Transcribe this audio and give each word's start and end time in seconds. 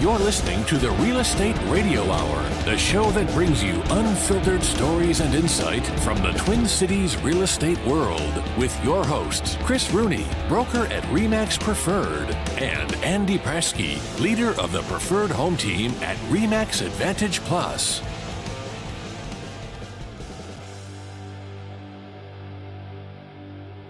You're 0.00 0.18
listening 0.18 0.64
to 0.64 0.78
the 0.78 0.92
Real 0.92 1.18
Estate 1.18 1.58
Radio 1.66 2.10
Hour, 2.10 2.42
the 2.64 2.78
show 2.78 3.10
that 3.10 3.30
brings 3.34 3.62
you 3.62 3.82
unfiltered 3.90 4.62
stories 4.62 5.20
and 5.20 5.34
insight 5.34 5.86
from 6.00 6.16
the 6.22 6.32
Twin 6.38 6.66
Cities 6.66 7.18
real 7.18 7.42
estate 7.42 7.78
world 7.84 8.42
with 8.56 8.74
your 8.82 9.04
hosts, 9.04 9.58
Chris 9.60 9.92
Rooney, 9.92 10.24
broker 10.48 10.86
at 10.86 11.02
REMAX 11.12 11.60
Preferred, 11.60 12.34
and 12.58 12.94
Andy 13.04 13.36
Prasky, 13.36 14.00
leader 14.18 14.58
of 14.58 14.72
the 14.72 14.80
Preferred 14.84 15.30
Home 15.32 15.58
Team 15.58 15.90
at 16.00 16.16
REMAX 16.30 16.80
Advantage 16.80 17.40
Plus. 17.40 17.98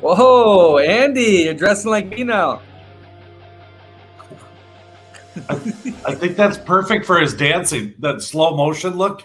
Whoa, 0.00 0.79
Andy, 0.79 1.45
you're 1.45 1.54
dressing 1.54 1.92
like 1.92 2.08
me 2.08 2.24
now. 2.24 2.62
I 5.48 6.15
think 6.15 6.37
that's 6.37 6.59
perfect 6.59 7.07
for 7.07 7.19
his 7.20 7.34
dancing. 7.34 7.95
That 8.01 8.23
slow 8.23 8.57
motion 8.57 8.97
look. 8.97 9.23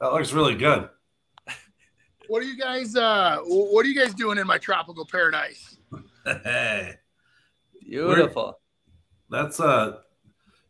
That 0.00 0.12
looks 0.12 0.32
really 0.32 0.54
good. 0.56 0.88
What 2.26 2.42
are 2.42 2.46
you 2.46 2.56
guys 2.58 2.96
uh 2.96 3.38
what 3.44 3.84
are 3.84 3.88
you 3.88 3.98
guys 3.98 4.14
doing 4.14 4.38
in 4.38 4.46
my 4.46 4.58
tropical 4.58 5.04
paradise? 5.06 5.76
Hey, 6.24 6.94
Beautiful. 7.86 8.58
that's 9.28 9.60
uh 9.60 9.98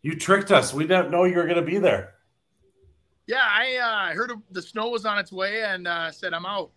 you 0.03 0.17
tricked 0.19 0.51
us. 0.51 0.75
We 0.75 0.85
didn't 0.85 1.11
know 1.13 1.25
you 1.25 1.37
were 1.37 1.47
gonna 1.47 1.63
be 1.63 1.79
there. 1.79 2.15
Yeah, 3.29 3.41
I 3.43 3.77
uh 4.11 4.15
heard 4.15 4.33
the 4.51 4.61
snow 4.61 4.89
was 4.89 5.07
on 5.07 5.19
its 5.19 5.31
way 5.33 5.63
and 5.63 5.87
uh 5.87 6.11
said 6.11 6.35
I'm 6.35 6.45
out. 6.45 6.73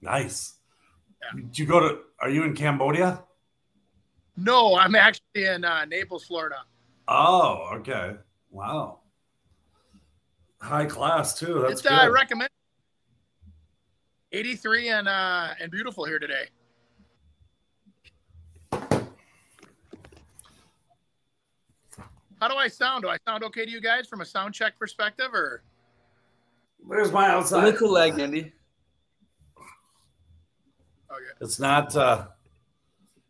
Nice. 0.00 0.54
Did 1.34 1.58
you 1.58 1.66
go 1.66 1.80
to 1.80 1.98
are 2.20 2.30
you 2.30 2.44
in 2.44 2.54
Cambodia? 2.54 3.24
No, 4.36 4.76
I'm 4.76 4.94
actually 4.94 5.46
in 5.46 5.64
uh, 5.64 5.86
Naples, 5.86 6.24
Florida. 6.24 6.56
Oh, 7.08 7.68
okay. 7.74 8.16
Wow. 8.50 9.00
High 10.60 10.86
class 10.86 11.38
too. 11.38 11.60
That's 11.62 11.80
it's 11.80 11.86
uh, 11.90 12.06
good. 12.06 12.12
recommend 12.12 12.50
83 14.32 14.88
and 14.88 15.08
uh 15.08 15.48
and 15.60 15.70
beautiful 15.70 16.04
here 16.04 16.18
today. 16.18 16.46
How 22.40 22.48
do 22.48 22.54
I 22.56 22.68
sound? 22.68 23.02
Do 23.02 23.08
I 23.08 23.16
sound 23.26 23.42
okay 23.44 23.64
to 23.64 23.70
you 23.70 23.80
guys 23.80 24.06
from 24.06 24.20
a 24.20 24.24
sound 24.24 24.54
check 24.54 24.78
perspective 24.78 25.32
or 25.32 25.62
Where's 26.86 27.10
my 27.10 27.26
A 27.28 27.32
outside? 27.32 27.64
little 27.64 27.90
leg, 27.90 28.18
Andy. 28.18 28.52
okay. 31.10 31.24
It's 31.40 31.58
not 31.58 31.96
uh 31.96 32.26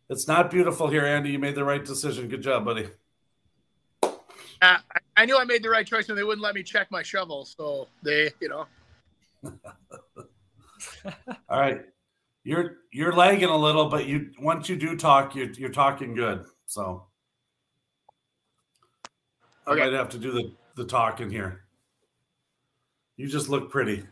it's 0.09 0.27
not 0.27 0.49
beautiful 0.51 0.87
here, 0.87 1.05
Andy. 1.05 1.31
You 1.31 1.39
made 1.39 1.55
the 1.55 1.63
right 1.65 1.83
decision. 1.83 2.27
Good 2.27 2.41
job, 2.41 2.65
buddy. 2.65 2.87
Uh, 4.61 4.77
I- 4.91 4.99
I 5.17 5.25
knew 5.25 5.37
I 5.37 5.43
made 5.43 5.63
the 5.63 5.69
right 5.69 5.85
choice 5.85 6.07
when 6.07 6.15
they 6.15 6.23
wouldn't 6.23 6.43
let 6.43 6.55
me 6.55 6.63
check 6.63 6.89
my 6.91 7.01
shovel. 7.03 7.45
So 7.45 7.87
they, 8.03 8.31
you 8.39 8.49
know, 8.49 8.67
All 11.49 11.59
right. 11.59 11.81
You're 12.43 12.77
you're 12.93 13.13
lagging 13.13 13.49
a 13.49 13.57
little, 13.57 13.89
but 13.89 14.05
you 14.07 14.31
once 14.39 14.69
you 14.69 14.75
do 14.77 14.95
talk, 14.95 15.35
you're 15.35 15.51
you're 15.51 15.69
talking 15.69 16.13
good. 16.15 16.45
So 16.65 17.07
I 19.65 19.71
Okay. 19.71 19.81
might 19.81 19.93
have 19.93 20.09
to 20.09 20.17
do 20.17 20.31
the, 20.31 20.53
the 20.75 20.85
talking 20.85 21.29
here. 21.29 21.65
You 23.17 23.27
just 23.27 23.49
look 23.49 23.69
pretty. 23.69 24.05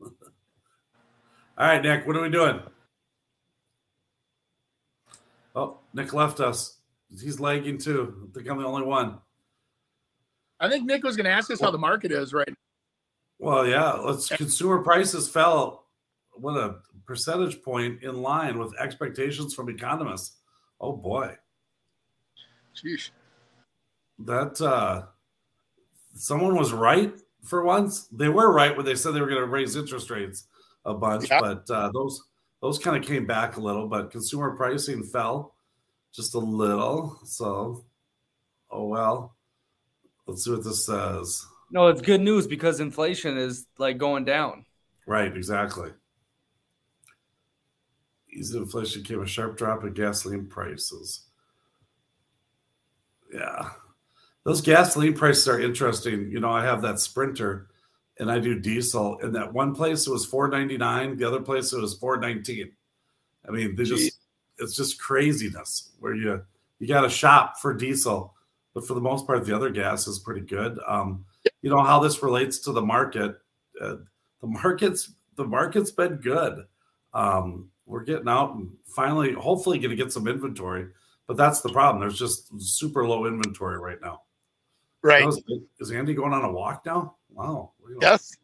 All 0.00 0.10
right, 1.58 1.82
Nick, 1.82 2.06
what 2.06 2.16
are 2.16 2.22
we 2.22 2.30
doing? 2.30 2.60
Oh, 5.54 5.80
Nick 5.92 6.12
left 6.14 6.40
us. 6.40 6.78
He's 7.10 7.38
lagging 7.40 7.78
too. 7.78 8.28
I 8.30 8.34
think 8.34 8.48
I'm 8.48 8.58
the 8.58 8.66
only 8.66 8.84
one. 8.84 9.18
I 10.60 10.68
think 10.68 10.84
Nick 10.86 11.02
was 11.04 11.16
going 11.16 11.24
to 11.24 11.30
ask 11.30 11.50
us 11.50 11.60
how 11.60 11.70
the 11.70 11.78
market 11.78 12.10
is 12.12 12.32
right 12.32 12.48
now. 12.48 12.54
Well, 13.38 13.66
yeah, 13.66 13.92
let's 13.92 14.28
consumer 14.28 14.82
prices 14.82 15.28
fell 15.28 15.86
what 16.32 16.56
a 16.56 16.76
percentage 17.06 17.62
point 17.62 18.02
in 18.02 18.22
line 18.22 18.58
with 18.58 18.74
expectations 18.78 19.54
from 19.54 19.68
economists. 19.68 20.38
Oh 20.80 20.92
boy. 20.96 21.36
Sheesh. 22.74 23.10
That 24.20 24.60
uh 24.60 25.06
someone 26.14 26.56
was 26.56 26.72
right 26.72 27.12
for 27.42 27.64
once. 27.64 28.06
They 28.06 28.28
were 28.28 28.52
right 28.52 28.76
when 28.76 28.86
they 28.86 28.94
said 28.94 29.12
they 29.12 29.20
were 29.20 29.28
going 29.28 29.40
to 29.40 29.46
raise 29.46 29.76
interest 29.76 30.10
rates 30.10 30.44
a 30.84 30.94
bunch, 30.94 31.28
Yeah. 31.28 31.40
but 31.40 31.68
uh 31.70 31.90
those 31.92 32.22
those 32.62 32.78
kind 32.78 32.96
of 32.96 33.04
came 33.04 33.26
back 33.26 33.56
a 33.56 33.60
little, 33.60 33.88
but 33.88 34.10
consumer 34.10 34.56
pricing 34.56 35.02
fell 35.02 35.53
just 36.14 36.34
a 36.34 36.38
little. 36.38 37.18
So 37.24 37.84
oh 38.70 38.86
well. 38.86 39.36
Let's 40.26 40.44
see 40.44 40.52
what 40.52 40.64
this 40.64 40.86
says. 40.86 41.44
No, 41.70 41.88
it's 41.88 42.00
good 42.00 42.20
news 42.20 42.46
because 42.46 42.80
inflation 42.80 43.36
is 43.36 43.66
like 43.78 43.98
going 43.98 44.24
down. 44.24 44.64
Right, 45.06 45.34
exactly. 45.36 45.90
Easy 48.32 48.56
inflation 48.56 49.02
came 49.02 49.22
a 49.22 49.26
sharp 49.26 49.58
drop 49.58 49.84
in 49.84 49.92
gasoline 49.92 50.46
prices. 50.46 51.26
Yeah. 53.32 53.70
Those 54.44 54.60
gasoline 54.60 55.14
prices 55.14 55.48
are 55.48 55.60
interesting. 55.60 56.30
You 56.30 56.40
know, 56.40 56.50
I 56.50 56.64
have 56.64 56.82
that 56.82 57.00
sprinter 57.00 57.68
and 58.18 58.30
I 58.30 58.38
do 58.38 58.58
diesel. 58.58 59.18
In 59.18 59.32
that 59.32 59.52
one 59.52 59.74
place 59.74 60.06
it 60.06 60.10
was 60.10 60.24
499, 60.24 61.16
the 61.18 61.26
other 61.26 61.40
place 61.40 61.72
it 61.72 61.80
was 61.80 61.94
419. 61.94 62.72
I 63.46 63.50
mean, 63.50 63.74
they 63.76 63.84
just 63.84 64.18
it's 64.58 64.76
just 64.76 65.00
craziness 65.00 65.92
where 66.00 66.14
you 66.14 66.42
you 66.78 66.88
got 66.88 67.02
to 67.02 67.08
shop 67.08 67.58
for 67.58 67.72
diesel, 67.72 68.34
but 68.74 68.86
for 68.86 68.94
the 68.94 69.00
most 69.00 69.26
part, 69.26 69.44
the 69.44 69.54
other 69.54 69.70
gas 69.70 70.06
is 70.06 70.18
pretty 70.18 70.42
good. 70.42 70.78
Um, 70.86 71.24
you 71.62 71.70
know 71.70 71.82
how 71.82 72.00
this 72.00 72.22
relates 72.22 72.58
to 72.60 72.72
the 72.72 72.82
market. 72.82 73.36
Uh, 73.80 73.96
the 74.40 74.46
market's 74.46 75.12
the 75.36 75.44
market's 75.44 75.90
been 75.90 76.16
good. 76.16 76.64
Um, 77.12 77.70
we're 77.86 78.04
getting 78.04 78.28
out 78.28 78.54
and 78.54 78.70
finally, 78.86 79.32
hopefully, 79.32 79.78
going 79.78 79.90
to 79.90 79.96
get 79.96 80.12
some 80.12 80.26
inventory. 80.26 80.88
But 81.26 81.36
that's 81.36 81.60
the 81.60 81.70
problem. 81.70 82.00
There's 82.00 82.18
just 82.18 82.48
super 82.60 83.06
low 83.06 83.26
inventory 83.26 83.78
right 83.78 83.98
now. 84.02 84.22
Right. 85.02 85.24
Was- 85.24 85.42
is 85.80 85.90
Andy 85.90 86.14
going 86.14 86.32
on 86.32 86.44
a 86.44 86.52
walk 86.52 86.84
now? 86.84 87.16
Wow. 87.30 87.72
Yes. 88.00 88.36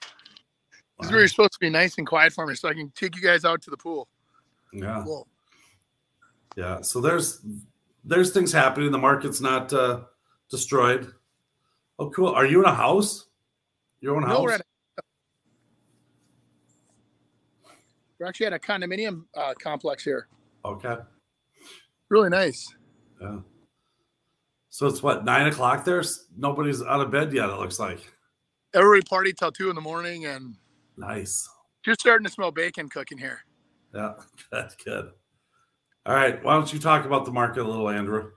that. 0.00 0.08
This 0.98 1.06
is 1.06 1.10
where 1.10 1.20
you're 1.20 1.28
supposed 1.28 1.52
to 1.52 1.58
be 1.58 1.70
nice 1.70 1.98
and 1.98 2.06
quiet 2.06 2.32
for 2.32 2.46
me 2.46 2.54
so 2.54 2.68
I 2.68 2.74
can 2.74 2.90
take 2.96 3.16
you 3.16 3.22
guys 3.22 3.44
out 3.44 3.60
to 3.62 3.70
the 3.70 3.76
pool. 3.76 4.08
Yeah. 4.72 5.02
Cool. 5.04 5.26
Yeah. 6.56 6.80
So 6.82 7.00
there's 7.00 7.40
there's 8.04 8.32
things 8.32 8.52
happening. 8.52 8.90
The 8.92 8.98
market's 8.98 9.40
not 9.40 9.72
uh, 9.72 10.02
destroyed. 10.50 11.12
Oh, 11.98 12.10
cool. 12.10 12.28
Are 12.28 12.46
you 12.46 12.60
in 12.60 12.66
a 12.66 12.74
house? 12.74 13.24
your 14.00 14.14
own 14.14 14.22
house 14.22 14.42
we're 14.42 14.54
a, 14.54 14.60
we're 18.18 18.26
actually 18.26 18.46
at 18.46 18.52
a 18.52 18.58
condominium 18.58 19.24
uh, 19.36 19.54
complex 19.60 20.04
here. 20.04 20.28
okay. 20.64 20.96
Really 22.08 22.28
nice. 22.28 22.72
Yeah. 23.20 23.38
So 24.68 24.86
it's 24.86 25.02
what 25.02 25.24
nine 25.24 25.46
o'clock 25.46 25.84
there. 25.84 26.04
Nobody's 26.36 26.82
out 26.82 27.00
of 27.00 27.10
bed 27.10 27.32
yet. 27.32 27.48
It 27.48 27.58
looks 27.58 27.78
like. 27.80 28.12
Everybody 28.74 29.02
party 29.02 29.32
till 29.32 29.50
two 29.50 29.70
in 29.70 29.74
the 29.74 29.80
morning 29.80 30.26
and 30.26 30.54
Nice. 30.98 31.48
just 31.84 32.00
starting 32.00 32.26
to 32.26 32.30
smell 32.32 32.50
bacon 32.52 32.88
cooking 32.88 33.18
here. 33.18 33.40
Yeah. 33.96 34.12
Good. 34.50 34.68
Good. 34.84 35.10
All 36.04 36.14
right. 36.14 36.42
Why 36.44 36.54
don't 36.54 36.72
you 36.72 36.78
talk 36.78 37.04
about 37.04 37.24
the 37.24 37.32
market 37.32 37.62
a 37.62 37.68
little, 37.68 37.88
Andrew? 37.88 38.30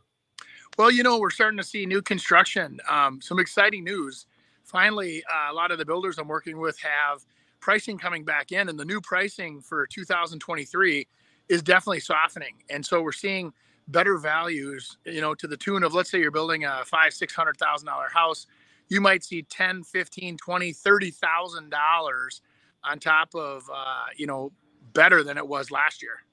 Well, 0.77 0.89
you 0.89 1.03
know, 1.03 1.19
we're 1.19 1.29
starting 1.29 1.57
to 1.57 1.63
see 1.63 1.85
new 1.85 2.01
construction. 2.01 2.79
Um, 2.89 3.21
some 3.21 3.37
exciting 3.37 3.83
news. 3.83 4.25
Finally, 4.63 5.23
uh, 5.29 5.51
a 5.51 5.53
lot 5.53 5.71
of 5.71 5.77
the 5.77 5.85
builders 5.85 6.17
I'm 6.17 6.27
working 6.27 6.57
with 6.57 6.79
have 6.79 7.25
pricing 7.59 7.97
coming 7.97 8.23
back 8.23 8.53
in, 8.53 8.69
and 8.69 8.79
the 8.79 8.85
new 8.85 9.01
pricing 9.01 9.59
for 9.61 9.85
2023 9.85 11.05
is 11.49 11.61
definitely 11.61 11.99
softening. 11.99 12.55
And 12.69 12.85
so 12.85 13.01
we're 13.01 13.11
seeing 13.11 13.51
better 13.89 14.17
values, 14.17 14.97
you 15.05 15.19
know, 15.19 15.35
to 15.35 15.47
the 15.47 15.57
tune 15.57 15.83
of 15.83 15.93
let's 15.93 16.09
say 16.09 16.19
you're 16.19 16.31
building 16.31 16.63
a 16.63 16.83
five, 16.85 17.13
six 17.13 17.33
hundred 17.33 17.57
thousand 17.57 17.87
dollar 17.87 18.07
house, 18.13 18.47
you 18.87 19.01
might 19.01 19.23
see 19.23 19.41
10, 19.43 19.83
15, 19.83 20.37
20, 20.37 20.71
30,000 20.71 21.69
dollars 21.69 22.41
on 22.83 22.99
top 22.99 23.35
of 23.35 23.69
uh, 23.73 24.05
you 24.15 24.27
know, 24.27 24.51
better 24.93 25.23
than 25.23 25.37
it 25.37 25.47
was 25.47 25.71
last 25.71 26.01
year. 26.01 26.23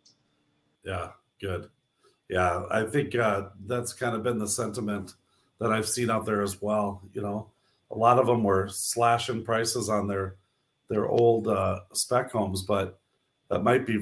Yeah. 0.85 1.11
Good. 1.41 1.69
Yeah. 2.29 2.65
I 2.71 2.85
think 2.85 3.15
uh, 3.15 3.49
that's 3.67 3.93
kind 3.93 4.15
of 4.15 4.23
been 4.23 4.39
the 4.39 4.49
sentiment 4.49 5.15
that 5.59 5.73
I've 5.73 5.89
seen 5.89 6.11
out 6.11 6.27
there 6.27 6.43
as 6.43 6.61
well. 6.61 7.03
You 7.13 7.23
know, 7.23 7.51
a 7.91 7.97
lot 7.97 8.19
of 8.19 8.27
them 8.27 8.43
were 8.43 8.69
slashing 8.69 9.45
prices 9.45 9.89
on 9.89 10.07
their 10.07 10.37
their 10.89 11.09
old 11.09 11.49
uh, 11.49 11.81
spec 11.93 12.31
homes, 12.31 12.63
but 12.63 12.99
that 13.51 13.63
might 13.63 13.87
be 13.87 14.01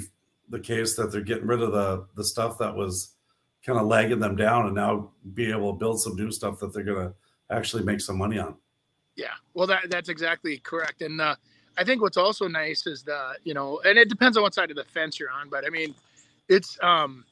the 0.50 0.60
case 0.60 0.96
that 0.96 1.10
they're 1.10 1.22
getting 1.22 1.46
rid 1.46 1.62
of 1.62 1.72
the 1.72 2.06
the 2.16 2.24
stuff 2.24 2.58
that 2.58 2.74
was 2.74 3.12
kind 3.64 3.78
of 3.78 3.86
lagging 3.86 4.20
them 4.20 4.36
down, 4.36 4.66
and 4.66 4.74
now 4.74 5.10
be 5.32 5.50
able 5.50 5.72
to 5.72 5.78
build 5.78 6.00
some 6.00 6.14
new 6.14 6.30
stuff 6.30 6.58
that 6.58 6.72
they're 6.74 6.82
going 6.82 7.08
to 7.08 7.14
actually 7.50 7.82
make 7.82 8.00
some 8.00 8.18
money 8.18 8.38
on. 8.38 8.54
Yeah, 9.16 9.34
well, 9.54 9.66
that 9.68 9.90
that's 9.90 10.08
exactly 10.08 10.58
correct. 10.58 11.02
And 11.02 11.20
uh, 11.20 11.36
I 11.76 11.84
think 11.84 12.02
what's 12.02 12.16
also 12.16 12.48
nice 12.48 12.86
is 12.86 13.02
the 13.02 13.34
you 13.44 13.54
know, 13.54 13.80
and 13.84 13.98
it 13.98 14.08
depends 14.08 14.36
on 14.36 14.42
what 14.42 14.54
side 14.54 14.70
of 14.70 14.76
the 14.76 14.84
fence 14.84 15.18
you're 15.18 15.30
on, 15.30 15.48
but 15.48 15.66
I 15.66 15.70
mean, 15.70 15.94
it's 16.48 16.78
um, 16.82 17.24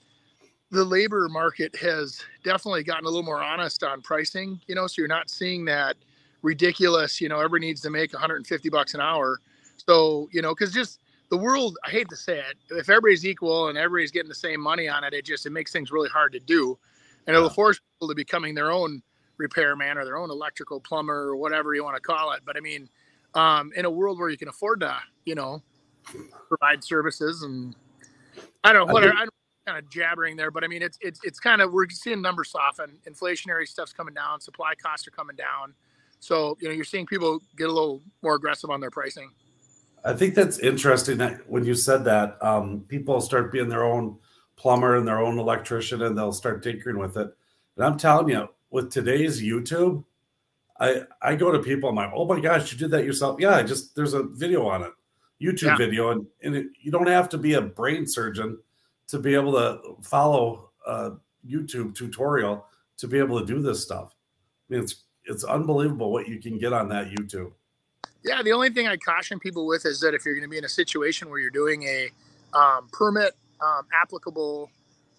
the 0.70 0.84
labor 0.84 1.28
market 1.28 1.76
has 1.76 2.20
definitely 2.42 2.82
gotten 2.82 3.04
a 3.04 3.08
little 3.08 3.22
more 3.22 3.42
honest 3.42 3.84
on 3.84 4.00
pricing, 4.00 4.58
you 4.66 4.74
know, 4.74 4.86
so 4.86 5.02
you're 5.02 5.08
not 5.08 5.28
seeing 5.28 5.66
that 5.66 5.96
ridiculous, 6.40 7.20
you 7.20 7.28
know, 7.28 7.36
everybody 7.36 7.66
needs 7.66 7.82
to 7.82 7.90
make 7.90 8.12
150 8.12 8.68
bucks 8.70 8.94
an 8.94 9.00
hour. 9.00 9.38
So, 9.86 10.28
you 10.32 10.42
know, 10.42 10.54
because 10.54 10.72
just 10.72 11.00
the 11.28 11.36
world, 11.36 11.78
I 11.84 11.90
hate 11.90 12.08
to 12.08 12.16
say 12.16 12.38
it, 12.38 12.56
if 12.70 12.88
everybody's 12.88 13.24
equal 13.26 13.68
and 13.68 13.78
everybody's 13.78 14.10
getting 14.10 14.28
the 14.28 14.34
same 14.34 14.60
money 14.60 14.88
on 14.88 15.04
it, 15.04 15.12
it 15.12 15.24
just 15.24 15.46
it 15.46 15.50
makes 15.50 15.72
things 15.72 15.92
really 15.92 16.08
hard 16.08 16.32
to 16.32 16.40
do. 16.40 16.78
And 17.26 17.36
it'll 17.36 17.50
force 17.50 17.78
people 17.78 18.08
to 18.08 18.14
becoming 18.14 18.54
their 18.54 18.72
own 18.72 19.02
repairman 19.36 19.98
or 19.98 20.04
their 20.04 20.16
own 20.16 20.30
electrical 20.30 20.80
plumber 20.80 21.28
or 21.28 21.36
whatever 21.36 21.74
you 21.74 21.84
want 21.84 21.96
to 21.96 22.02
call 22.02 22.32
it. 22.32 22.40
But 22.44 22.56
I 22.56 22.60
mean, 22.60 22.88
um, 23.34 23.72
in 23.76 23.84
a 23.84 23.90
world 23.90 24.18
where 24.18 24.28
you 24.28 24.36
can 24.36 24.48
afford 24.48 24.80
to, 24.80 24.96
you 25.24 25.34
know, 25.34 25.62
provide 26.48 26.82
services 26.82 27.42
and 27.42 27.74
I 28.64 28.72
don't 28.72 28.86
know 28.86 28.92
what 28.92 29.04
I, 29.04 29.22
am 29.22 29.28
kind 29.66 29.78
of 29.78 29.90
jabbering 29.90 30.36
there, 30.36 30.50
but 30.50 30.64
I 30.64 30.68
mean, 30.68 30.82
it's 30.82 30.98
it's 31.00 31.20
it's 31.24 31.40
kind 31.40 31.60
of 31.60 31.72
we're 31.72 31.88
seeing 31.88 32.22
numbers 32.22 32.50
soften. 32.50 32.98
Inflationary 33.08 33.66
stuff's 33.66 33.92
coming 33.92 34.14
down. 34.14 34.40
Supply 34.40 34.74
costs 34.74 35.06
are 35.06 35.12
coming 35.12 35.36
down. 35.36 35.74
So 36.20 36.56
you 36.60 36.68
know, 36.68 36.74
you're 36.74 36.84
seeing 36.84 37.06
people 37.06 37.40
get 37.56 37.68
a 37.68 37.72
little 37.72 38.00
more 38.22 38.34
aggressive 38.34 38.70
on 38.70 38.80
their 38.80 38.90
pricing. 38.90 39.30
I 40.04 40.14
think 40.14 40.34
that's 40.34 40.58
interesting 40.58 41.18
that 41.18 41.48
when 41.48 41.64
you 41.64 41.74
said 41.74 42.04
that, 42.04 42.42
um, 42.42 42.84
people 42.88 43.20
start 43.20 43.52
being 43.52 43.68
their 43.68 43.84
own 43.84 44.18
plumber 44.56 44.96
and 44.96 45.06
their 45.06 45.20
own 45.20 45.38
electrician, 45.38 46.02
and 46.02 46.18
they'll 46.18 46.32
start 46.32 46.62
tinkering 46.62 46.98
with 46.98 47.16
it. 47.16 47.32
And 47.76 47.86
I'm 47.86 47.96
telling 47.96 48.28
you, 48.28 48.48
with 48.70 48.90
today's 48.90 49.40
YouTube, 49.40 50.04
I 50.82 51.02
I 51.22 51.36
go 51.36 51.52
to 51.52 51.60
people, 51.60 51.88
I'm 51.88 51.94
like, 51.94 52.10
oh 52.12 52.26
my 52.26 52.40
gosh, 52.40 52.72
you 52.72 52.78
did 52.78 52.90
that 52.90 53.04
yourself? 53.04 53.40
Yeah, 53.40 53.54
I 53.54 53.62
just 53.62 53.94
there's 53.94 54.14
a 54.14 54.24
video 54.24 54.66
on 54.66 54.82
it, 54.82 54.90
YouTube 55.40 55.62
yeah. 55.62 55.76
video, 55.76 56.10
and 56.10 56.26
and 56.42 56.56
it, 56.56 56.66
you 56.80 56.90
don't 56.90 57.06
have 57.06 57.28
to 57.30 57.38
be 57.38 57.54
a 57.54 57.62
brain 57.62 58.06
surgeon 58.06 58.58
to 59.06 59.18
be 59.18 59.34
able 59.34 59.52
to 59.52 59.96
follow 60.02 60.70
a 60.86 61.12
YouTube 61.48 61.94
tutorial 61.94 62.66
to 62.98 63.06
be 63.06 63.18
able 63.18 63.38
to 63.38 63.46
do 63.46 63.62
this 63.62 63.80
stuff. 63.80 64.14
I 64.68 64.74
mean, 64.74 64.82
it's 64.82 65.04
it's 65.24 65.44
unbelievable 65.44 66.10
what 66.10 66.26
you 66.28 66.40
can 66.40 66.58
get 66.58 66.72
on 66.72 66.88
that 66.88 67.10
YouTube. 67.10 67.52
Yeah, 68.24 68.42
the 68.42 68.52
only 68.52 68.70
thing 68.70 68.88
I 68.88 68.96
caution 68.96 69.38
people 69.38 69.66
with 69.66 69.86
is 69.86 70.00
that 70.00 70.14
if 70.14 70.24
you're 70.24 70.34
going 70.34 70.46
to 70.46 70.50
be 70.50 70.58
in 70.58 70.64
a 70.64 70.68
situation 70.68 71.30
where 71.30 71.38
you're 71.38 71.50
doing 71.50 71.84
a 71.84 72.08
um, 72.54 72.88
permit 72.92 73.34
um, 73.60 73.86
applicable 73.92 74.68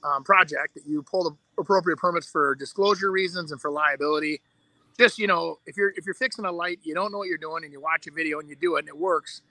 um, 0.03 0.25
project, 0.25 0.73
that 0.73 0.85
you 0.85 1.03
pull 1.03 1.23
the 1.23 1.61
appropriate 1.61 1.97
permits 1.97 2.29
for 2.29 2.55
disclosure 2.55 3.11
reasons 3.11 3.53
and 3.53 3.61
for 3.61 3.71
liability. 3.71 4.41
Just 4.97 5.17
you 5.17 5.27
know, 5.27 5.59
if 5.65 5.77
you're 5.77 5.93
if 5.95 6.05
you're 6.05 6.15
fixing 6.15 6.45
a 6.45 6.51
light, 6.51 6.79
you 6.83 6.93
don't 6.93 7.11
know 7.11 7.17
what 7.17 7.27
you're 7.27 7.37
doing, 7.37 7.63
and 7.63 7.73
you 7.73 7.81
watch 7.81 8.07
a 8.07 8.11
video 8.11 8.39
and 8.39 8.49
you 8.49 8.55
do 8.55 8.75
it 8.75 8.79
and 8.79 8.87
it 8.87 8.97
works 8.97 9.41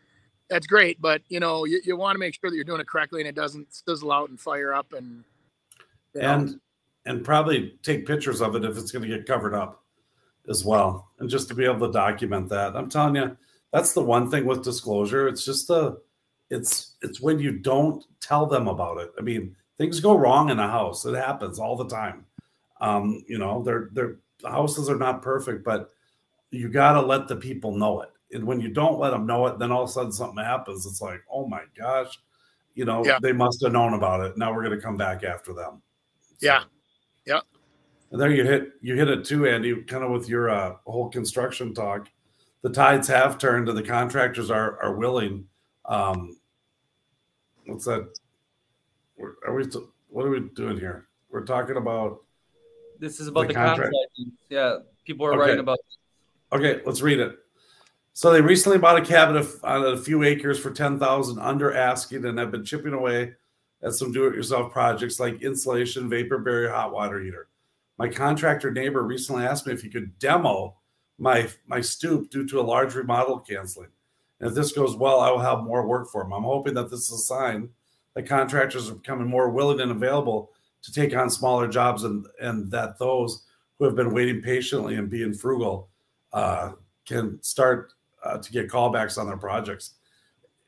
that's 0.53 0.67
great. 0.67 1.01
But 1.01 1.23
you 1.29 1.41
know, 1.41 1.65
you, 1.65 1.81
you 1.85 1.97
want 1.97 2.15
to 2.15 2.19
make 2.19 2.35
sure 2.35 2.51
that 2.51 2.55
you're 2.57 2.65
doing 2.65 2.81
it 2.81 2.89
correctly 2.89 3.21
and 3.21 3.29
it 3.29 3.35
doesn't 3.35 3.69
sizzle 3.75 4.13
out 4.13 4.29
and 4.29 4.39
fire 4.39 4.75
up 4.75 4.93
and 4.93 5.25
and 6.15 6.47
know. 6.47 6.59
and 7.07 7.25
probably 7.25 7.79
take 7.83 8.07
pictures 8.07 8.41
of 8.43 8.55
it 8.55 8.65
if 8.65 8.77
it's 8.77 8.93
going 8.93 9.09
to 9.09 9.17
get 9.17 9.27
covered 9.27 9.55
up 9.55 9.83
as 10.49 10.65
well, 10.65 11.09
and 11.19 11.31
just 11.31 11.49
to 11.49 11.55
be 11.55 11.65
able 11.65 11.87
to 11.87 11.93
document 11.93 12.49
that. 12.51 12.77
I'm 12.77 12.91
telling 12.91 13.17
you, 13.17 13.37
that's 13.73 13.95
the 13.95 14.03
one 14.03 14.31
thing 14.31 14.45
with 14.45 14.63
disclosure. 14.63 15.27
It's 15.27 15.45
just 15.45 15.69
the 15.69 16.01
it's 16.51 16.97
it's 17.01 17.21
when 17.21 17.39
you 17.39 17.53
don't 17.53 18.05
tell 18.21 18.47
them 18.47 18.69
about 18.69 18.99
it. 18.99 19.11
I 19.19 19.23
mean, 19.23 19.57
things 19.79 20.01
go 20.01 20.17
wrong 20.17 20.51
in 20.51 20.59
a 20.59 20.69
house. 20.69 21.05
It 21.07 21.15
happens 21.15 21.59
all 21.59 21.77
the 21.77 21.89
time. 21.89 22.27
Um, 22.81 23.25
you 23.27 23.39
know, 23.39 23.63
they're 23.63 23.89
they're 23.93 24.17
houses 24.45 24.89
are 24.89 24.99
not 24.99 25.23
perfect, 25.23 25.65
but 25.65 25.91
you 26.51 26.69
got 26.69 26.93
to 26.95 27.03
let 27.03 27.29
the 27.29 27.37
people 27.37 27.77
know 27.77 28.03
it 28.03 28.13
and 28.33 28.45
when 28.45 28.61
you 28.61 28.69
don't 28.69 28.99
let 28.99 29.11
them 29.11 29.27
know 29.27 29.47
it, 29.47 29.59
then 29.59 29.71
all 29.71 29.85
of 29.85 29.89
a 29.89 29.93
sudden 29.93 30.13
something 30.13 30.43
happens. 30.43 30.87
It's 30.87 31.01
like, 31.01 31.23
oh 31.31 31.47
my 31.47 31.63
gosh, 31.77 32.19
you 32.75 32.85
know, 32.85 33.05
yeah. 33.05 33.19
they 33.21 33.33
must 33.33 33.63
have 33.63 33.73
known 33.73 33.95
about 33.95 34.25
it. 34.25 34.39
Now 34.39 34.55
we're 34.55 34.65
going 34.65 34.77
to 34.77 34.83
come 34.83 34.97
back 34.97 35.23
after 35.25 35.53
them. 35.53 35.83
So, 36.39 36.47
yeah, 36.47 36.65
yeah. 37.27 37.41
And 38.11 38.21
there 38.21 38.31
you 38.31 38.45
hit 38.45 38.73
you 38.81 38.95
hit 38.95 39.09
it 39.09 39.25
too, 39.25 39.47
Andy. 39.47 39.75
Kind 39.83 40.05
of 40.05 40.11
with 40.11 40.29
your 40.29 40.51
uh, 40.51 40.77
whole 40.87 41.09
construction 41.09 41.73
talk, 41.73 42.11
the 42.63 42.71
tides 42.71 43.09
have 43.09 43.39
turned, 43.39 43.69
and 43.69 43.79
the 43.79 43.83
contractors 43.83 44.51
are 44.51 44.83
are 44.83 44.97
willing. 44.97 45.47
Um, 45.87 46.37
what's 47.67 47.87
that? 47.87 48.13
Are 49.47 49.55
we? 49.55 49.65
What 50.09 50.27
are 50.27 50.31
we 50.31 50.41
doing 50.41 50.79
here? 50.79 51.09
We're 51.31 51.45
talking 51.45 51.77
about. 51.77 52.23
This 53.03 53.19
is 53.19 53.27
about 53.27 53.49
the, 53.49 53.49
the 53.49 53.55
contract. 53.55 53.93
Yeah, 54.49 54.79
people 55.05 55.27
are 55.27 55.33
okay. 55.33 55.41
writing 55.41 55.59
about. 55.59 55.79
Okay, 56.53 56.81
let's 56.87 57.03
read 57.03 57.19
it. 57.19 57.37
So 58.13 58.31
they 58.31 58.41
recently 58.41 58.79
bought 58.79 58.97
a 58.97 59.05
cabin 59.05 59.45
on 59.65 59.85
a 59.85 59.97
few 59.97 60.23
acres 60.23 60.61
for 60.61 60.71
ten 60.71 61.01
thousand 61.01 61.41
under 61.41 61.75
asking, 61.75 62.25
and 62.25 62.39
have 62.39 62.53
been 62.53 62.65
chipping 62.65 62.93
away 62.93 63.33
at 63.83 63.95
some 63.95 64.13
do-it-yourself 64.13 64.73
projects 64.73 65.19
like 65.19 65.43
insulation, 65.43 66.09
vapor 66.09 66.39
barrier, 66.39 66.71
hot 66.71 66.93
water 66.93 67.19
heater. 67.19 67.49
My 67.99 68.07
contractor 68.07 68.71
neighbor 68.71 69.03
recently 69.03 69.45
asked 69.45 69.67
me 69.67 69.73
if 69.73 69.83
he 69.83 69.89
could 69.89 70.17
demo 70.21 70.77
my 71.19 71.49
my 71.67 71.81
stoop 71.81 72.31
due 72.31 72.47
to 72.47 72.61
a 72.61 72.63
large 72.63 72.95
remodel 72.95 73.41
canceling. 73.41 73.91
And 74.39 74.49
if 74.49 74.55
this 74.55 74.71
goes 74.71 74.95
well, 74.95 75.19
I 75.19 75.29
will 75.33 75.41
have 75.41 75.65
more 75.65 75.85
work 75.85 76.09
for 76.09 76.23
him. 76.23 76.33
I'm 76.33 76.45
hoping 76.45 76.75
that 76.75 76.89
this 76.89 77.11
is 77.11 77.13
a 77.13 77.19
sign 77.19 77.71
that 78.15 78.29
contractors 78.29 78.89
are 78.89 78.95
becoming 78.95 79.27
more 79.27 79.51
willing 79.51 79.81
and 79.81 79.91
available 79.91 80.53
to 80.83 80.93
take 80.93 81.17
on 81.17 81.31
smaller 81.31 81.69
jobs, 81.69 82.05
and 82.05 82.27
and 82.41 82.71
that 82.71 82.99
those 82.99 83.45
who 83.79 83.85
have 83.85 83.97
been 83.97 84.15
waiting 84.15 84.41
patiently 84.43 84.97
and 84.97 85.11
being 85.11 85.35
frugal 85.35 85.89
uh, 86.33 86.73
can 87.07 87.43
start 87.43 87.93
uh, 88.25 88.39
to 88.39 88.53
get 88.53 88.69
callbacks 88.69 89.19
on 89.19 89.27
their 89.27 89.37
projects. 89.37 89.95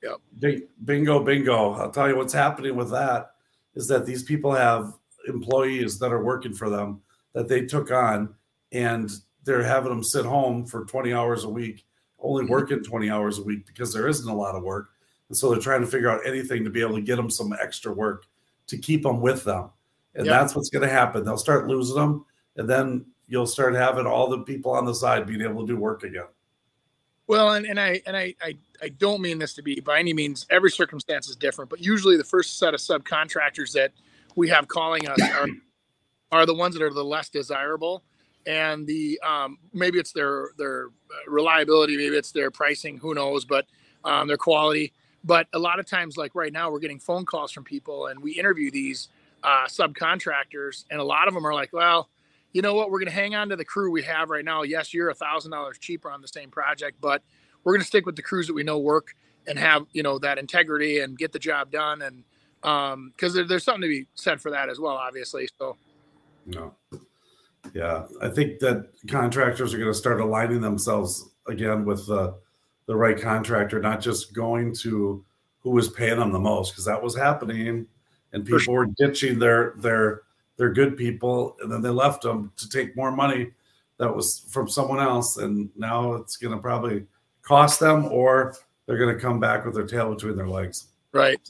Yep. 0.02 0.60
Bingo, 0.84 1.24
bingo. 1.24 1.72
I'll 1.72 1.90
tell 1.90 2.08
you 2.08 2.16
what's 2.16 2.32
happening 2.32 2.76
with 2.76 2.90
that 2.90 3.30
is 3.74 3.88
that 3.88 4.04
these 4.04 4.22
people 4.22 4.52
have 4.52 4.92
employees 5.26 5.98
that 5.98 6.12
are 6.12 6.22
working 6.22 6.52
for 6.52 6.68
them 6.68 7.00
that 7.32 7.48
they 7.48 7.64
took 7.64 7.90
on 7.90 8.34
and 8.72 9.10
they're 9.44 9.62
having 9.62 9.90
them 9.90 10.02
sit 10.02 10.24
home 10.24 10.66
for 10.66 10.84
20 10.84 11.12
hours 11.12 11.44
a 11.44 11.48
week, 11.48 11.86
only 12.18 12.44
mm-hmm. 12.44 12.52
working 12.52 12.82
20 12.82 13.10
hours 13.10 13.38
a 13.38 13.42
week 13.42 13.66
because 13.66 13.92
there 13.92 14.08
isn't 14.08 14.28
a 14.28 14.34
lot 14.34 14.54
of 14.54 14.62
work. 14.62 14.90
And 15.28 15.36
so 15.36 15.50
they're 15.50 15.60
trying 15.60 15.80
to 15.80 15.86
figure 15.86 16.10
out 16.10 16.26
anything 16.26 16.64
to 16.64 16.70
be 16.70 16.80
able 16.80 16.96
to 16.96 17.02
get 17.02 17.16
them 17.16 17.30
some 17.30 17.54
extra 17.60 17.92
work 17.92 18.26
to 18.66 18.78
keep 18.78 19.02
them 19.02 19.20
with 19.20 19.44
them. 19.44 19.70
And 20.14 20.26
yep. 20.26 20.40
that's 20.40 20.54
what's 20.54 20.70
going 20.70 20.86
to 20.86 20.92
happen. 20.92 21.24
They'll 21.24 21.36
start 21.36 21.66
losing 21.66 21.96
them. 21.96 22.24
And 22.56 22.68
then 22.68 23.06
you'll 23.26 23.46
start 23.46 23.74
having 23.74 24.06
all 24.06 24.28
the 24.28 24.38
people 24.38 24.72
on 24.72 24.84
the 24.84 24.94
side 24.94 25.26
being 25.26 25.42
able 25.42 25.66
to 25.66 25.72
do 25.72 25.78
work 25.78 26.04
again. 26.04 26.26
Well, 27.26 27.52
and, 27.52 27.64
and 27.66 27.80
I 27.80 28.02
and 28.06 28.16
I, 28.16 28.34
I 28.42 28.54
I 28.82 28.88
don't 28.88 29.22
mean 29.22 29.38
this 29.38 29.54
to 29.54 29.62
be 29.62 29.80
by 29.80 29.98
any 29.98 30.12
means 30.12 30.46
every 30.50 30.70
circumstance 30.70 31.28
is 31.28 31.36
different, 31.36 31.70
but 31.70 31.80
usually 31.80 32.16
the 32.18 32.24
first 32.24 32.58
set 32.58 32.74
of 32.74 32.80
subcontractors 32.80 33.72
that 33.72 33.92
we 34.36 34.48
have 34.50 34.68
calling 34.68 35.08
us 35.08 35.20
are, 35.22 35.46
are 36.32 36.46
the 36.46 36.54
ones 36.54 36.74
that 36.74 36.82
are 36.82 36.92
the 36.92 37.04
less 37.04 37.30
desirable, 37.30 38.02
and 38.46 38.86
the 38.86 39.18
um, 39.26 39.56
maybe 39.72 39.98
it's 39.98 40.12
their 40.12 40.50
their 40.58 40.88
reliability, 41.26 41.96
maybe 41.96 42.14
it's 42.14 42.30
their 42.30 42.50
pricing, 42.50 42.98
who 42.98 43.14
knows, 43.14 43.46
but 43.46 43.66
um, 44.04 44.28
their 44.28 44.36
quality. 44.36 44.92
But 45.24 45.46
a 45.54 45.58
lot 45.58 45.78
of 45.78 45.86
times, 45.86 46.18
like 46.18 46.34
right 46.34 46.52
now, 46.52 46.70
we're 46.70 46.78
getting 46.78 47.00
phone 47.00 47.24
calls 47.24 47.52
from 47.52 47.64
people, 47.64 48.08
and 48.08 48.22
we 48.22 48.32
interview 48.32 48.70
these 48.70 49.08
uh, 49.44 49.66
subcontractors, 49.66 50.84
and 50.90 50.98
a 51.00 51.04
lot 51.04 51.28
of 51.28 51.34
them 51.34 51.46
are 51.46 51.54
like, 51.54 51.72
well 51.72 52.08
you 52.54 52.62
know 52.62 52.72
what, 52.72 52.90
we're 52.90 53.00
going 53.00 53.08
to 53.08 53.14
hang 53.14 53.34
on 53.34 53.48
to 53.50 53.56
the 53.56 53.64
crew 53.64 53.90
we 53.90 54.02
have 54.04 54.30
right 54.30 54.44
now. 54.44 54.62
Yes, 54.62 54.94
you're 54.94 55.10
a 55.10 55.14
thousand 55.14 55.50
dollars 55.50 55.76
cheaper 55.76 56.10
on 56.10 56.22
the 56.22 56.28
same 56.28 56.50
project, 56.50 56.98
but 57.00 57.22
we're 57.64 57.72
going 57.72 57.82
to 57.82 57.86
stick 57.86 58.06
with 58.06 58.16
the 58.16 58.22
crews 58.22 58.46
that 58.46 58.54
we 58.54 58.62
know 58.62 58.78
work 58.78 59.14
and 59.46 59.58
have 59.58 59.86
you 59.92 60.02
know 60.02 60.18
that 60.20 60.38
integrity 60.38 61.00
and 61.00 61.18
get 61.18 61.32
the 61.32 61.38
job 61.38 61.70
done. 61.70 62.00
And 62.00 62.22
because 62.62 62.94
um, 62.94 63.34
there, 63.34 63.44
there's 63.44 63.64
something 63.64 63.82
to 63.82 63.88
be 63.88 64.06
said 64.14 64.40
for 64.40 64.52
that 64.52 64.68
as 64.70 64.78
well, 64.78 64.94
obviously. 64.94 65.48
So, 65.58 65.76
no, 66.46 66.74
yeah, 67.74 68.06
I 68.22 68.28
think 68.28 68.60
that 68.60 68.88
contractors 69.08 69.74
are 69.74 69.78
going 69.78 69.90
to 69.90 69.98
start 69.98 70.20
aligning 70.20 70.60
themselves 70.60 71.28
again 71.48 71.84
with 71.84 72.06
the 72.06 72.36
the 72.86 72.94
right 72.94 73.20
contractor, 73.20 73.80
not 73.80 74.00
just 74.00 74.32
going 74.32 74.74
to 74.76 75.24
who 75.58 75.70
was 75.70 75.88
paying 75.88 76.18
them 76.18 76.30
the 76.30 76.38
most, 76.38 76.70
because 76.70 76.84
that 76.84 77.02
was 77.02 77.16
happening, 77.16 77.86
and 78.34 78.44
people 78.44 78.58
sure. 78.58 78.74
were 78.74 78.86
ditching 78.98 79.38
their 79.38 79.74
their 79.78 80.22
they're 80.56 80.72
good 80.72 80.96
people, 80.96 81.56
and 81.60 81.70
then 81.70 81.82
they 81.82 81.88
left 81.88 82.22
them 82.22 82.52
to 82.56 82.68
take 82.68 82.96
more 82.96 83.10
money 83.10 83.50
that 83.98 84.14
was 84.14 84.46
from 84.50 84.68
someone 84.68 85.00
else, 85.00 85.36
and 85.36 85.70
now 85.76 86.14
it's 86.14 86.36
going 86.36 86.54
to 86.54 86.60
probably 86.60 87.06
cost 87.42 87.80
them, 87.80 88.06
or 88.06 88.54
they're 88.86 88.98
going 88.98 89.14
to 89.14 89.20
come 89.20 89.40
back 89.40 89.64
with 89.64 89.74
their 89.74 89.86
tail 89.86 90.14
between 90.14 90.36
their 90.36 90.48
legs. 90.48 90.86
Right. 91.12 91.40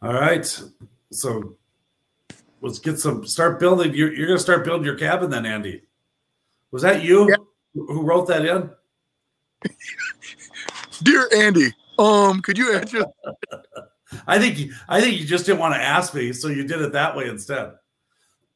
All 0.00 0.12
right. 0.12 0.62
So 1.10 1.56
let's 2.60 2.78
get 2.78 2.98
some 2.98 3.26
start 3.26 3.60
building. 3.60 3.94
You're, 3.94 4.12
you're 4.12 4.26
going 4.26 4.38
to 4.38 4.42
start 4.42 4.64
building 4.64 4.84
your 4.84 4.96
cabin 4.96 5.30
then, 5.30 5.46
Andy. 5.46 5.82
Was 6.70 6.82
that 6.82 7.02
you 7.02 7.28
yeah. 7.30 7.36
who 7.74 8.02
wrote 8.02 8.26
that 8.28 8.44
in? 8.44 8.70
Dear 11.02 11.28
Andy, 11.34 11.72
um, 11.98 12.40
could 12.40 12.58
you 12.58 12.74
answer? 12.74 13.04
I 14.26 14.38
think 14.38 14.58
you, 14.58 14.72
I 14.88 15.00
think 15.00 15.18
you 15.18 15.26
just 15.26 15.46
didn't 15.46 15.60
want 15.60 15.74
to 15.74 15.80
ask 15.80 16.14
me, 16.14 16.32
so 16.32 16.48
you 16.48 16.64
did 16.66 16.80
it 16.80 16.92
that 16.92 17.16
way 17.16 17.28
instead. 17.28 17.72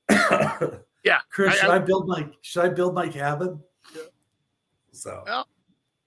yeah, 0.10 1.18
Chris, 1.30 1.54
I, 1.54 1.56
should 1.56 1.70
I, 1.70 1.76
I, 1.76 1.78
build 1.78 2.08
my 2.08 2.28
should 2.42 2.64
I 2.64 2.68
build 2.68 2.94
my 2.94 3.08
cabin? 3.08 3.60
Yeah. 3.94 4.02
So 4.92 5.22
well, 5.26 5.48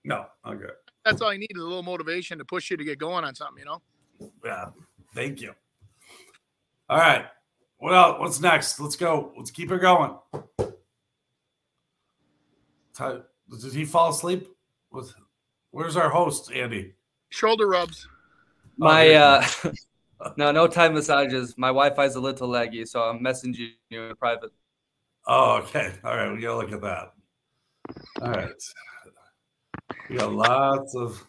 no, 0.03 0.25
okay. 0.45 0.65
That's 1.05 1.21
all 1.21 1.33
you 1.33 1.39
need 1.39 1.51
is 1.55 1.61
a 1.61 1.65
little 1.65 1.83
motivation 1.83 2.37
to 2.37 2.45
push 2.45 2.69
you 2.69 2.77
to 2.77 2.83
get 2.83 2.99
going 2.99 3.23
on 3.23 3.35
something, 3.35 3.59
you 3.59 3.65
know. 3.65 3.81
Yeah, 4.43 4.67
thank 5.13 5.41
you. 5.41 5.53
All 6.89 6.97
right. 6.97 7.25
Well, 7.79 8.19
what's 8.19 8.39
next? 8.41 8.79
Let's 8.79 8.95
go. 8.95 9.31
Let's 9.37 9.51
keep 9.51 9.71
it 9.71 9.79
going. 9.79 10.15
Did 12.97 13.73
he 13.73 13.85
fall 13.85 14.09
asleep? 14.09 14.47
With 14.91 15.13
where's 15.71 15.95
our 15.95 16.09
host, 16.09 16.51
Andy? 16.51 16.93
Shoulder 17.29 17.67
rubs. 17.67 18.07
My 18.79 19.13
uh 19.13 19.45
no, 20.37 20.51
no 20.51 20.65
time 20.65 20.93
massages. 20.93 21.55
My 21.57 21.67
Wi-Fi's 21.67 22.15
a 22.15 22.19
little 22.21 22.47
laggy, 22.47 22.87
so 22.87 23.01
I'm 23.01 23.19
messaging 23.19 23.71
you 23.89 24.03
in 24.03 24.15
private. 24.15 24.51
Oh, 25.27 25.57
okay. 25.57 25.91
All 26.03 26.15
right. 26.15 26.31
We 26.31 26.41
gotta 26.41 26.57
look 26.57 26.71
at 26.71 26.81
that. 26.81 27.11
All 28.21 28.31
right. 28.31 28.49
We 30.09 30.15
got 30.15 30.31
lots 30.31 30.95
of. 30.95 31.21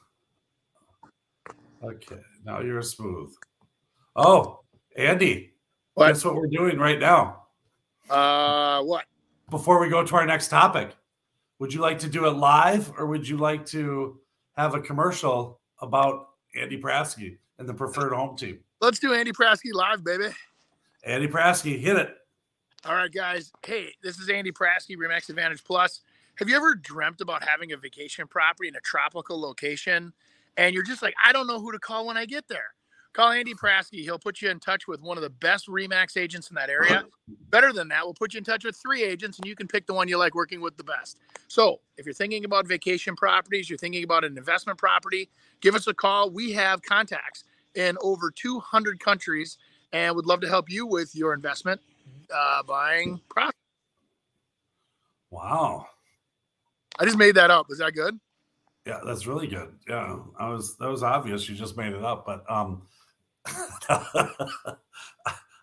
Okay. 1.83 2.21
Now 2.45 2.61
you're 2.61 2.83
smooth. 2.83 3.35
Oh, 4.14 4.61
Andy. 4.97 5.54
What? 5.95 6.09
Guess 6.09 6.25
what 6.25 6.37
we're 6.37 6.47
doing 6.47 6.78
right 6.78 7.00
now? 7.00 7.47
Uh, 8.09 8.83
what? 8.83 9.07
Before 9.50 9.80
we 9.80 9.88
go 9.88 10.04
to 10.04 10.14
our 10.14 10.25
next 10.25 10.49
topic, 10.49 10.95
would 11.59 11.75
you 11.75 11.80
like 11.80 11.99
to 12.00 12.09
do 12.09 12.26
it 12.26 12.30
live 12.30 12.92
or 12.97 13.07
would 13.07 13.28
you 13.28 13.37
like 13.38 13.66
to 13.66 14.21
have 14.57 14.75
a 14.75 14.80
commercial 14.80 15.61
about 15.80 16.29
Andy 16.54 16.80
Prasky 16.80 17.38
and 17.59 17.69
the 17.69 17.75
preferred 17.75 18.12
home 18.12 18.37
team? 18.37 18.61
Let's 18.80 18.99
do 18.99 19.12
Andy 19.12 19.33
Prasky 19.33 19.73
live, 19.73 20.04
baby. 20.04 20.28
Andy 21.04 21.28
Prasky, 21.28 21.78
hit 21.78 21.97
it. 21.97 22.16
All 22.85 22.95
right, 22.95 23.12
guys. 23.12 23.52
Hey, 23.64 23.95
this 24.02 24.19
is 24.19 24.28
Andy 24.28 24.52
Prasky, 24.52 24.97
Remax 24.97 25.28
Advantage 25.28 25.62
Plus. 25.64 26.00
Have 26.37 26.49
you 26.49 26.57
ever 26.57 26.75
dreamt 26.75 27.21
about 27.21 27.45
having 27.45 27.73
a 27.73 27.76
vacation 27.76 28.26
property 28.26 28.69
in 28.69 28.76
a 28.76 28.80
tropical 28.80 29.38
location 29.40 30.12
and 30.57 30.75
you're 30.75 30.85
just 30.85 31.02
like, 31.02 31.14
I 31.25 31.33
don't 31.33 31.47
know 31.47 31.61
who 31.61 31.73
to 31.73 31.78
call 31.78 32.07
when 32.07 32.16
I 32.16 32.26
get 32.26 32.49
there? 32.49 32.75
Call 33.12 33.33
Andy 33.33 33.55
Prasky. 33.55 34.02
He'll 34.02 34.19
put 34.19 34.40
you 34.40 34.50
in 34.50 34.61
touch 34.61 34.87
with 34.87 35.02
one 35.02 35.17
of 35.17 35.23
the 35.23 35.31
best 35.31 35.67
Remax 35.67 36.17
agents 36.17 36.49
in 36.49 36.55
that 36.55 36.71
area. 36.71 37.05
Better 37.50 37.73
than 37.73 37.88
that, 37.88 38.05
we'll 38.05 38.14
put 38.14 38.35
you 38.35 38.38
in 38.38 38.45
touch 38.45 38.64
with 38.64 38.76
three 38.76 39.02
agents 39.02 39.38
and 39.38 39.47
you 39.47 39.57
can 39.57 39.67
pick 39.67 39.87
the 39.87 39.95
one 39.95 40.07
you 40.07 40.17
like 40.17 40.35
working 40.35 40.61
with 40.61 40.76
the 40.76 40.85
best. 40.85 41.19
So, 41.49 41.81
if 41.97 42.07
you're 42.07 42.14
thinking 42.14 42.45
about 42.45 42.69
vacation 42.69 43.17
properties, 43.17 43.69
you're 43.69 43.79
thinking 43.79 44.05
about 44.05 44.25
an 44.25 44.38
investment 44.38 44.79
property, 44.79 45.29
give 45.61 45.75
us 45.75 45.88
a 45.88 45.95
call. 45.95 46.31
We 46.31 46.52
have 46.52 46.83
contacts 46.83 47.45
in 47.75 47.97
over 48.00 48.31
200 48.31 49.00
countries 49.00 49.59
and 49.93 50.14
would 50.14 50.26
love 50.26 50.40
to 50.43 50.49
help 50.49 50.71
you 50.71 50.87
with 50.87 51.14
your 51.17 51.35
investment 51.35 51.81
uh, 52.33 52.62
buying 52.62 53.21
property. 53.29 53.57
Wow. 55.31 55.87
I 56.99 57.05
just 57.05 57.19
made 57.19 57.35
that 57.37 57.50
up. 57.50 57.67
Is 57.71 57.79
that 57.79 57.95
good? 57.95 58.19
Yeah, 58.87 59.00
that's 59.05 59.26
really 59.26 59.47
good. 59.47 59.73
Yeah, 59.88 60.19
I 60.38 60.49
was 60.49 60.76
that 60.79 60.88
was 60.88 61.02
obvious. 61.02 61.49
You 61.49 61.55
just 61.55 61.76
made 61.76 61.93
it 61.93 62.02
up, 62.02 62.25
but 62.25 62.45
um, 62.50 62.83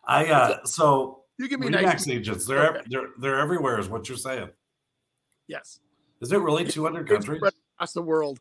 I 0.08 0.26
uh, 0.26 0.66
so 0.66 1.24
You 1.38 1.48
give 1.48 1.60
me 1.60 1.68
Remax 1.68 1.84
nice. 1.84 2.08
agents. 2.08 2.46
They're 2.46 2.70
Okay. 2.78 2.82
they're 2.90 3.10
they're 3.20 3.40
everywhere. 3.40 3.80
Is 3.80 3.90
what 3.90 4.08
you're 4.10 4.18
saying? 4.18 4.50
Yes. 5.48 5.80
Is 6.22 6.32
it 6.32 6.40
really 6.40 6.66
200 6.66 7.02
It's 7.02 7.26
countries? 7.26 7.42
across 7.76 7.94
the 7.94 8.02
world. 8.02 8.40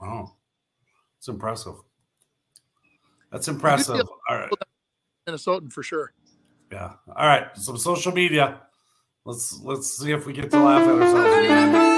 Wow, 0.00 0.34
it's 1.18 1.28
impressive. 1.28 1.74
That's 3.30 3.48
impressive. 3.48 4.06
All 4.28 4.36
right, 4.36 4.50
Minnesotan 5.28 5.72
for 5.72 5.82
sure. 5.82 6.12
yeah. 6.70 6.92
All 7.08 7.26
right, 7.26 7.46
some 7.56 7.76
social 7.78 8.12
media. 8.12 8.60
Let's 9.24 9.58
let's 9.62 9.96
see 9.98 10.12
if 10.12 10.26
we 10.26 10.32
get 10.32 10.50
to 10.50 10.60
laugh 10.60 10.82
at 10.86 11.02
ourselves. 11.02 11.88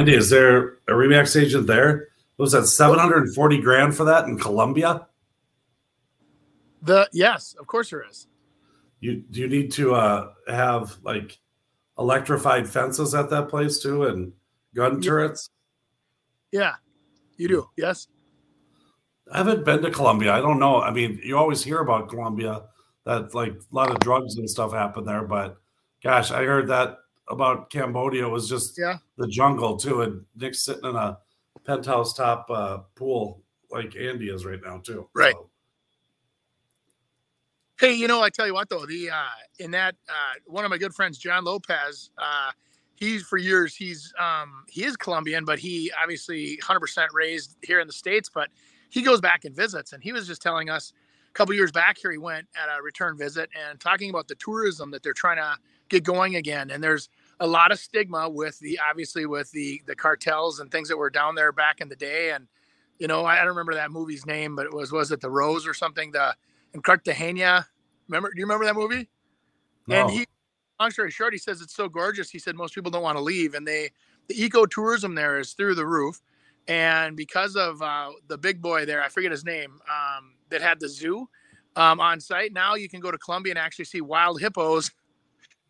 Andy, 0.00 0.14
is 0.14 0.30
there 0.30 0.78
a 0.88 0.92
Remax 0.92 1.38
agent 1.38 1.66
there? 1.66 2.08
What 2.36 2.44
was 2.44 2.52
that 2.52 2.64
740 2.64 3.60
grand 3.60 3.94
for 3.94 4.04
that 4.04 4.24
in 4.28 4.38
Colombia? 4.38 5.06
The 6.80 7.06
yes, 7.12 7.54
of 7.60 7.66
course 7.66 7.90
there 7.90 8.08
is. 8.08 8.26
You 9.00 9.16
do 9.30 9.40
you 9.40 9.48
need 9.48 9.70
to 9.72 9.94
uh, 9.94 10.32
have 10.48 10.96
like 11.02 11.38
electrified 11.98 12.66
fences 12.66 13.14
at 13.14 13.28
that 13.28 13.50
place 13.50 13.78
too, 13.78 14.04
and 14.06 14.32
gun 14.74 15.02
Yeah. 15.02 15.10
turrets? 15.10 15.50
Yeah, 16.50 16.76
you 17.36 17.48
do. 17.48 17.68
Yes. 17.76 18.08
I 19.30 19.36
haven't 19.36 19.66
been 19.66 19.82
to 19.82 19.90
Colombia. 19.90 20.32
I 20.32 20.40
don't 20.40 20.58
know. 20.58 20.80
I 20.80 20.90
mean, 20.92 21.20
you 21.22 21.36
always 21.36 21.62
hear 21.62 21.80
about 21.80 22.08
Colombia 22.08 22.62
that 23.04 23.34
like 23.34 23.52
a 23.52 23.74
lot 23.74 23.90
of 23.90 23.98
drugs 24.00 24.36
and 24.36 24.48
stuff 24.48 24.72
happen 24.72 25.04
there, 25.04 25.24
but 25.24 25.58
gosh, 26.02 26.30
I 26.30 26.44
heard 26.44 26.68
that 26.68 26.96
about 27.30 27.70
Cambodia 27.70 28.28
was 28.28 28.48
just 28.48 28.76
Yeah. 28.78 28.98
the 29.16 29.28
jungle 29.28 29.76
too, 29.76 30.02
and 30.02 30.24
Nick's 30.36 30.62
sitting 30.62 30.84
in 30.84 30.96
a 30.96 31.18
penthouse 31.64 32.14
top 32.14 32.50
uh, 32.50 32.78
pool 32.96 33.42
like 33.70 33.94
Andy 33.96 34.28
is 34.30 34.44
right 34.44 34.60
now 34.62 34.78
too. 34.78 35.08
Right. 35.14 35.34
So, 35.34 35.48
Hey, 37.78 37.94
you 37.94 38.08
know, 38.08 38.20
I 38.22 38.28
tell 38.28 38.46
you 38.46 38.52
what 38.52 38.68
though, 38.68 38.84
the 38.84 39.08
uh 39.10 39.24
in 39.58 39.70
that 39.70 39.94
uh 40.08 40.34
one 40.46 40.64
of 40.64 40.70
my 40.70 40.76
good 40.76 40.94
friends, 40.94 41.16
John 41.18 41.44
Lopez, 41.44 42.10
uh 42.18 42.50
he's 42.94 43.22
for 43.22 43.38
years 43.38 43.74
he's 43.74 44.12
um 44.18 44.64
he 44.68 44.84
is 44.84 44.96
Colombian, 44.96 45.44
but 45.46 45.58
he 45.58 45.90
obviously 46.02 46.58
100% 46.62 47.06
raised 47.14 47.56
here 47.62 47.80
in 47.80 47.86
the 47.86 47.92
states, 47.92 48.28
but 48.32 48.50
he 48.90 49.00
goes 49.02 49.20
back 49.20 49.44
and 49.46 49.56
visits 49.56 49.94
and 49.94 50.02
he 50.02 50.12
was 50.12 50.26
just 50.26 50.42
telling 50.42 50.68
us 50.68 50.92
a 51.28 51.32
couple 51.32 51.54
years 51.54 51.72
back 51.72 51.96
here 51.96 52.10
he 52.10 52.18
went 52.18 52.46
at 52.54 52.68
a 52.76 52.82
return 52.82 53.16
visit 53.16 53.48
and 53.58 53.80
talking 53.80 54.10
about 54.10 54.28
the 54.28 54.34
tourism 54.34 54.90
that 54.90 55.02
they're 55.02 55.14
trying 55.14 55.36
to 55.38 55.56
get 55.88 56.04
going 56.04 56.36
again 56.36 56.70
and 56.70 56.82
there's 56.84 57.08
a 57.40 57.46
lot 57.46 57.72
of 57.72 57.78
stigma 57.78 58.28
with 58.28 58.58
the 58.60 58.78
obviously 58.88 59.26
with 59.26 59.50
the 59.50 59.82
the 59.86 59.96
cartels 59.96 60.60
and 60.60 60.70
things 60.70 60.88
that 60.88 60.96
were 60.96 61.10
down 61.10 61.34
there 61.34 61.52
back 61.52 61.80
in 61.80 61.88
the 61.88 61.96
day 61.96 62.30
and 62.30 62.46
you 62.98 63.06
know 63.06 63.24
I, 63.24 63.34
I 63.34 63.38
don't 63.38 63.48
remember 63.48 63.74
that 63.74 63.90
movie's 63.90 64.26
name 64.26 64.54
but 64.54 64.66
it 64.66 64.72
was 64.72 64.92
was 64.92 65.10
it 65.10 65.20
the 65.20 65.30
Rose 65.30 65.66
or 65.66 65.74
something 65.74 66.12
the 66.12 66.34
in 66.74 66.82
Cartagena. 66.82 67.66
Remember? 68.08 68.30
Do 68.30 68.38
you 68.38 68.44
remember 68.44 68.64
that 68.64 68.74
movie? 68.76 69.08
no. 69.86 69.96
And 69.96 70.10
he, 70.10 70.26
long 70.78 70.90
story 70.90 71.10
short, 71.10 71.32
he 71.32 71.38
says 71.38 71.60
it's 71.60 71.74
so 71.74 71.88
gorgeous. 71.88 72.30
He 72.30 72.38
said 72.38 72.54
most 72.54 72.74
people 72.74 72.90
don't 72.90 73.02
want 73.02 73.18
to 73.18 73.22
leave, 73.22 73.54
and 73.54 73.66
they 73.66 73.90
the 74.28 74.34
ecotourism 74.34 75.16
there 75.16 75.38
is 75.38 75.52
through 75.52 75.74
the 75.74 75.86
roof. 75.86 76.20
And 76.68 77.16
because 77.16 77.56
of 77.56 77.82
uh, 77.82 78.10
the 78.28 78.38
big 78.38 78.60
boy 78.62 78.84
there, 78.84 79.02
I 79.02 79.08
forget 79.08 79.32
his 79.32 79.44
name, 79.44 79.80
um, 79.88 80.34
that 80.50 80.60
had 80.60 80.78
the 80.78 80.88
zoo 80.88 81.28
um, 81.74 82.00
on 82.00 82.20
site. 82.20 82.52
Now 82.52 82.74
you 82.74 82.88
can 82.88 83.00
go 83.00 83.10
to 83.10 83.18
Colombia 83.18 83.52
and 83.52 83.58
actually 83.58 83.86
see 83.86 84.00
wild 84.00 84.40
hippos, 84.40 84.90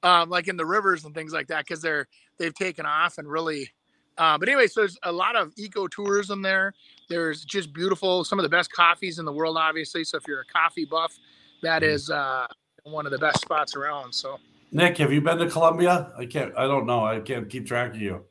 um, 0.03 0.31
like 0.31 0.49
in 0.49 0.57
the 0.57 0.67
rivers 0.67 1.05
and 1.05 1.15
things 1.15 1.33
like 1.33 1.49
that, 1.49 1.67
because 1.67 1.83
they're 1.83 2.09
they've 2.39 2.55
taken 2.55 2.87
off 2.87 3.19
and 3.19 3.29
really. 3.29 3.71
Uh, 4.19 4.37
but 4.37 4.49
anyway, 4.49 4.67
so 4.67 4.81
there's 4.81 4.99
a 5.05 5.13
lot 5.13 5.35
of 5.35 5.55
ecotourism 5.55 6.43
there. 6.43 6.75
There's 7.09 7.43
just 7.43 7.73
beautiful, 7.73 8.23
some 8.23 8.39
of 8.39 8.43
the 8.43 8.51
best 8.51 8.71
coffees 8.71 9.19
in 9.19 9.25
the 9.25 9.33
world, 9.33 9.57
obviously. 9.57 10.05
So 10.05 10.19
if 10.19 10.25
you're 10.29 10.41
a 10.41 10.53
coffee 10.53 10.85
buff, 10.85 11.17
that 11.63 11.83
is 11.83 12.11
uh, 12.11 12.47
one 12.83 13.07
of 13.07 13.13
the 13.13 13.19
best 13.19 13.41
spots 13.41 13.77
around. 13.77 14.13
So 14.13 14.39
Nick, 14.73 14.99
have 14.99 15.13
you 15.13 15.21
been 15.21 15.39
to 15.39 15.49
Colombia? 15.49 16.13
I 16.17 16.27
can't. 16.27 16.53
I 16.57 16.67
don't 16.67 16.87
know. 16.87 17.05
I 17.05 17.21
can't 17.21 17.49
keep 17.49 17.67
track 17.67 17.95
of 17.95 18.01
you. 18.01 18.25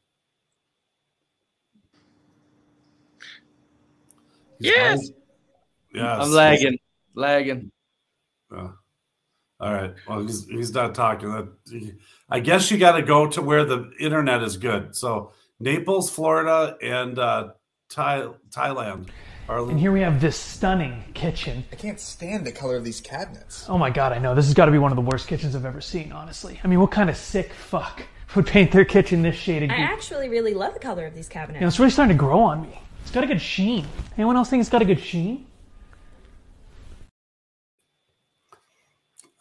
Yes. 4.60 5.10
fine? 5.10 5.16
Yes. 5.94 6.18
I'm 6.22 6.32
lagging, 6.32 6.78
lagging. 7.16 7.72
Yeah. 8.52 8.70
All 9.60 9.74
right. 9.74 9.94
Well, 10.08 10.22
he's 10.22 10.46
he's 10.48 10.74
not 10.74 10.96
talking. 10.96 11.30
That 11.32 11.94
I 12.30 12.40
guess 12.40 12.72
you 12.72 12.78
got 12.78 12.94
to 12.94 13.02
go 13.02 13.28
to 13.28 13.42
where 13.42 13.66
the 13.66 13.92
internet 14.00 14.42
is 14.44 14.58
good. 14.58 14.96
So 14.96 15.34
Naples, 15.60 16.10
Florida, 16.10 16.78
and 16.82 17.20
uh, 17.20 17.50
Thai, 17.90 18.28
Thailand 18.52 19.10
are. 19.50 19.70
And 19.70 19.80
here 19.80 19.92
we 19.92 20.00
have 20.02 20.22
this 20.22 20.38
stunning 20.38 21.04
kitchen. 21.14 21.66
I 21.72 21.76
can't 21.76 22.00
stand 22.00 22.46
the 22.46 22.52
color 22.52 22.78
of 22.78 22.86
these 22.86 23.02
cabinets. 23.02 23.66
Oh 23.68 23.78
my 23.78 23.90
god, 23.90 24.14
I 24.14 24.20
know. 24.20 24.34
This 24.34 24.46
has 24.46 24.54
got 24.54 24.66
to 24.68 24.72
be 24.72 24.78
one 24.78 24.92
of 24.92 24.96
the 24.96 25.02
worst 25.02 25.28
kitchens 25.28 25.56
I've 25.56 25.66
ever 25.66 25.82
seen, 25.82 26.12
honestly. 26.14 26.60
I 26.64 26.68
mean, 26.68 26.80
what 26.80 26.92
kind 26.92 27.10
of 27.10 27.18
sick 27.18 27.52
fuck 27.52 28.02
would 28.36 28.46
paint 28.48 28.72
their 28.72 28.86
kitchen 28.86 29.22
this 29.24 29.36
shade 29.36 29.64
of 29.64 29.72
I 29.72 29.76
green? 29.76 29.88
actually 29.88 30.30
really 30.30 30.54
love 30.54 30.74
the 30.74 30.80
color 30.80 31.06
of 31.06 31.16
these 31.16 31.28
cabinets. 31.28 31.56
You 31.60 31.62
know, 31.62 31.68
it's 31.68 31.80
really 31.80 31.92
starting 31.92 32.16
to 32.16 32.20
grow 32.20 32.40
on 32.40 32.62
me. 32.62 32.80
It's 33.02 33.12
got 33.12 33.24
a 33.24 33.28
good 33.28 33.42
sheen. 33.42 33.86
Anyone 34.18 34.38
else 34.38 34.50
think 34.50 34.62
it's 34.62 34.70
got 34.70 34.84
a 34.84 34.86
good 34.86 35.00
sheen? 35.02 35.48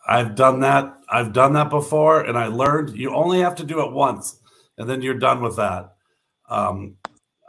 I've 0.08 0.34
done 0.34 0.60
that. 0.60 0.96
I've 1.10 1.32
done 1.34 1.52
that 1.52 1.68
before, 1.68 2.22
and 2.22 2.38
I 2.38 2.46
learned 2.46 2.96
you 2.96 3.14
only 3.14 3.40
have 3.40 3.54
to 3.56 3.64
do 3.64 3.84
it 3.84 3.92
once, 3.92 4.40
and 4.78 4.88
then 4.88 5.02
you're 5.02 5.14
done 5.14 5.42
with 5.42 5.56
that. 5.56 5.94
Um, 6.48 6.96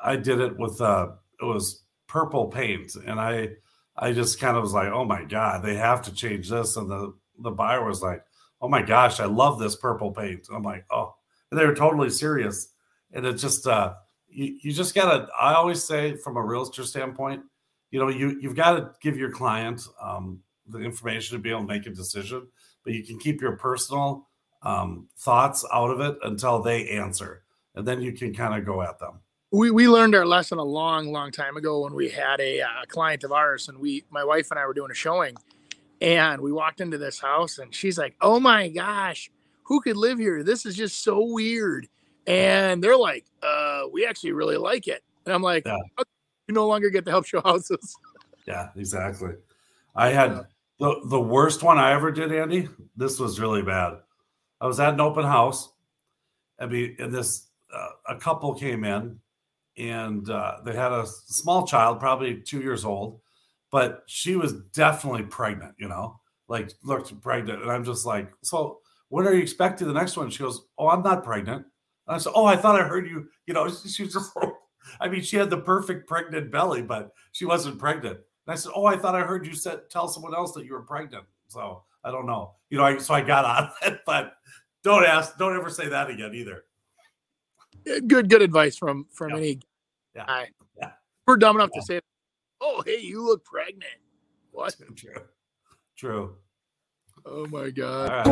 I 0.03 0.17
did 0.17 0.41
it 0.41 0.57
with 0.57 0.81
uh, 0.81 1.07
it 1.41 1.45
was 1.45 1.83
purple 2.07 2.47
paint, 2.47 2.95
and 2.95 3.19
I 3.19 3.49
I 3.95 4.11
just 4.11 4.39
kind 4.39 4.57
of 4.57 4.63
was 4.63 4.73
like, 4.73 4.91
oh 4.91 5.05
my 5.05 5.23
god, 5.23 5.63
they 5.63 5.75
have 5.75 6.01
to 6.03 6.13
change 6.13 6.49
this, 6.49 6.75
and 6.75 6.89
the 6.89 7.13
the 7.39 7.51
buyer 7.51 7.85
was 7.85 8.01
like, 8.01 8.23
oh 8.61 8.67
my 8.67 8.81
gosh, 8.81 9.21
I 9.21 9.25
love 9.25 9.57
this 9.57 9.77
purple 9.77 10.11
paint. 10.11 10.47
I'm 10.53 10.63
like, 10.63 10.85
oh, 10.91 11.15
and 11.51 11.59
they 11.59 11.65
were 11.65 11.75
totally 11.75 12.09
serious, 12.09 12.73
and 13.13 13.25
it 13.25 13.33
just 13.33 13.67
uh, 13.67 13.93
you, 14.27 14.57
you 14.61 14.73
just 14.73 14.93
gotta. 14.93 15.29
I 15.39 15.53
always 15.53 15.81
say, 15.81 16.15
from 16.17 16.35
a 16.35 16.41
realtor 16.41 16.83
standpoint, 16.83 17.41
you 17.91 17.99
know, 17.99 18.09
you 18.09 18.37
you've 18.41 18.55
got 18.55 18.73
to 18.73 18.91
give 19.01 19.17
your 19.17 19.31
client 19.31 19.81
um, 20.01 20.41
the 20.71 20.79
information 20.79 21.37
to 21.37 21.41
be 21.41 21.49
able 21.49 21.61
to 21.61 21.67
make 21.67 21.85
a 21.85 21.91
decision, 21.91 22.47
but 22.83 22.93
you 22.93 23.03
can 23.03 23.19
keep 23.19 23.41
your 23.41 23.57
personal 23.57 24.27
um, 24.61 25.07
thoughts 25.17 25.65
out 25.73 25.89
of 25.91 25.99
it 25.99 26.17
until 26.23 26.61
they 26.61 26.89
answer, 26.89 27.43
and 27.75 27.87
then 27.87 28.01
you 28.01 28.13
can 28.13 28.33
kind 28.33 28.55
of 28.55 28.65
go 28.65 28.81
at 28.81 28.99
them. 28.99 29.19
We 29.51 29.71
we 29.71 29.87
learned 29.87 30.15
our 30.15 30.25
lesson 30.25 30.59
a 30.59 30.63
long, 30.63 31.11
long 31.11 31.31
time 31.31 31.57
ago 31.57 31.81
when 31.81 31.93
we 31.93 32.09
had 32.09 32.39
a 32.39 32.61
uh, 32.61 32.67
client 32.87 33.23
of 33.23 33.31
ours, 33.31 33.67
and 33.67 33.79
we, 33.79 34.03
my 34.11 34.23
wife 34.23 34.51
and 34.51 34.59
I, 34.59 34.65
were 34.65 34.73
doing 34.73 34.91
a 34.91 34.95
showing, 34.95 35.35
and 36.01 36.41
we 36.41 36.51
walked 36.51 36.81
into 36.81 36.97
this 36.97 37.19
house, 37.19 37.57
and 37.57 37.73
she's 37.73 37.97
like, 37.97 38.15
"Oh 38.21 38.39
my 38.39 38.69
gosh, 38.69 39.31
who 39.63 39.81
could 39.81 39.97
live 39.97 40.19
here? 40.19 40.43
This 40.43 40.65
is 40.65 40.75
just 40.75 41.03
so 41.03 41.25
weird." 41.25 41.87
And 42.27 42.83
they're 42.83 42.97
like, 42.97 43.25
uh, 43.41 43.83
"We 43.91 44.05
actually 44.05 44.33
really 44.33 44.57
like 44.57 44.87
it," 44.87 45.03
and 45.25 45.33
I'm 45.33 45.41
like, 45.41 45.65
Yeah. 45.65 45.77
"Okay, 45.99 46.09
"You 46.47 46.53
no 46.53 46.67
longer 46.67 46.89
get 46.91 47.05
to 47.05 47.11
help 47.11 47.25
show 47.25 47.41
houses." 47.41 47.95
Yeah, 48.45 48.69
exactly. 48.75 49.33
I 49.95 50.09
had 50.09 50.45
the 50.79 51.01
the 51.05 51.19
worst 51.19 51.61
one 51.63 51.77
I 51.77 51.93
ever 51.93 52.11
did, 52.11 52.33
Andy. 52.33 52.69
This 52.95 53.19
was 53.19 53.39
really 53.39 53.61
bad. 53.61 53.99
I 54.61 54.67
was 54.67 54.79
at 54.79 54.93
an 54.93 55.01
open 55.01 55.25
house. 55.25 55.69
and, 56.59 56.69
be, 56.71 56.95
and 56.99 57.13
this 57.13 57.47
uh, 57.73 57.89
a 58.07 58.15
couple 58.15 58.53
came 58.55 58.83
in, 58.83 59.19
and 59.77 60.29
uh, 60.29 60.57
they 60.65 60.75
had 60.75 60.91
a 60.91 61.05
small 61.05 61.65
child, 61.65 61.99
probably 61.99 62.41
two 62.41 62.61
years 62.61 62.83
old, 62.83 63.21
but 63.71 64.03
she 64.07 64.35
was 64.35 64.53
definitely 64.73 65.23
pregnant. 65.23 65.75
You 65.77 65.89
know, 65.89 66.19
like 66.47 66.71
looked 66.83 67.19
pregnant, 67.21 67.61
and 67.61 67.71
I'm 67.71 67.83
just 67.83 68.05
like, 68.05 68.31
so 68.41 68.79
when 69.09 69.27
are 69.27 69.33
you 69.33 69.41
expecting 69.41 69.87
the 69.87 69.93
next 69.93 70.17
one? 70.17 70.29
She 70.29 70.43
goes, 70.43 70.61
oh, 70.77 70.87
I'm 70.87 71.03
not 71.03 71.23
pregnant. 71.23 71.65
And 72.07 72.15
I 72.15 72.17
said, 72.19 72.33
oh, 72.35 72.45
I 72.45 72.55
thought 72.55 72.79
I 72.79 72.83
heard 72.83 73.07
you. 73.07 73.27
You 73.47 73.53
know, 73.53 73.69
she 73.87 74.03
was 74.03 74.13
just. 74.13 74.31
I 75.01 75.09
mean, 75.09 75.21
she 75.21 75.35
had 75.35 75.49
the 75.49 75.57
perfect 75.57 76.07
pregnant 76.07 76.51
belly, 76.51 76.81
but 76.81 77.11
she 77.33 77.45
wasn't 77.45 77.79
pregnant. 77.79 78.19
And 78.49 78.53
I 78.53 78.55
said, 78.55 78.71
"Oh, 78.75 78.85
I 78.87 78.97
thought 78.97 79.13
I 79.13 79.21
heard 79.21 79.45
you 79.45 79.53
said 79.53 79.91
tell 79.91 80.07
someone 80.07 80.33
else 80.33 80.53
that 80.53 80.65
you 80.65 80.73
were 80.73 80.81
pregnant." 80.81 81.23
So 81.49 81.83
I 82.03 82.09
don't 82.09 82.25
know. 82.25 82.55
You 82.71 82.79
know, 82.79 82.83
I, 82.83 82.97
so 82.97 83.13
I 83.13 83.21
got 83.21 83.45
on 83.45 83.69
it, 83.83 83.99
but 84.07 84.33
don't 84.83 85.05
ask, 85.05 85.37
don't 85.37 85.55
ever 85.55 85.69
say 85.69 85.89
that 85.89 86.09
again 86.09 86.33
either. 86.33 86.63
Eh, 87.85 87.99
good, 88.07 88.27
good 88.27 88.41
advice 88.41 88.75
from 88.75 89.05
from 89.13 89.29
Yeah. 89.29 89.37
any 89.37 89.59
Yeah. 90.15 90.25
guy. 90.25 90.49
Yeah. 90.75 90.91
We're 91.27 91.37
dumb 91.37 91.57
enough 91.57 91.69
Yeah. 91.75 91.79
to 91.81 91.85
say, 91.85 92.01
"Oh, 92.59 92.81
hey, 92.83 93.01
you 93.01 93.23
look 93.23 93.45
pregnant." 93.45 94.01
What? 94.49 94.75
True. 94.95 95.21
True. 95.95 96.35
Oh 97.27 97.45
my 97.45 97.65
All 97.65 97.71
god. 97.71 98.25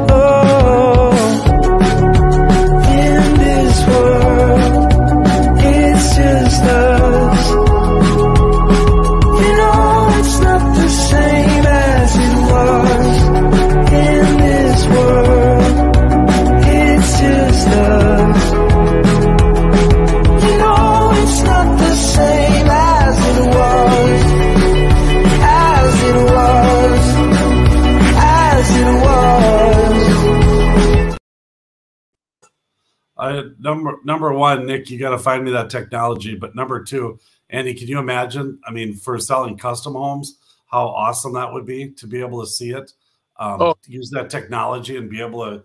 Number 33.83 33.99
number 34.03 34.33
one, 34.33 34.65
Nick, 34.65 34.89
you 34.89 34.99
got 34.99 35.11
to 35.11 35.19
find 35.19 35.43
me 35.43 35.51
that 35.51 35.69
technology. 35.69 36.35
But 36.35 36.55
number 36.55 36.83
two, 36.83 37.19
Andy, 37.49 37.73
can 37.73 37.87
you 37.87 37.99
imagine? 37.99 38.59
I 38.65 38.71
mean, 38.71 38.93
for 38.93 39.19
selling 39.19 39.57
custom 39.57 39.93
homes, 39.93 40.39
how 40.67 40.87
awesome 40.87 41.33
that 41.33 41.51
would 41.51 41.65
be 41.65 41.91
to 41.91 42.07
be 42.07 42.19
able 42.19 42.41
to 42.41 42.47
see 42.47 42.71
it, 42.71 42.93
um, 43.37 43.61
Oh. 43.61 43.75
use 43.87 44.09
that 44.11 44.29
technology, 44.29 44.97
and 44.97 45.09
be 45.09 45.21
able 45.21 45.45
to 45.45 45.63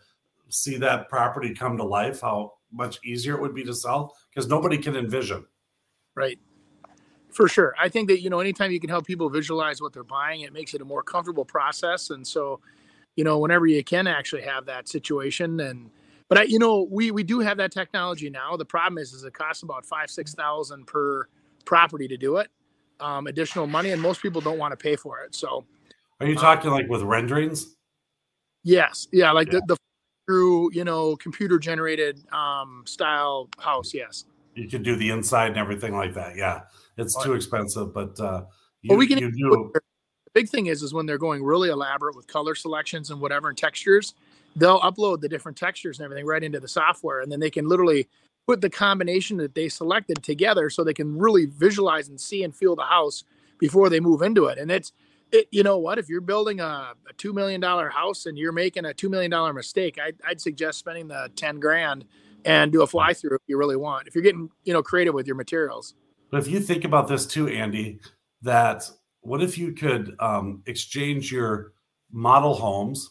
see 0.48 0.77
that 0.79 1.09
property 1.09 1.55
come 1.55 1.77
to 1.77 1.85
life. 1.85 2.20
How 2.20 2.55
much 2.72 2.98
easier 3.05 3.35
it 3.35 3.40
would 3.40 3.55
be 3.55 3.64
to 3.64 3.75
sell 3.75 4.16
because 4.31 4.48
nobody 4.48 4.79
can 4.79 4.96
envision. 4.96 5.44
Right. 6.14 6.38
For 7.31 7.48
sure. 7.48 7.75
I 7.81 7.88
think 7.88 8.09
that, 8.09 8.20
you 8.20 8.29
know, 8.29 8.40
anytime 8.40 8.70
you 8.72 8.81
can 8.81 8.90
help 8.90 9.07
people 9.07 9.29
visualize 9.31 9.81
what 9.81 9.92
they're 9.92 10.05
buying, 10.05 10.42
it 10.42 10.53
makes 10.53 10.75
it 10.75 10.83
a 10.83 10.85
more 10.85 11.03
comfortable 11.03 11.44
process. 11.44 12.11
And 12.11 12.27
so, 12.27 12.61
you 13.16 13.25
know, 13.25 13.38
whenever 13.38 13.66
you 13.66 13.83
can 13.83 14.07
actually 14.07 14.42
have 14.42 14.66
that 14.66 14.88
situation 14.88 15.61
and 15.61 15.90
but 16.33 16.40
I, 16.40 16.45
you 16.45 16.59
know, 16.59 16.88
we 16.90 17.11
we 17.11 17.23
do 17.23 17.40
have 17.40 17.59
that 17.59 17.73
technology 17.73 18.31
now. 18.31 18.57
The 18.57 18.64
problem 18.64 18.97
is 18.97 19.12
is 19.12 19.23
it 19.25 19.35
costs 19.35 19.62
about 19.64 19.85
five, 19.85 20.09
six 20.09 20.33
thousand 20.33 20.87
per 20.87 21.29
property 21.66 22.09
to 22.09 22.16
do 22.16 22.38
it. 22.38 22.49
Um, 23.01 23.27
additional 23.27 23.66
money, 23.66 23.90
and 23.90 24.01
most 24.01 24.23
people 24.23 24.40
don't 24.40 24.57
want 24.57 24.73
to 24.73 24.77
pay 24.79 24.97
for 24.97 25.21
it. 25.21 25.35
So 25.35 25.66
Are 26.21 26.27
you 26.27 26.35
talking 26.35 26.71
like 26.71 26.88
with 26.88 27.03
renderings? 27.03 27.77
yes, 28.64 29.09
yeah, 29.12 29.31
like 29.31 29.53
Yeah. 29.53 29.61
the, 29.66 29.75
the 29.75 29.77
through, 30.27 30.73
you 30.73 30.85
know, 30.85 31.16
computer 31.16 31.59
generated 31.59 32.18
um 32.33 32.83
style 32.87 33.51
house, 33.59 33.92
yes. 33.92 34.25
You 34.55 34.71
could 34.71 34.85
do 34.85 34.97
the 34.97 35.11
inside 35.11 35.49
and 35.49 35.59
everything 35.59 35.95
like 35.95 36.14
that. 36.14 36.37
Yeah, 36.37 36.62
it's 36.97 37.23
too 37.23 37.35
expensive, 37.35 37.92
but 37.92 38.18
uh, 38.18 38.45
you, 38.81 38.88
Well, 38.88 38.99
we 38.99 39.07
can 39.07 39.18
you 39.18 39.31
do. 39.37 39.71
the 39.75 39.81
big 40.33 40.49
thing 40.49 40.68
is 40.68 40.83
is 40.83 40.95
when 40.95 41.05
they're 41.05 41.18
going 41.18 41.45
really 41.45 41.68
elaborate 41.68 42.16
with 42.16 42.27
color 42.27 42.55
selections 42.55 43.11
and 43.11 43.21
whatever 43.21 43.51
and 43.51 43.59
textures 43.59 44.14
they'll 44.57 44.81
upload 44.81 45.21
the 45.21 45.29
different 45.29 45.57
textures 45.57 45.99
and 45.99 46.05
everything 46.05 46.27
right 46.27 46.43
into 46.43 46.61
the 46.61 46.69
software 46.69 47.21
and 47.21 47.31
then 47.31 47.41
they 47.41 47.51
can 47.51 47.69
literally 47.69 48.09
put 48.47 48.61
the 48.61 48.71
combination 48.71 49.37
that 49.37 49.55
they 49.55 49.69
selected 49.69 50.23
together 50.23 50.69
so 50.69 50.83
they 50.83 50.95
can 50.95 51.17
really 51.17 51.47
visualize 51.47 52.09
and 52.09 52.21
see 52.21 52.43
and 52.43 52.55
feel 52.55 52.75
the 52.75 52.83
house 52.83 53.25
before 53.59 53.88
they 53.88 54.01
move 54.01 54.23
into 54.23 54.47
it. 54.47 54.59
And 54.59 54.71
it's 54.71 54.93
it, 55.31 55.49
you 55.51 55.62
know 55.62 55.79
what? 55.79 55.99
If 55.99 56.09
you're 56.09 56.21
building 56.21 56.61
a, 56.61 56.93
a 57.09 57.15
$2 57.17 57.33
million 57.33 57.62
house 57.62 58.27
and 58.27 58.37
you're 58.37 58.53
making 58.53 58.85
a 58.85 58.88
$2 58.88 59.09
million 59.09 59.55
mistake 59.55 59.99
I'd, 59.99 60.17
I'd 60.27 60.41
suggest 60.41 60.79
spending 60.79 61.09
the 61.09 61.31
10 61.37 61.61
grand 61.61 62.05
and 62.45 62.73
do 62.73 62.83
a 62.83 62.87
fly 62.87 63.15
through 63.15 63.37
if 63.37 63.43
you 63.47 63.57
really 63.57 63.77
want 63.77 64.09
if 64.09 64.15
you're 64.15 64.25
getting 64.25 64.51
you 64.65 64.73
know 64.73 64.83
creative 64.83 65.15
with 65.15 65.27
your 65.27 65.37
materials. 65.37 65.95
But 66.31 66.41
if 66.41 66.49
you 66.49 66.61
think 66.61 66.85
about 66.85 67.09
this 67.09 67.27
too, 67.27 67.49
Andy, 67.49 68.01
that 68.43 68.91
what 69.21 69.43
if 69.43 69.57
you 69.57 69.73
could 69.73 70.17
um, 70.19 70.62
exchange 70.67 71.31
your 71.31 71.73
model 72.11 72.55
homes 72.55 73.09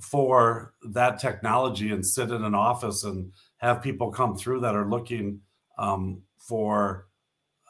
for 0.00 0.74
that 0.90 1.18
technology 1.20 1.90
and 1.90 2.04
sit 2.04 2.30
in 2.30 2.44
an 2.44 2.54
office 2.54 3.04
and 3.04 3.32
have 3.58 3.82
people 3.82 4.10
come 4.10 4.36
through 4.36 4.60
that 4.60 4.76
are 4.76 4.88
looking 4.88 5.40
um, 5.78 6.22
for, 6.38 7.08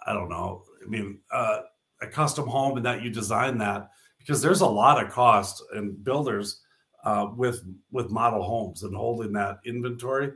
I 0.07 0.13
don't 0.13 0.29
know, 0.29 0.65
I 0.85 0.89
mean, 0.89 1.21
uh, 1.33 1.61
a 2.03 2.07
custom 2.07 2.47
home 2.47 2.77
and 2.77 2.87
that 2.87 3.03
you 3.03 3.11
design 3.11 3.59
that 3.59 3.91
because 4.19 4.43
there's 4.43 4.61
a 4.61 4.67
lot 4.67 5.03
of 5.03 5.11
cost 5.11 5.63
and 5.73 6.03
builders 6.03 6.63
uh, 7.05 7.29
with 7.37 7.63
with 7.93 8.11
model 8.11 8.43
homes 8.43 8.83
and 8.83 8.95
holding 8.95 9.33
that 9.33 9.59
inventory. 9.65 10.33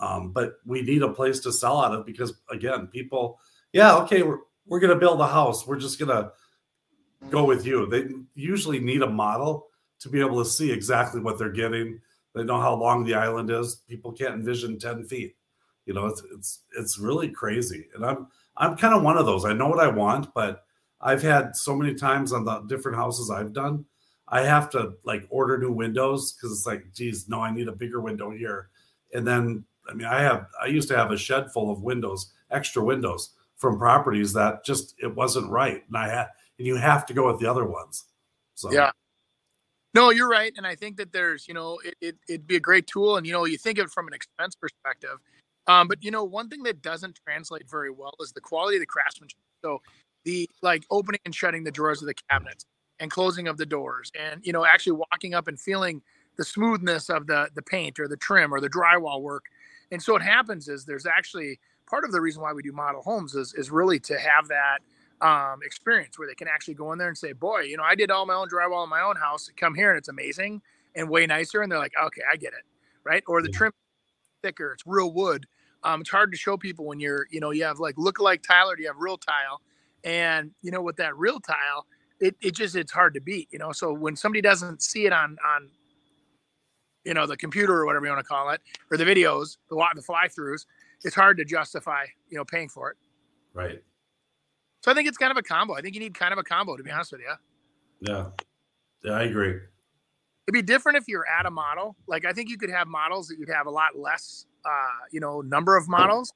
Um, 0.00 0.32
but 0.32 0.54
we 0.64 0.82
need 0.82 1.02
a 1.02 1.12
place 1.12 1.40
to 1.40 1.52
sell 1.52 1.80
out 1.80 1.94
of 1.94 2.04
because 2.04 2.34
again, 2.50 2.88
people 2.88 3.38
yeah, 3.72 3.96
okay, 3.98 4.22
we're 4.22 4.40
we're 4.66 4.80
gonna 4.80 4.96
build 4.96 5.20
a 5.20 5.26
house. 5.26 5.66
We're 5.66 5.78
just 5.78 5.98
gonna 5.98 6.32
go 7.30 7.44
with 7.44 7.64
you. 7.64 7.86
They 7.86 8.08
usually 8.34 8.80
need 8.80 9.02
a 9.02 9.08
model 9.08 9.68
to 10.00 10.08
be 10.08 10.20
able 10.20 10.42
to 10.42 10.48
see 10.48 10.70
exactly 10.72 11.20
what 11.20 11.38
they're 11.38 11.50
getting. 11.50 12.00
They 12.34 12.44
know 12.44 12.60
how 12.60 12.74
long 12.74 13.04
the 13.04 13.14
island 13.14 13.50
is. 13.50 13.82
People 13.88 14.12
can't 14.12 14.34
envision 14.34 14.78
10 14.78 15.04
feet. 15.04 15.36
You 15.86 15.94
know, 15.94 16.06
it's 16.06 16.22
it's 16.32 16.60
it's 16.78 16.98
really 16.98 17.28
crazy. 17.28 17.86
And 17.94 18.04
I'm 18.04 18.28
I'm 18.56 18.76
kind 18.76 18.94
of 18.94 19.02
one 19.02 19.16
of 19.16 19.26
those. 19.26 19.44
I 19.44 19.52
know 19.52 19.68
what 19.68 19.80
I 19.80 19.88
want, 19.88 20.32
but 20.34 20.64
I've 21.00 21.22
had 21.22 21.56
so 21.56 21.74
many 21.74 21.94
times 21.94 22.32
on 22.32 22.44
the 22.44 22.60
different 22.62 22.98
houses 22.98 23.30
I've 23.30 23.52
done, 23.52 23.86
I 24.28 24.42
have 24.42 24.70
to 24.70 24.92
like 25.04 25.26
order 25.30 25.58
new 25.58 25.72
windows 25.72 26.32
because 26.32 26.56
it's 26.56 26.66
like, 26.66 26.92
geez, 26.94 27.28
no, 27.28 27.40
I 27.40 27.52
need 27.52 27.68
a 27.68 27.72
bigger 27.72 28.00
window 28.00 28.30
here. 28.30 28.68
And 29.12 29.26
then 29.26 29.64
I 29.90 29.94
mean, 29.94 30.06
I 30.06 30.20
have 30.20 30.46
I 30.62 30.66
used 30.66 30.88
to 30.88 30.96
have 30.96 31.10
a 31.10 31.16
shed 31.16 31.52
full 31.52 31.70
of 31.70 31.82
windows, 31.82 32.32
extra 32.50 32.84
windows 32.84 33.30
from 33.56 33.78
properties 33.78 34.32
that 34.34 34.64
just 34.64 34.94
it 34.98 35.14
wasn't 35.14 35.50
right, 35.50 35.82
and 35.88 35.96
I 35.96 36.08
had 36.08 36.28
and 36.58 36.66
you 36.66 36.76
have 36.76 37.06
to 37.06 37.14
go 37.14 37.26
with 37.26 37.40
the 37.40 37.50
other 37.50 37.66
ones. 37.66 38.04
So 38.54 38.70
Yeah. 38.72 38.92
No, 39.92 40.10
you're 40.10 40.28
right, 40.28 40.52
and 40.56 40.66
I 40.66 40.76
think 40.76 40.96
that 40.98 41.12
there's, 41.12 41.48
you 41.48 41.54
know, 41.54 41.80
it, 41.84 41.94
it 42.00 42.16
it'd 42.28 42.46
be 42.46 42.56
a 42.56 42.60
great 42.60 42.86
tool, 42.86 43.16
and 43.16 43.26
you 43.26 43.32
know, 43.32 43.44
you 43.44 43.58
think 43.58 43.78
of 43.78 43.86
it 43.86 43.90
from 43.90 44.06
an 44.06 44.14
expense 44.14 44.54
perspective, 44.54 45.18
um, 45.66 45.88
but 45.88 46.02
you 46.02 46.10
know, 46.10 46.22
one 46.22 46.48
thing 46.48 46.62
that 46.62 46.80
doesn't 46.80 47.18
translate 47.24 47.68
very 47.68 47.90
well 47.90 48.14
is 48.20 48.32
the 48.32 48.40
quality 48.40 48.76
of 48.76 48.80
the 48.80 48.86
craftsmanship. 48.86 49.38
So, 49.64 49.80
the 50.24 50.48
like 50.62 50.84
opening 50.90 51.20
and 51.24 51.34
shutting 51.34 51.64
the 51.64 51.72
drawers 51.72 52.02
of 52.02 52.06
the 52.06 52.14
cabinets 52.30 52.66
and 53.00 53.10
closing 53.10 53.48
of 53.48 53.56
the 53.56 53.66
doors, 53.66 54.12
and 54.18 54.40
you 54.44 54.52
know, 54.52 54.64
actually 54.64 54.92
walking 54.92 55.34
up 55.34 55.48
and 55.48 55.58
feeling 55.58 56.02
the 56.36 56.44
smoothness 56.44 57.10
of 57.10 57.26
the 57.26 57.48
the 57.56 57.62
paint 57.62 57.98
or 57.98 58.06
the 58.06 58.16
trim 58.16 58.54
or 58.54 58.60
the 58.60 58.70
drywall 58.70 59.20
work. 59.22 59.46
And 59.90 60.00
so, 60.00 60.12
what 60.12 60.22
happens 60.22 60.68
is 60.68 60.84
there's 60.84 61.06
actually 61.06 61.58
part 61.88 62.04
of 62.04 62.12
the 62.12 62.20
reason 62.20 62.42
why 62.42 62.52
we 62.52 62.62
do 62.62 62.72
model 62.72 63.02
homes 63.02 63.34
is 63.34 63.54
is 63.54 63.72
really 63.72 63.98
to 64.00 64.18
have 64.18 64.46
that 64.48 64.78
um, 65.22 65.60
experience 65.64 66.18
where 66.18 66.28
they 66.28 66.34
can 66.34 66.48
actually 66.48 66.74
go 66.74 66.92
in 66.92 66.98
there 66.98 67.08
and 67.08 67.18
say, 67.18 67.32
"Boy, 67.32 67.62
you 67.62 67.76
know, 67.76 67.82
I 67.84 67.94
did 67.94 68.10
all 68.10 68.26
my 68.26 68.34
own 68.34 68.48
drywall 68.48 68.84
in 68.84 68.90
my 68.90 69.02
own 69.02 69.16
house. 69.16 69.50
Come 69.56 69.74
here 69.74 69.90
and 69.90 69.98
it's 69.98 70.08
amazing 70.08 70.62
and 70.94 71.08
way 71.10 71.26
nicer." 71.26 71.62
And 71.62 71.70
they're 71.72 71.78
like, 71.78 71.92
"Okay, 72.02 72.22
I 72.30 72.36
get 72.36 72.52
it." 72.54 72.64
Right? 73.04 73.22
Or 73.26 73.42
the 73.42 73.48
Yeah. 73.48 73.50
trim 73.50 73.72
thicker, 74.42 74.72
it's 74.72 74.84
real 74.86 75.12
wood. 75.12 75.46
um, 75.84 76.00
it's 76.02 76.10
hard 76.10 76.30
to 76.32 76.36
show 76.38 76.56
people 76.58 76.84
when 76.86 77.00
you're, 77.00 77.26
you 77.30 77.40
know, 77.40 77.52
you 77.52 77.64
have 77.64 77.78
like 77.80 77.96
look 77.98 78.20
like 78.20 78.42
Tyler, 78.42 78.76
you 78.78 78.86
have 78.88 78.96
real 78.98 79.16
tile, 79.18 79.62
and 80.04 80.52
you 80.62 80.70
know 80.70 80.82
with 80.82 80.96
that 80.96 81.16
real 81.16 81.40
tile, 81.40 81.86
it, 82.20 82.36
it 82.42 82.54
just 82.54 82.76
it's 82.76 82.92
hard 82.92 83.14
to 83.14 83.20
beat, 83.20 83.48
you 83.52 83.58
know. 83.58 83.72
So 83.72 83.92
when 83.94 84.16
somebody 84.16 84.42
doesn't 84.42 84.82
see 84.82 85.06
it 85.06 85.12
on 85.12 85.38
on, 85.46 85.70
you 87.04 87.14
know, 87.14 87.26
the 87.26 87.36
computer 87.36 87.74
or 87.74 87.86
whatever 87.86 88.06
you 88.06 88.12
want 88.12 88.24
to 88.24 88.28
call 88.28 88.50
it, 88.50 88.60
or 88.90 88.96
the 88.98 89.04
videos, 89.04 89.56
the 89.70 89.74
lot 89.74 89.94
the 89.96 90.02
fly 90.02 90.28
throughs, 90.28 90.66
it's 91.04 91.14
hard 91.14 91.38
to 91.38 91.44
justify, 91.44 92.06
you 92.28 92.36
know, 92.38 92.44
paying 92.44 92.68
for 92.68 92.90
it. 92.90 92.96
Right. 93.52 93.82
So 94.80 94.90
I 94.90 94.94
think 94.94 95.08
it's 95.08 95.18
kind 95.18 95.30
of 95.30 95.36
a 95.36 95.42
combo. 95.42 95.74
I 95.74 95.80
think 95.80 95.94
you 95.94 96.00
need 96.00 96.14
kind 96.14 96.32
of 96.32 96.38
a 96.38 96.42
combo 96.42 96.76
to 96.76 96.82
be 96.82 96.90
honest 96.90 97.12
with 97.12 97.20
you. 97.20 97.32
Yeah. 98.00 98.30
Yeah, 99.04 99.12
I 99.12 99.22
agree. 99.22 99.50
It'd 100.46 100.52
be 100.52 100.62
different 100.62 100.98
if 100.98 101.04
you're 101.06 101.26
at 101.26 101.46
a 101.46 101.50
model. 101.50 101.96
Like 102.06 102.24
I 102.24 102.32
think 102.32 102.48
you 102.48 102.58
could 102.58 102.70
have 102.70 102.88
models 102.88 103.28
that 103.28 103.38
you'd 103.38 103.50
have 103.50 103.66
a 103.66 103.70
lot 103.70 103.96
less, 103.96 104.46
uh, 104.64 105.06
you 105.10 105.20
know, 105.20 105.40
number 105.42 105.76
of 105.76 105.88
models, 105.88 106.32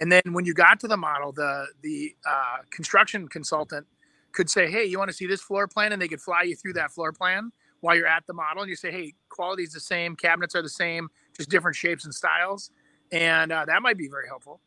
and 0.00 0.10
then 0.10 0.22
when 0.30 0.44
you 0.44 0.54
got 0.54 0.78
to 0.80 0.88
the 0.88 0.96
model, 0.96 1.32
the 1.32 1.66
the 1.82 2.14
uh, 2.26 2.58
construction 2.70 3.28
consultant 3.28 3.86
could 4.32 4.48
say, 4.48 4.70
"Hey, 4.70 4.84
you 4.84 4.98
want 4.98 5.10
to 5.10 5.16
see 5.16 5.26
this 5.26 5.40
floor 5.40 5.66
plan?" 5.66 5.92
and 5.92 6.00
they 6.00 6.08
could 6.08 6.20
fly 6.20 6.42
you 6.42 6.54
through 6.54 6.74
that 6.74 6.92
floor 6.92 7.12
plan 7.12 7.50
while 7.80 7.96
you're 7.96 8.06
at 8.06 8.26
the 8.26 8.32
model, 8.32 8.62
and 8.62 8.70
you 8.70 8.76
say, 8.76 8.90
"Hey, 8.90 9.14
quality 9.28 9.62
is 9.64 9.72
the 9.72 9.80
same, 9.80 10.16
cabinets 10.16 10.54
are 10.54 10.62
the 10.62 10.68
same, 10.68 11.08
just 11.36 11.50
different 11.50 11.76
shapes 11.76 12.04
and 12.04 12.14
styles," 12.14 12.70
and 13.10 13.52
uh, 13.52 13.64
that 13.64 13.82
might 13.82 13.98
be 13.98 14.08
very 14.08 14.28
helpful. 14.28 14.60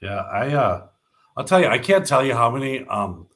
Yeah, 0.00 0.20
I 0.20 0.52
uh 0.54 0.88
I'll 1.36 1.44
tell 1.44 1.60
you, 1.60 1.68
I 1.68 1.78
can't 1.78 2.06
tell 2.06 2.24
you 2.24 2.34
how 2.34 2.50
many 2.50 2.84
um 2.86 3.26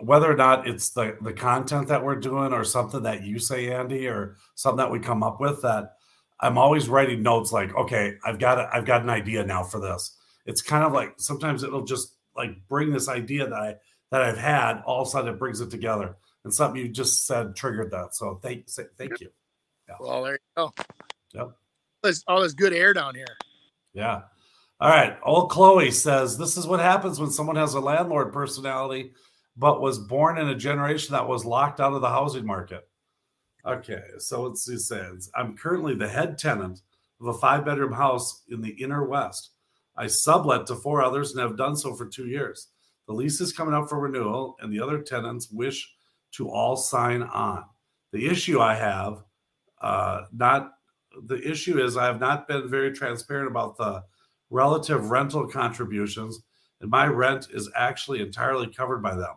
whether 0.00 0.30
or 0.30 0.36
not 0.36 0.68
it's 0.68 0.90
the 0.90 1.16
the 1.22 1.32
content 1.32 1.88
that 1.88 2.04
we're 2.04 2.16
doing 2.16 2.52
or 2.52 2.64
something 2.64 3.02
that 3.04 3.24
you 3.24 3.38
say 3.38 3.72
Andy 3.72 4.08
or 4.08 4.36
something 4.54 4.78
that 4.78 4.90
we 4.90 4.98
come 4.98 5.22
up 5.22 5.40
with 5.40 5.62
that 5.62 5.96
I'm 6.40 6.58
always 6.58 6.88
writing 6.88 7.22
notes 7.22 7.52
like, 7.52 7.74
okay, 7.74 8.16
I've 8.24 8.38
got 8.38 8.58
a, 8.58 8.68
I've 8.72 8.84
got 8.84 9.02
an 9.02 9.10
idea 9.10 9.44
now 9.44 9.62
for 9.62 9.80
this. 9.80 10.16
It's 10.44 10.62
kind 10.62 10.84
of 10.84 10.92
like 10.92 11.14
sometimes 11.16 11.62
it'll 11.62 11.84
just 11.84 12.14
like 12.36 12.50
bring 12.68 12.90
this 12.90 13.08
idea 13.08 13.48
that 13.48 13.58
I 13.58 13.76
that 14.10 14.22
I've 14.22 14.38
had, 14.38 14.82
all 14.86 15.02
of 15.02 15.08
a 15.08 15.10
sudden 15.10 15.34
it 15.34 15.38
brings 15.38 15.60
it 15.60 15.70
together. 15.70 16.16
And 16.44 16.54
something 16.54 16.80
you 16.80 16.88
just 16.88 17.26
said 17.26 17.56
triggered 17.56 17.90
that. 17.90 18.14
So 18.14 18.38
thank 18.42 18.68
thank 18.68 19.20
you. 19.20 19.30
Yeah. 19.88 19.96
Well, 19.98 20.22
there 20.22 20.34
you 20.34 20.38
go. 20.56 20.72
Yep. 21.34 21.50
There's 22.02 22.22
all 22.28 22.42
this 22.42 22.52
good 22.52 22.72
air 22.72 22.92
down 22.92 23.14
here. 23.14 23.36
Yeah. 23.94 24.22
All 24.78 24.90
right. 24.90 25.16
Old 25.22 25.50
Chloe 25.50 25.90
says 25.90 26.36
this 26.36 26.56
is 26.56 26.66
what 26.66 26.80
happens 26.80 27.18
when 27.18 27.30
someone 27.30 27.56
has 27.56 27.74
a 27.74 27.80
landlord 27.80 28.32
personality, 28.32 29.12
but 29.56 29.80
was 29.80 29.98
born 29.98 30.36
in 30.38 30.48
a 30.48 30.54
generation 30.54 31.12
that 31.12 31.28
was 31.28 31.46
locked 31.46 31.80
out 31.80 31.94
of 31.94 32.02
the 32.02 32.10
housing 32.10 32.44
market. 32.44 32.86
Okay. 33.64 34.02
So 34.18 34.42
let's 34.42 34.64
see. 34.64 34.76
Says 34.76 35.30
I'm 35.34 35.56
currently 35.56 35.94
the 35.94 36.08
head 36.08 36.36
tenant 36.36 36.82
of 37.20 37.28
a 37.28 37.38
five 37.38 37.64
bedroom 37.64 37.92
house 37.92 38.42
in 38.50 38.60
the 38.60 38.70
inner 38.82 39.04
west. 39.04 39.52
I 39.96 40.08
sublet 40.08 40.66
to 40.66 40.76
four 40.76 41.02
others 41.02 41.32
and 41.32 41.40
have 41.40 41.56
done 41.56 41.74
so 41.74 41.94
for 41.94 42.06
two 42.06 42.26
years. 42.26 42.68
The 43.06 43.14
lease 43.14 43.40
is 43.40 43.52
coming 43.52 43.72
up 43.72 43.88
for 43.88 43.98
renewal, 43.98 44.56
and 44.60 44.72
the 44.72 44.80
other 44.80 45.00
tenants 45.00 45.50
wish 45.50 45.94
to 46.32 46.50
all 46.50 46.76
sign 46.76 47.22
on. 47.22 47.64
The 48.12 48.26
issue 48.26 48.60
I 48.60 48.74
have, 48.74 49.22
uh, 49.80 50.22
not 50.32 50.72
the 51.26 51.40
issue 51.48 51.82
is 51.82 51.96
I 51.96 52.04
have 52.06 52.20
not 52.20 52.46
been 52.46 52.68
very 52.68 52.92
transparent 52.92 53.50
about 53.50 53.78
the 53.78 54.04
relative 54.50 55.10
rental 55.10 55.46
contributions, 55.46 56.40
and 56.80 56.90
my 56.90 57.06
rent 57.06 57.48
is 57.52 57.70
actually 57.74 58.20
entirely 58.20 58.68
covered 58.68 59.02
by 59.02 59.14
them. 59.14 59.34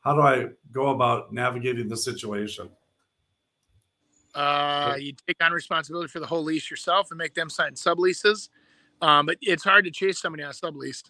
How 0.00 0.14
do 0.14 0.20
I 0.20 0.48
go 0.72 0.88
about 0.88 1.32
navigating 1.32 1.88
the 1.88 1.96
situation? 1.96 2.68
Uh, 4.34 4.96
you 4.98 5.12
take 5.26 5.42
on 5.42 5.52
responsibility 5.52 6.08
for 6.08 6.20
the 6.20 6.26
whole 6.26 6.42
lease 6.42 6.70
yourself 6.70 7.10
and 7.10 7.18
make 7.18 7.34
them 7.34 7.50
sign 7.50 7.72
subleases. 7.74 8.48
Um, 9.00 9.26
but 9.26 9.36
it's 9.40 9.64
hard 9.64 9.84
to 9.84 9.90
chase 9.90 10.20
somebody 10.20 10.42
on 10.42 10.50
a 10.50 10.52
sublease. 10.52 11.02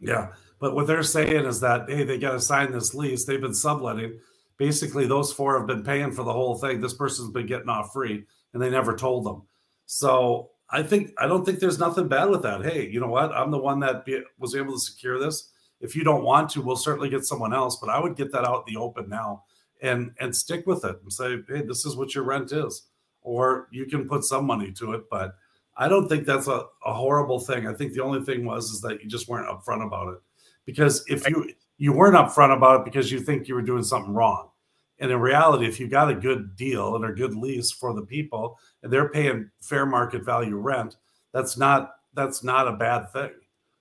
Yeah, 0.00 0.32
but 0.60 0.74
what 0.74 0.86
they're 0.86 1.02
saying 1.02 1.46
is 1.46 1.60
that 1.60 1.88
hey, 1.88 2.04
they 2.04 2.18
got 2.18 2.32
to 2.32 2.40
sign 2.40 2.72
this 2.72 2.94
lease. 2.94 3.24
They've 3.24 3.40
been 3.40 3.54
subletting. 3.54 4.18
Basically, 4.58 5.06
those 5.06 5.32
four 5.32 5.58
have 5.58 5.66
been 5.66 5.84
paying 5.84 6.12
for 6.12 6.22
the 6.22 6.32
whole 6.32 6.56
thing. 6.56 6.80
This 6.80 6.94
person's 6.94 7.30
been 7.30 7.46
getting 7.46 7.68
off 7.68 7.92
free, 7.92 8.24
and 8.52 8.62
they 8.62 8.70
never 8.70 8.94
told 8.94 9.24
them. 9.24 9.42
So 9.86 10.50
I 10.70 10.82
think 10.82 11.12
I 11.18 11.26
don't 11.26 11.44
think 11.44 11.60
there's 11.60 11.78
nothing 11.78 12.08
bad 12.08 12.28
with 12.28 12.42
that. 12.42 12.64
Hey, 12.64 12.88
you 12.88 13.00
know 13.00 13.08
what? 13.08 13.32
I'm 13.32 13.50
the 13.50 13.58
one 13.58 13.80
that 13.80 14.04
be, 14.04 14.22
was 14.38 14.54
able 14.54 14.72
to 14.72 14.80
secure 14.80 15.18
this. 15.18 15.50
If 15.80 15.94
you 15.94 16.02
don't 16.04 16.24
want 16.24 16.50
to, 16.50 16.62
we'll 16.62 16.76
certainly 16.76 17.08
get 17.08 17.24
someone 17.24 17.52
else. 17.52 17.76
But 17.76 17.90
I 17.90 18.00
would 18.00 18.16
get 18.16 18.32
that 18.32 18.44
out 18.44 18.64
in 18.66 18.74
the 18.74 18.80
open 18.80 19.08
now 19.08 19.44
and 19.82 20.12
and 20.20 20.34
stick 20.34 20.66
with 20.66 20.84
it 20.84 20.96
and 21.02 21.12
say, 21.12 21.38
hey, 21.48 21.62
this 21.62 21.86
is 21.86 21.96
what 21.96 22.14
your 22.14 22.24
rent 22.24 22.52
is, 22.52 22.88
or 23.22 23.68
you 23.70 23.86
can 23.86 24.08
put 24.08 24.24
some 24.24 24.44
money 24.44 24.72
to 24.72 24.92
it. 24.94 25.04
But 25.10 25.36
I 25.76 25.88
don't 25.88 26.08
think 26.08 26.26
that's 26.26 26.48
a, 26.48 26.64
a 26.84 26.92
horrible 26.92 27.38
thing. 27.38 27.66
I 27.66 27.74
think 27.74 27.92
the 27.92 28.02
only 28.02 28.24
thing 28.24 28.44
was 28.44 28.70
is 28.70 28.80
that 28.80 29.02
you 29.02 29.08
just 29.08 29.28
weren't 29.28 29.48
upfront 29.48 29.86
about 29.86 30.14
it. 30.14 30.20
Because 30.64 31.04
if 31.06 31.28
you 31.28 31.52
you 31.78 31.92
weren't 31.92 32.16
upfront 32.16 32.56
about 32.56 32.80
it 32.80 32.84
because 32.84 33.12
you 33.12 33.20
think 33.20 33.46
you 33.46 33.54
were 33.54 33.62
doing 33.62 33.84
something 33.84 34.12
wrong. 34.12 34.50
And 34.98 35.10
in 35.10 35.20
reality, 35.20 35.66
if 35.66 35.78
you 35.78 35.88
got 35.88 36.10
a 36.10 36.14
good 36.14 36.56
deal 36.56 36.96
and 36.96 37.04
a 37.04 37.12
good 37.12 37.34
lease 37.34 37.70
for 37.70 37.92
the 37.92 38.02
people 38.02 38.58
and 38.82 38.92
they're 38.92 39.10
paying 39.10 39.50
fair 39.60 39.84
market 39.84 40.24
value 40.24 40.56
rent, 40.56 40.96
that's 41.32 41.56
not 41.56 41.96
that's 42.14 42.42
not 42.42 42.66
a 42.66 42.72
bad 42.72 43.12
thing. 43.12 43.32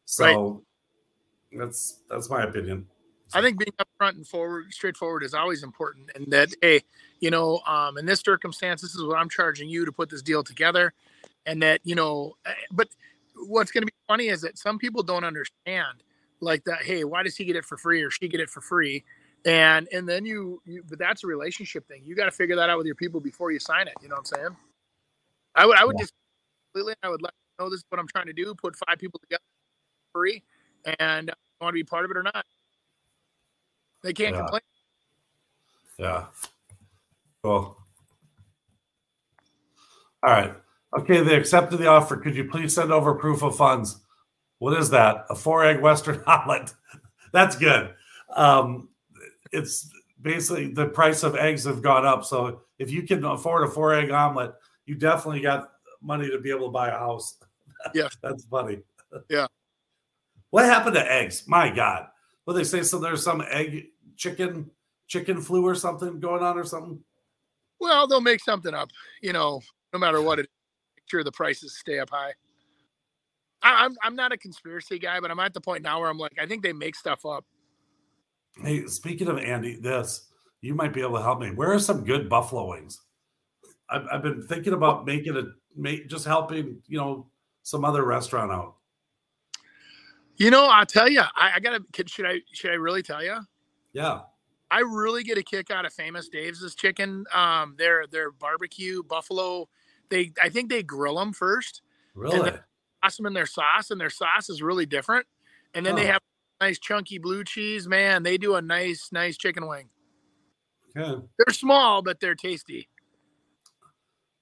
So 0.04 0.64
right. 1.54 1.60
that's 1.60 2.00
that's 2.10 2.30
my 2.30 2.44
opinion. 2.44 2.88
I 3.34 3.42
think 3.42 3.58
being 3.58 3.74
upfront 3.80 4.16
and 4.16 4.28
forward, 4.28 4.74
straightforward 4.74 5.24
is 5.24 5.34
always 5.34 5.64
important. 5.64 6.12
And 6.16 6.28
that, 6.32 6.50
hey, 6.62 6.82
you 7.20 7.32
know, 7.32 7.60
um, 7.68 7.98
in 7.98 8.06
this 8.06 8.20
circumstance, 8.20 8.82
this 8.82 8.96
is 8.96 9.04
what 9.04 9.18
I'm 9.18 9.30
charging 9.30 9.68
you 9.68 9.84
to 9.84 9.92
put 9.92 10.10
this 10.10 10.22
deal 10.22 10.44
together. 10.44 10.94
And 11.46 11.62
that, 11.62 11.82
you 11.84 11.96
know, 11.96 12.36
eh, 12.46 12.54
but 12.72 12.88
what's 13.48 13.72
going 13.72 13.82
to 13.82 13.88
be 13.88 13.94
funny 14.08 14.28
is 14.28 14.42
that 14.42 14.58
some 14.58 14.78
people 14.78 15.04
don't 15.04 15.24
understand 15.24 16.04
like 16.40 16.64
that. 16.66 16.84
Hey, 16.84 17.04
why 17.04 17.24
does 17.24 17.36
he 17.36 17.46
get 17.46 17.56
it 17.56 17.66
for 17.66 17.78
free 17.78 18.02
or 18.04 18.12
she 18.12 18.28
get 18.28 18.40
it 18.40 18.50
for 18.50 18.62
free? 18.62 19.04
And 19.46 19.88
and 19.92 20.08
then 20.08 20.26
you, 20.26 20.62
you 20.66 20.84
but 20.90 21.00
that's 21.00 21.24
a 21.24 21.28
relationship 21.28 21.88
thing. 21.88 22.02
You 22.04 22.16
got 22.16 22.26
to 22.26 22.32
figure 22.32 22.56
that 22.56 22.70
out 22.70 22.78
with 22.78 22.88
your 22.88 22.96
people 22.96 23.20
before 23.20 23.52
you 23.52 23.60
sign 23.60 23.88
it 23.88 23.94
you 24.02 24.10
know 24.10 24.16
what 24.16 24.32
i'm 24.32 24.38
saying? 24.38 24.56
I 25.56 25.66
would 25.66 25.78
i 25.78 25.86
would 25.86 25.96
yeah. 25.98 26.04
just 26.04 26.14
completely 26.74 26.96
i 27.04 27.10
would 27.10 27.22
let 27.22 27.34
know 27.60 27.70
this 27.70 27.80
is 27.80 27.86
what 27.90 28.00
i'm 28.00 28.08
trying 28.08 28.26
to 28.26 28.34
do 28.34 28.54
put 28.56 28.76
five 28.76 28.98
people 28.98 29.20
together 29.20 29.42
free 30.12 30.44
and 31.00 31.32
want 31.60 31.72
to 31.72 31.74
be 31.74 31.84
part 31.84 32.06
of 32.06 32.12
it 32.12 32.18
or 32.18 32.24
not. 32.24 32.46
They 34.04 34.14
can't 34.14 34.34
yeah. 34.36 34.42
complain. 34.42 34.62
Yeah. 35.98 36.26
Cool. 37.44 37.78
All 40.24 40.32
right. 40.32 40.54
Okay 40.98 41.22
they 41.22 41.36
accepted 41.36 41.78
the 41.78 41.88
offer. 41.88 42.18
Could 42.18 42.36
you 42.36 42.46
please 42.46 42.74
send 42.74 42.92
over 42.92 43.14
proof 43.16 43.44
of 43.44 43.56
funds? 43.56 44.00
What 44.60 44.78
is 44.78 44.90
that? 44.92 45.26
A 45.30 45.36
four 45.36 45.66
egg 45.66 45.82
western 45.82 46.22
omelet? 46.28 46.74
That's 47.34 47.56
good. 47.56 47.94
Um 48.36 48.90
it's 49.56 49.90
basically 50.22 50.74
the 50.74 50.88
price 50.88 51.24
of 51.24 51.36
eggs 51.36 51.66
have 51.66 51.82
gone 51.82 52.06
up. 52.06 52.26
So 52.26 52.62
if 52.80 52.92
you 52.92 53.04
can 53.04 53.24
afford 53.24 53.68
a 53.68 53.72
four 53.72 53.94
egg 53.94 54.12
omelet, 54.12 54.54
you 54.86 54.96
definitely 54.96 55.42
got 55.42 55.72
money 56.02 56.30
to 56.30 56.40
be 56.40 56.52
able 56.52 56.68
to 56.68 56.72
buy 56.72 56.90
a 56.90 56.98
house. 56.98 57.38
Yeah, 57.94 58.08
that's 58.24 58.46
funny. 58.46 58.80
Yeah. 59.30 59.46
What 60.50 60.66
happened 60.66 60.96
to 60.96 61.12
eggs? 61.12 61.44
My 61.46 61.70
God. 61.70 62.08
Well, 62.46 62.56
they 62.56 62.64
say 62.64 62.82
so. 62.82 62.98
There's 62.98 63.24
some 63.24 63.44
egg 63.48 63.90
chicken 64.16 64.72
chicken 65.08 65.40
flu 65.40 65.64
or 65.64 65.76
something 65.76 66.20
going 66.20 66.42
on 66.42 66.58
or 66.58 66.64
something. 66.64 67.00
Well, 67.80 68.08
they'll 68.08 68.22
make 68.22 68.40
something 68.40 68.74
up. 68.74 68.90
You 69.22 69.34
know, 69.34 69.62
no 69.94 70.00
matter 70.00 70.20
what 70.20 70.40
it. 70.40 70.50
Make 70.96 71.04
sure 71.08 71.24
the 71.24 71.32
prices 71.32 71.78
stay 71.78 72.00
up 72.00 72.10
high. 72.10 72.34
I, 73.62 73.86
I'm 73.86 73.96
I'm 74.02 74.16
not 74.16 74.32
a 74.32 74.38
conspiracy 74.38 74.98
guy, 74.98 75.20
but 75.20 75.30
I'm 75.30 75.40
at 75.40 75.54
the 75.54 75.62
point 75.62 75.84
now 75.84 76.00
where 76.00 76.10
I'm 76.10 76.18
like, 76.18 76.40
I 76.42 76.48
think 76.48 76.64
they 76.64 76.74
make 76.74 76.96
stuff 76.96 77.24
up. 77.24 77.46
Hey, 78.62 78.86
speaking 78.88 79.28
of 79.28 79.38
Andy, 79.38 79.76
this 79.76 80.30
you 80.62 80.74
might 80.74 80.94
be 80.94 81.02
able 81.02 81.18
to 81.18 81.24
help 81.24 81.40
me. 81.40 81.52
Where 81.52 81.72
are 81.72 81.80
some 81.80 82.04
good 82.04 82.30
buffalo 82.30 82.70
wings? 82.70 83.02
I've, 83.90 84.08
I've 84.12 84.24
been 84.24 84.42
thinking 84.48 84.74
about 84.74 85.06
making 85.06 85.38
a 85.38 85.44
make 85.76 86.08
just 86.08 86.26
helping 86.26 86.82
you 86.88 86.98
know 86.98 87.28
some 87.64 87.86
other 87.86 88.04
restaurant 88.04 88.52
out. 88.52 88.76
You 90.38 90.52
know, 90.52 90.68
I'll 90.68 90.86
tell 90.86 91.10
you, 91.10 91.22
I, 91.22 91.54
I 91.56 91.60
gotta. 91.60 91.84
Should 92.08 92.26
I? 92.26 92.42
Should 92.52 92.72
I 92.72 92.76
really 92.76 93.04
tell 93.04 93.24
you? 93.24 93.38
Yeah. 93.94 94.22
I 94.72 94.80
really 94.80 95.24
get 95.24 95.38
a 95.38 95.44
kick 95.44 95.72
out 95.72 95.86
of 95.86 95.94
Famous 95.94 96.28
Dave's 96.28 96.76
chicken. 96.76 97.26
Um, 97.34 97.76
their 97.78 98.08
their 98.08 98.32
barbecue 98.32 99.04
buffalo. 99.04 99.70
They, 100.10 100.34
I 100.42 100.50
think 100.50 100.70
they 100.70 100.84
grill 100.84 101.16
them 101.16 101.34
first. 101.34 101.82
Really? 102.14 102.50
And 102.50 102.60
toss 103.02 103.18
them 103.18 103.26
in 103.26 103.34
their 103.34 103.46
sauce, 103.46 103.92
and 103.92 104.00
their 104.00 104.10
sauce 104.10 104.50
is 104.50 104.62
really 104.62 104.86
different. 104.86 105.26
And 105.74 105.86
then 105.86 105.94
oh. 105.94 105.98
they 105.98 106.08
have 106.08 106.22
nice 106.66 106.80
chunky 106.80 107.20
blue 107.20 107.44
cheese. 107.44 107.88
Man, 107.88 108.24
they 108.24 108.38
do 108.38 108.56
a 108.56 108.62
nice, 108.62 109.10
nice 109.12 109.38
chicken 109.38 109.68
wing. 109.68 109.90
Yeah. 110.96 111.18
They're 111.38 111.54
small, 111.54 112.02
but 112.02 112.20
they're 112.20 112.36
tasty. 112.36 112.90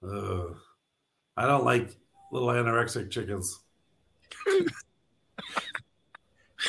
Uh, 0.02 0.46
I 1.36 1.48
don't 1.48 1.66
like 1.66 1.96
little 2.32 2.48
anorexic 2.50 3.12
chickens. 3.12 3.60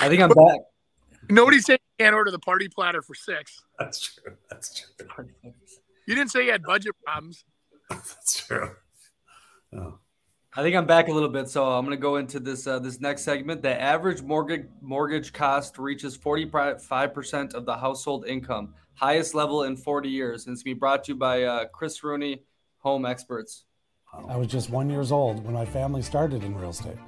I 0.01 0.09
think 0.09 0.23
I'm 0.23 0.31
back. 0.31 0.61
Nobody 1.31 1.61
said 1.61 1.79
you 1.99 2.05
can't 2.05 2.14
order 2.14 2.31
the 2.31 2.38
party 2.38 2.69
platter 2.69 3.01
for 3.01 3.14
six. 3.14 3.62
That's 3.79 4.14
true. 4.14 4.35
That's 4.51 4.75
true. 4.75 5.29
You 6.07 6.14
didn't 6.14 6.31
say 6.31 6.47
you 6.47 6.53
had 6.53 6.62
budget 6.62 6.95
problems. 7.05 7.45
That's 7.90 8.47
true. 8.47 8.71
Oh. 9.73 9.99
I 10.57 10.62
think 10.62 10.77
I'm 10.77 10.87
back 10.87 11.09
a 11.09 11.12
little 11.12 11.29
bit, 11.29 11.49
so 11.49 11.64
I'm 11.64 11.85
going 11.85 11.97
to 11.97 12.01
go 12.01 12.14
into 12.14 12.38
this 12.38 12.69
uh, 12.69 12.79
this 12.79 13.01
next 13.01 13.23
segment. 13.23 13.61
The 13.61 13.81
average 13.81 14.23
mortgage 14.23 14.67
mortgage 14.81 15.33
cost 15.33 15.79
reaches 15.79 16.14
45 16.14 17.12
percent 17.12 17.55
of 17.55 17.67
the 17.67 17.77
household 17.77 18.25
income, 18.29 18.73
highest 18.95 19.35
level 19.35 19.64
in 19.64 19.77
40 19.77 20.09
years. 20.09 20.47
And 20.47 20.55
it's 20.55 20.62
going 20.62 20.75
to 20.75 20.77
be 20.77 20.79
brought 20.79 21.03
to 21.05 21.12
you 21.12 21.19
by 21.19 21.43
uh, 21.43 21.64
Chris 21.67 22.05
Rooney, 22.05 22.45
Home 22.79 23.05
Experts. 23.05 23.64
I 24.29 24.37
was 24.37 24.47
just 24.47 24.71
one 24.71 24.88
years 24.88 25.11
old 25.11 25.45
when 25.45 25.55
my 25.55 25.67
family 25.67 26.03
started 26.03 26.45
in 26.45 26.55
real 26.55 26.71
estate, 26.71 26.99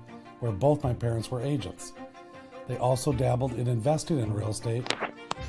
where 0.40 0.50
both 0.50 0.82
my 0.82 0.92
parents 0.92 1.30
were 1.30 1.40
agents. 1.40 1.92
They 2.66 2.78
also 2.78 3.12
dabbled 3.12 3.52
in 3.52 3.68
investing 3.68 4.18
in 4.18 4.34
real 4.34 4.50
estate, 4.50 4.92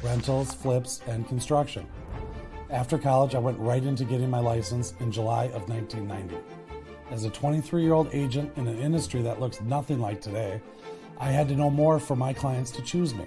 rentals, 0.03 0.53
flips, 0.53 1.01
and 1.07 1.27
construction. 1.27 1.87
After 2.69 2.99
college, 2.99 3.33
I 3.33 3.39
went 3.39 3.57
right 3.57 3.83
into 3.83 4.05
getting 4.05 4.29
my 4.29 4.39
license 4.39 4.93
in 4.99 5.11
July 5.11 5.45
of 5.45 5.67
1990. 5.67 6.56
As 7.11 7.23
a 7.23 7.29
23 7.29 7.83
year 7.83 7.93
old 7.93 8.09
agent 8.13 8.51
in 8.57 8.67
an 8.67 8.77
industry 8.79 9.21
that 9.21 9.39
looks 9.39 9.61
nothing 9.61 9.99
like 9.99 10.21
today, 10.21 10.61
I 11.19 11.31
had 11.31 11.47
to 11.49 11.55
know 11.55 11.69
more 11.69 11.99
for 11.99 12.15
my 12.15 12.33
clients 12.33 12.71
to 12.71 12.81
choose 12.81 13.15
me. 13.15 13.25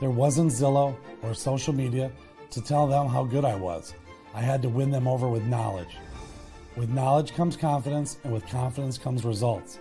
There 0.00 0.10
wasn't 0.10 0.52
Zillow 0.52 0.96
or 1.22 1.34
social 1.34 1.72
media 1.74 2.12
to 2.50 2.60
tell 2.60 2.86
them 2.86 3.08
how 3.08 3.24
good 3.24 3.44
I 3.44 3.56
was. 3.56 3.94
I 4.34 4.42
had 4.42 4.62
to 4.62 4.68
win 4.68 4.90
them 4.90 5.08
over 5.08 5.28
with 5.28 5.44
knowledge. 5.44 5.96
With 6.76 6.90
knowledge 6.90 7.34
comes 7.34 7.56
confidence, 7.56 8.18
and 8.24 8.32
with 8.32 8.46
confidence 8.48 8.98
comes 8.98 9.24
results. 9.24 9.78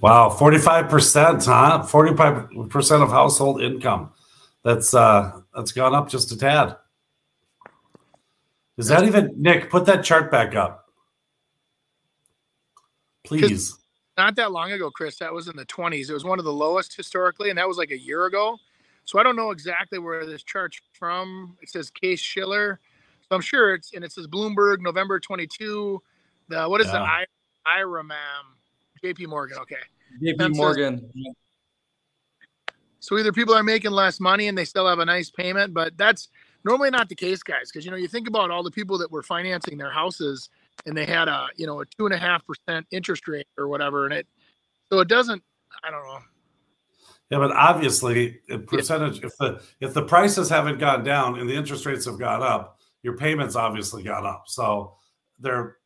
Wow, 0.00 0.30
45%, 0.30 1.46
huh? 1.46 1.82
45% 1.84 3.02
of 3.02 3.10
household 3.10 3.62
income. 3.62 4.10
That's 4.68 4.92
uh 4.92 5.40
that's 5.54 5.72
gone 5.72 5.94
up 5.94 6.10
just 6.10 6.30
a 6.30 6.36
tad. 6.36 6.76
Is 8.76 8.88
that 8.88 9.02
even 9.04 9.32
Nick, 9.34 9.70
put 9.70 9.86
that 9.86 10.04
chart 10.04 10.30
back 10.30 10.54
up. 10.54 10.90
Please. 13.24 13.78
Not 14.18 14.36
that 14.36 14.52
long 14.52 14.70
ago, 14.72 14.90
Chris, 14.90 15.16
that 15.20 15.32
was 15.32 15.48
in 15.48 15.56
the 15.56 15.64
20s. 15.64 16.10
It 16.10 16.12
was 16.12 16.22
one 16.24 16.38
of 16.38 16.44
the 16.44 16.52
lowest 16.52 16.94
historically, 16.94 17.48
and 17.48 17.58
that 17.58 17.66
was 17.66 17.78
like 17.78 17.92
a 17.92 17.98
year 17.98 18.26
ago. 18.26 18.58
So 19.06 19.18
I 19.18 19.22
don't 19.22 19.36
know 19.36 19.52
exactly 19.52 19.98
where 19.98 20.26
this 20.26 20.42
chart's 20.42 20.78
from. 20.92 21.56
It 21.62 21.70
says 21.70 21.88
Case 21.88 22.20
Shiller. 22.20 22.78
So 23.26 23.36
I'm 23.36 23.40
sure 23.40 23.72
it's, 23.72 23.94
and 23.94 24.04
it 24.04 24.12
says 24.12 24.26
Bloomberg, 24.26 24.80
November 24.80 25.18
22. 25.18 26.02
The, 26.48 26.68
what 26.68 26.82
is 26.82 26.88
Yeah. 26.88 26.92
the 26.92 26.98
I, 26.98 27.24
IRAMAM? 27.80 28.12
JP 29.02 29.28
Morgan. 29.28 29.56
Okay. 29.60 29.76
JP 30.22 30.36
That 30.36 30.48
says- 30.48 30.56
Morgan. 30.58 31.10
So 33.00 33.18
either 33.18 33.32
people 33.32 33.54
are 33.54 33.62
making 33.62 33.92
less 33.92 34.20
money 34.20 34.48
and 34.48 34.58
they 34.58 34.64
still 34.64 34.86
have 34.86 34.98
a 34.98 35.04
nice 35.04 35.30
payment, 35.30 35.72
but 35.72 35.96
that's 35.96 36.28
normally 36.64 36.90
not 36.90 37.08
the 37.08 37.14
case, 37.14 37.42
guys. 37.42 37.70
Because 37.70 37.84
you 37.84 37.90
know, 37.90 37.96
you 37.96 38.08
think 38.08 38.28
about 38.28 38.50
all 38.50 38.62
the 38.62 38.70
people 38.70 38.98
that 38.98 39.10
were 39.10 39.22
financing 39.22 39.78
their 39.78 39.90
houses 39.90 40.50
and 40.86 40.96
they 40.96 41.06
had 41.06 41.28
a 41.28 41.48
you 41.56 41.66
know 41.66 41.80
a 41.80 41.86
two 41.86 42.06
and 42.06 42.14
a 42.14 42.18
half 42.18 42.44
percent 42.46 42.86
interest 42.90 43.28
rate 43.28 43.46
or 43.56 43.68
whatever, 43.68 44.04
and 44.04 44.14
it 44.14 44.26
so 44.90 45.00
it 45.00 45.08
doesn't. 45.08 45.42
I 45.84 45.90
don't 45.90 46.04
know. 46.06 46.18
Yeah, 47.30 47.38
but 47.38 47.52
obviously, 47.52 48.40
a 48.48 48.58
percentage 48.58 49.22
if 49.22 49.36
the 49.38 49.62
if 49.80 49.94
the 49.94 50.04
prices 50.04 50.48
haven't 50.48 50.78
gone 50.78 51.04
down 51.04 51.38
and 51.38 51.48
the 51.48 51.54
interest 51.54 51.84
rates 51.86 52.06
have 52.06 52.18
gone 52.18 52.42
up, 52.42 52.78
your 53.02 53.16
payments 53.16 53.54
obviously 53.54 54.02
gone 54.02 54.26
up. 54.26 54.44
So 54.46 54.94
their 55.38 55.76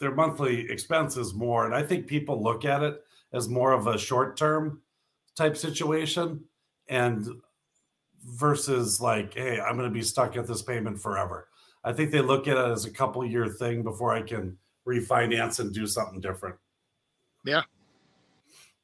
their 0.00 0.14
monthly 0.14 0.70
expense 0.70 1.16
is 1.16 1.32
more, 1.32 1.64
and 1.64 1.74
I 1.74 1.82
think 1.82 2.06
people 2.06 2.42
look 2.42 2.64
at 2.64 2.82
it 2.82 3.00
as 3.32 3.48
more 3.48 3.72
of 3.72 3.86
a 3.86 3.98
short 3.98 4.36
term 4.36 4.82
type 5.34 5.56
situation, 5.56 6.44
and 6.88 7.28
versus 8.24 9.00
like, 9.00 9.34
hey, 9.34 9.60
I'm 9.60 9.76
going 9.76 9.88
to 9.88 9.94
be 9.94 10.02
stuck 10.02 10.36
at 10.36 10.46
this 10.46 10.62
payment 10.62 11.00
forever. 11.00 11.48
I 11.84 11.92
think 11.92 12.10
they 12.10 12.20
look 12.20 12.46
at 12.46 12.56
it 12.56 12.70
as 12.70 12.84
a 12.84 12.90
couple 12.90 13.24
year 13.26 13.48
thing 13.48 13.82
before 13.82 14.14
I 14.14 14.22
can 14.22 14.56
refinance 14.86 15.58
and 15.58 15.72
do 15.72 15.86
something 15.86 16.20
different. 16.20 16.56
Yeah. 17.44 17.62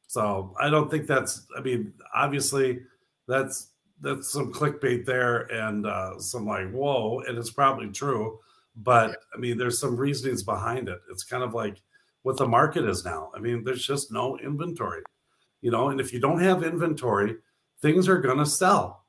So 0.09 0.55
I 0.59 0.71
don't 0.71 0.91
think 0.91 1.07
that's. 1.07 1.47
I 1.57 1.61
mean, 1.61 1.93
obviously, 2.15 2.81
that's 3.27 3.69
that's 4.01 4.33
some 4.33 4.53
clickbait 4.53 5.05
there 5.05 5.41
and 5.53 5.87
uh, 5.87 6.19
some 6.19 6.47
like 6.47 6.71
whoa, 6.71 7.23
and 7.29 7.39
it's 7.39 7.51
probably 7.51 7.89
true. 7.89 8.41
But 8.77 9.17
I 9.35 9.39
mean, 9.39 9.59
there's 9.59 9.79
some 9.79 9.97
reasonings 9.97 10.43
behind 10.43 10.89
it. 10.89 10.99
It's 11.11 11.25
kind 11.25 11.43
of 11.43 11.55
like 11.55 11.83
what 12.23 12.37
the 12.37 12.47
market 12.49 12.85
is 12.85 13.05
now. 13.05 13.31
I 13.35 13.39
mean, 13.39 13.65
there's 13.65 13.87
just 13.87 14.11
no 14.11 14.39
inventory, 14.39 15.03
you 15.61 15.71
know. 15.71 15.91
And 15.91 16.01
if 16.01 16.13
you 16.13 16.21
don't 16.21 16.41
have 16.41 16.63
inventory, 16.63 17.37
things 17.81 18.09
are 18.09 18.19
gonna 18.19 18.47
sell. 18.47 19.05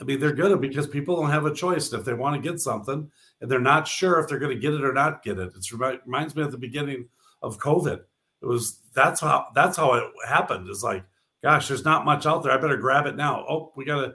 I 0.00 0.04
mean, 0.04 0.20
they're 0.20 0.32
gonna 0.32 0.56
because 0.56 0.86
people 0.86 1.16
don't 1.16 1.30
have 1.30 1.46
a 1.46 1.54
choice. 1.54 1.92
And 1.92 2.00
if 2.00 2.06
they 2.06 2.14
want 2.14 2.40
to 2.40 2.48
get 2.50 2.60
something 2.60 3.10
and 3.40 3.50
they're 3.50 3.60
not 3.60 3.86
sure 3.86 4.18
if 4.18 4.28
they're 4.28 4.38
going 4.38 4.54
to 4.54 4.60
get 4.60 4.74
it 4.74 4.84
or 4.84 4.92
not 4.92 5.22
get 5.22 5.38
it, 5.38 5.52
it 5.54 5.72
reminds 5.72 6.34
me 6.34 6.42
of 6.42 6.50
the 6.50 6.58
beginning 6.58 7.08
of 7.42 7.58
COVID 7.58 8.02
it 8.42 8.46
was 8.46 8.80
that's 8.92 9.20
how 9.20 9.46
that's 9.54 9.76
how 9.76 9.94
it 9.94 10.04
happened. 10.26 10.68
It's 10.68 10.82
like, 10.82 11.04
gosh, 11.42 11.68
there's 11.68 11.84
not 11.84 12.04
much 12.04 12.26
out 12.26 12.42
there. 12.42 12.52
I 12.52 12.56
better 12.56 12.76
grab 12.76 13.06
it 13.06 13.16
now. 13.16 13.46
Oh, 13.48 13.72
we 13.76 13.84
gotta. 13.84 14.14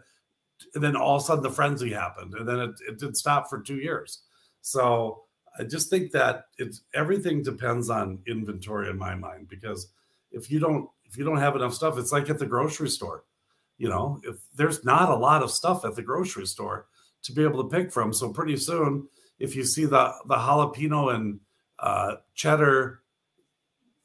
And 0.75 0.83
then 0.83 0.95
all 0.95 1.17
of 1.17 1.21
a 1.21 1.25
sudden 1.25 1.43
the 1.43 1.49
frenzy 1.49 1.93
happened, 1.93 2.33
and 2.33 2.47
then 2.47 2.59
it, 2.59 2.71
it 2.87 2.99
did 2.99 3.15
stop 3.15 3.49
for 3.49 3.61
two 3.61 3.77
years. 3.77 4.23
So 4.61 5.23
I 5.57 5.63
just 5.63 5.89
think 5.89 6.11
that 6.11 6.45
it's 6.57 6.81
everything 6.93 7.41
depends 7.41 7.89
on 7.89 8.19
inventory 8.27 8.89
in 8.89 8.97
my 8.97 9.15
mind 9.15 9.47
because 9.47 9.87
if 10.31 10.51
you 10.51 10.59
don't 10.59 10.89
if 11.05 11.15
you 11.15 11.23
don't 11.23 11.37
have 11.37 11.55
enough 11.55 11.73
stuff, 11.73 11.97
it's 11.97 12.11
like 12.11 12.29
at 12.29 12.39
the 12.39 12.45
grocery 12.45 12.89
store. 12.89 13.23
You 13.77 13.89
know, 13.89 14.19
if 14.23 14.37
there's 14.55 14.83
not 14.83 15.09
a 15.09 15.15
lot 15.15 15.43
of 15.43 15.51
stuff 15.51 15.85
at 15.85 15.95
the 15.95 16.01
grocery 16.01 16.45
store 16.45 16.87
to 17.23 17.33
be 17.33 17.43
able 17.43 17.63
to 17.63 17.69
pick 17.69 17.91
from, 17.91 18.13
so 18.13 18.33
pretty 18.33 18.57
soon, 18.57 19.07
if 19.39 19.55
you 19.55 19.63
see 19.63 19.85
the 19.85 20.13
the 20.25 20.35
jalapeno 20.35 21.13
and 21.13 21.39
uh, 21.79 22.15
cheddar 22.33 23.01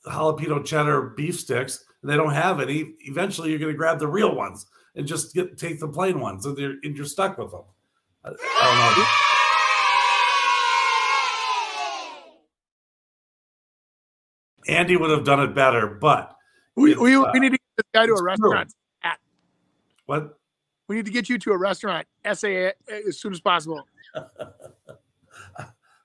jalapeno 0.07 0.65
cheddar 0.65 1.15
beef 1.17 1.39
sticks 1.39 1.85
and 2.03 2.11
they 2.11 2.17
don't 2.17 2.35
have 2.35 2.61
any 2.61 2.95
eventually 3.01 3.51
you're 3.51 3.59
going 3.59 3.73
to 3.73 3.79
grab 3.79 3.99
the 3.99 4.07
real 4.07 4.35
ones 4.35 4.67
and 4.97 5.07
just 5.07 5.35
get 5.35 5.57
take 5.57 5.81
the 5.81 5.89
plain 5.89 6.21
ones 6.21 6.45
and, 6.45 6.57
they're, 6.57 6.75
and 6.83 6.97
you're 6.97 7.07
stuck 7.07 7.39
with 7.39 7.51
them. 7.51 7.63
I, 8.25 8.31
I 8.31 8.33
don't 8.67 8.99
know. 8.99 9.07
Andy 14.69 14.97
would 14.97 15.11
have 15.11 15.25
done 15.25 15.41
it 15.41 15.55
better 15.55 15.87
but 15.87 16.37
We, 16.77 16.95
we, 16.95 17.17
uh, 17.17 17.31
we 17.33 17.41
need 17.41 17.51
to 17.51 17.59
get 17.59 17.77
this 17.77 17.87
guy 17.95 18.07
to 18.07 18.13
a 18.13 18.23
restaurant. 18.23 18.73
At, 20.09 20.23
what 20.23 20.39
we 20.89 20.97
need 20.97 21.07
to 21.07 21.13
get 21.13 21.29
you 21.29 21.39
to 21.39 21.53
a 21.53 21.59
restaurant 21.59 22.07
SA 22.35 22.49
eh, 22.49 22.73
as 23.09 23.19
soon 23.21 23.33
as 23.33 23.41
possible. 23.41 23.83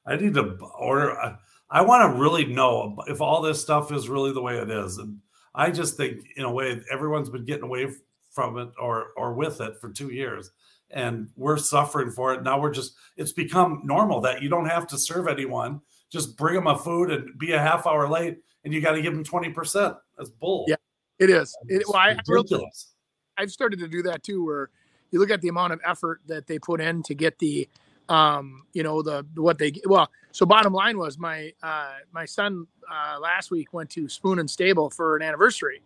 I 0.06 0.16
need 0.16 0.34
to 0.36 0.58
order. 0.78 1.20
I, 1.20 1.36
I 1.70 1.82
want 1.82 2.14
to 2.14 2.20
really 2.20 2.46
know 2.46 2.96
if 3.08 3.20
all 3.20 3.42
this 3.42 3.62
stuff 3.62 3.92
is 3.92 4.08
really 4.08 4.32
the 4.32 4.42
way 4.42 4.58
it 4.58 4.70
is. 4.70 4.98
And 4.98 5.20
I 5.54 5.72
just 5.72 5.98
think, 5.98 6.26
in 6.38 6.46
a 6.46 6.52
way, 6.52 6.82
everyone's 6.90 7.30
been 7.30 7.44
getting 7.44 7.66
away 7.66 7.88
from 8.32 8.58
it 8.60 8.70
or 8.80 9.08
or 9.18 9.34
with 9.34 9.60
it 9.60 9.82
for 9.82 9.92
two 9.92 10.10
years, 10.10 10.52
and 10.92 11.28
we're 11.36 11.58
suffering 11.58 12.12
for 12.12 12.34
it. 12.34 12.44
Now 12.44 12.60
we're 12.60 12.72
just 12.72 12.96
it's 13.18 13.34
become 13.34 13.82
normal 13.84 14.22
that 14.22 14.42
you 14.42 14.48
don't 14.48 14.70
have 14.70 14.88
to 14.88 14.98
serve 14.98 15.28
anyone. 15.28 15.82
Just 16.10 16.38
bring 16.38 16.56
them 16.56 16.68
a 16.68 16.78
food 16.78 17.12
and 17.12 17.38
be 17.38 17.52
a 17.52 17.60
half 17.60 17.86
hour 17.86 18.08
late, 18.08 18.38
and 18.64 18.74
you 18.74 18.80
got 18.80 18.94
to 18.94 19.02
give 19.02 19.14
them 19.14 19.26
twenty 19.26 19.50
percent. 19.50 19.96
That's 20.18 20.30
bull. 20.30 20.64
Yeah, 20.70 20.76
It 21.20 21.30
is. 21.30 21.58
It, 21.68 21.82
It's 21.82 21.90
well, 21.90 21.98
I, 21.98 22.18
ridiculous. 22.26 22.94
I've 23.38 23.52
started 23.52 23.80
to 23.80 23.88
do 23.88 24.02
that 24.04 24.24
too, 24.24 24.44
where 24.44 24.70
you 25.12 25.20
look 25.20 25.32
at 25.32 25.42
the 25.42 25.48
amount 25.48 25.74
of 25.74 25.82
effort 25.86 26.22
that 26.28 26.48
they 26.48 26.60
put 26.60 26.82
in 26.82 27.04
to 27.04 27.16
get 27.16 27.40
the, 27.40 27.68
um, 28.10 28.64
you 28.74 28.84
know, 28.84 29.02
the 29.02 29.26
what 29.36 29.58
they 29.58 29.74
well. 29.86 30.10
So 30.32 30.46
bottom 30.46 30.74
line 30.74 30.98
was 30.98 31.18
my 31.18 31.54
uh, 31.64 31.94
my 32.12 32.26
son 32.26 32.68
uh, 32.90 33.20
last 33.20 33.52
week 33.52 33.74
went 33.74 33.90
to 33.92 34.10
Spoon 34.10 34.40
and 34.40 34.50
Stable 34.50 34.90
for 34.90 35.16
an 35.16 35.22
anniversary, 35.22 35.82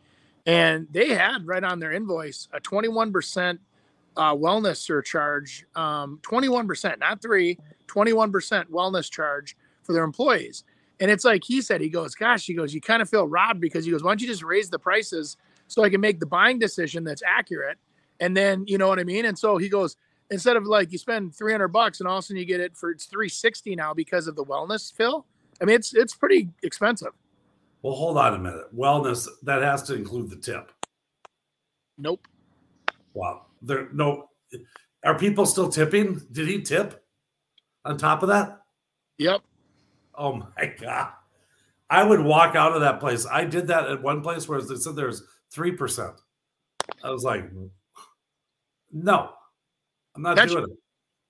and 0.46 0.88
they 0.92 1.10
had 1.10 1.46
right 1.46 1.64
on 1.64 1.80
their 1.80 1.92
invoice 1.92 2.48
a 2.54 2.60
twenty 2.60 2.88
one 2.88 3.12
percent 3.12 3.60
uh, 4.18 4.36
wellness 4.36 4.78
surcharge, 4.78 5.66
um, 5.76 6.20
21%, 6.24 7.00
not 7.00 7.22
three, 7.22 7.58
21% 7.88 8.66
wellness 8.66 9.10
charge 9.10 9.56
for 9.84 9.94
their 9.94 10.04
employees. 10.04 10.64
And 11.00 11.10
it's 11.10 11.26
like 11.26 11.44
he 11.44 11.62
said, 11.62 11.82
he 11.82 11.90
goes, 11.90 12.14
gosh, 12.14 12.46
he 12.46 12.54
goes, 12.54 12.74
you 12.74 12.82
kind 12.82 13.02
of 13.02 13.10
feel 13.10 13.28
robbed 13.28 13.60
because 13.60 13.86
he 13.86 13.92
goes, 13.92 14.04
why 14.04 14.12
don't 14.12 14.22
you 14.22 14.28
just 14.28 14.44
raise 14.44 14.70
the 14.70 14.78
prices 14.78 15.38
so 15.72 15.84
I 15.84 15.90
can 15.90 16.02
make 16.02 16.20
the 16.20 16.26
buying 16.26 16.60
decision 16.60 17.04
that's 17.04 17.24
accurate? 17.26 17.78
And 18.20 18.36
then, 18.36 18.66
you 18.68 18.78
know 18.78 18.88
what 18.88 19.00
I 19.00 19.04
mean? 19.04 19.26
And 19.26 19.38
so 19.38 19.58
he 19.58 19.70
goes, 19.70 19.96
instead 20.30 20.56
of 20.56 20.66
like 20.66 20.92
you 20.92 20.98
spend 20.98 21.34
300 21.36 21.70
bucks 21.70 22.00
and 22.00 22.08
all 22.08 22.18
of 22.18 22.24
a 22.24 22.28
sudden 22.28 22.38
you 22.38 22.46
get 22.46 22.60
it 22.60 22.76
for 22.76 22.92
it's 22.92 23.06
360 23.06 23.76
now 23.76 23.94
because 23.94 24.28
of 24.28 24.36
the 24.36 24.44
wellness 24.44 24.94
fill. 24.94 25.26
I 25.62 25.66
mean, 25.66 25.76
it's, 25.76 25.94
it's 25.94 26.14
pretty 26.14 26.50
expensive. 26.64 27.14
Well, 27.82 27.94
hold 27.94 28.18
on 28.18 28.34
a 28.34 28.40
minute. 28.40 28.76
Wellness 28.76 29.28
that 29.44 29.62
has 29.62 29.84
to 29.84 29.96
include 29.96 30.30
the 30.30 30.36
tip. 30.36 30.72
Nope. 31.98 32.28
Wow. 33.14 33.46
There 33.62 33.90
no. 33.94 34.30
Are 35.04 35.18
people 35.18 35.46
still 35.46 35.70
tipping? 35.70 36.22
Did 36.32 36.48
he 36.48 36.62
tip? 36.62 37.04
On 37.86 37.98
top 37.98 38.22
of 38.22 38.30
that? 38.30 38.62
Yep. 39.18 39.42
Oh 40.16 40.34
my 40.34 40.74
god. 40.80 41.14
I 41.90 42.04
would 42.04 42.22
walk 42.22 42.56
out 42.56 42.74
of 42.74 42.82
that 42.82 43.00
place. 43.00 43.26
I 43.26 43.44
did 43.44 43.68
that 43.68 43.90
at 43.90 44.02
one 44.02 44.22
place 44.22 44.48
where 44.48 44.62
they 44.62 44.76
said 44.76 44.96
there's 44.96 45.24
three 45.54 45.72
percent. 45.72 46.14
I 47.04 47.10
was 47.12 47.24
like, 47.24 47.50
no, 48.92 49.30
I'm 50.16 50.22
not 50.22 50.36
That 50.36 50.50
doing 50.50 50.66
it. 50.66 50.70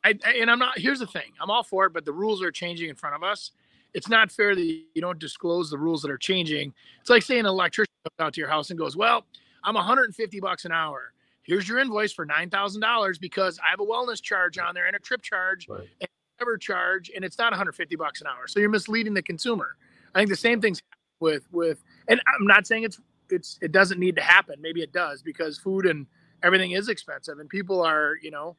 I, 0.03 0.17
I- 0.27 0.34
and 0.39 0.49
I'm 0.49 0.60
not. 0.60 0.77
Here's 0.77 0.99
the 0.99 1.07
thing. 1.07 1.31
I'm 1.41 1.49
all 1.51 1.63
for 1.63 1.86
it, 1.86 1.93
but 1.93 2.05
the 2.05 2.13
rules 2.13 2.41
are 2.41 2.51
changing 2.51 2.89
in 2.89 2.95
front 2.95 3.15
of 3.15 3.23
us. 3.23 3.51
It's 3.93 4.07
not 4.07 4.31
fair 4.31 4.55
that 4.55 4.62
you 4.63 5.01
don't 5.01 5.19
disclose 5.19 5.69
the 5.69 5.77
rules 5.77 6.01
that 6.01 6.10
are 6.12 6.17
changing. 6.17 6.73
It's 7.01 7.10
like 7.10 7.23
saying 7.23 7.41
an 7.41 7.45
electrician 7.47 7.91
comes 8.05 8.25
out 8.27 8.34
to 8.34 8.39
your 8.41 8.49
house 8.49 8.69
and 8.69 8.79
goes, 8.79 8.95
"Well, 8.95 9.25
I'm 9.63 9.75
150 9.75 10.39
bucks 10.39 10.65
an 10.65 10.71
hour. 10.71 11.13
Here's 11.43 11.67
your 11.67 11.79
invoice 11.79 12.13
for 12.13 12.25
nine 12.25 12.49
thousand 12.49 12.81
dollars 12.81 13.17
because 13.17 13.60
I 13.60 13.69
have 13.69 13.79
a 13.79 13.86
wellness 13.86 14.21
charge 14.21 14.57
on 14.57 14.73
there 14.73 14.88
and 14.88 14.95
a 14.95 14.99
trip 14.99 15.21
charge 15.21 15.67
Right. 15.67 15.88
and 15.99 16.10
ever 16.39 16.57
charge, 16.57 17.12
and 17.15 17.23
it's 17.25 17.38
not 17.38 17.51
150 17.51 17.95
bucks 17.97 18.21
an 18.21 18.27
hour. 18.27 18.47
So 18.47 18.60
you're 18.60 18.69
misleading 18.69 19.13
the 19.13 19.21
consumer. 19.21 19.75
I 20.15 20.19
think 20.19 20.29
the 20.29 20.36
same 20.36 20.62
thing's 20.62 20.81
with 21.19 21.45
with, 21.51 21.84
and 22.07 22.21
I'm 22.27 22.47
not 22.47 22.65
saying 22.65 22.84
it's 22.84 22.99
it's 23.31 23.57
it 23.61 23.71
doesn't 23.71 23.99
need 23.99 24.15
to 24.15 24.21
happen. 24.21 24.55
Maybe 24.61 24.81
it 24.81 24.91
does 24.91 25.21
because 25.21 25.57
food 25.57 25.85
and 25.85 26.05
everything 26.43 26.71
is 26.71 26.89
expensive 26.89 27.39
and 27.39 27.49
people 27.49 27.81
are 27.81 28.15
you 28.21 28.31
know. 28.31 28.55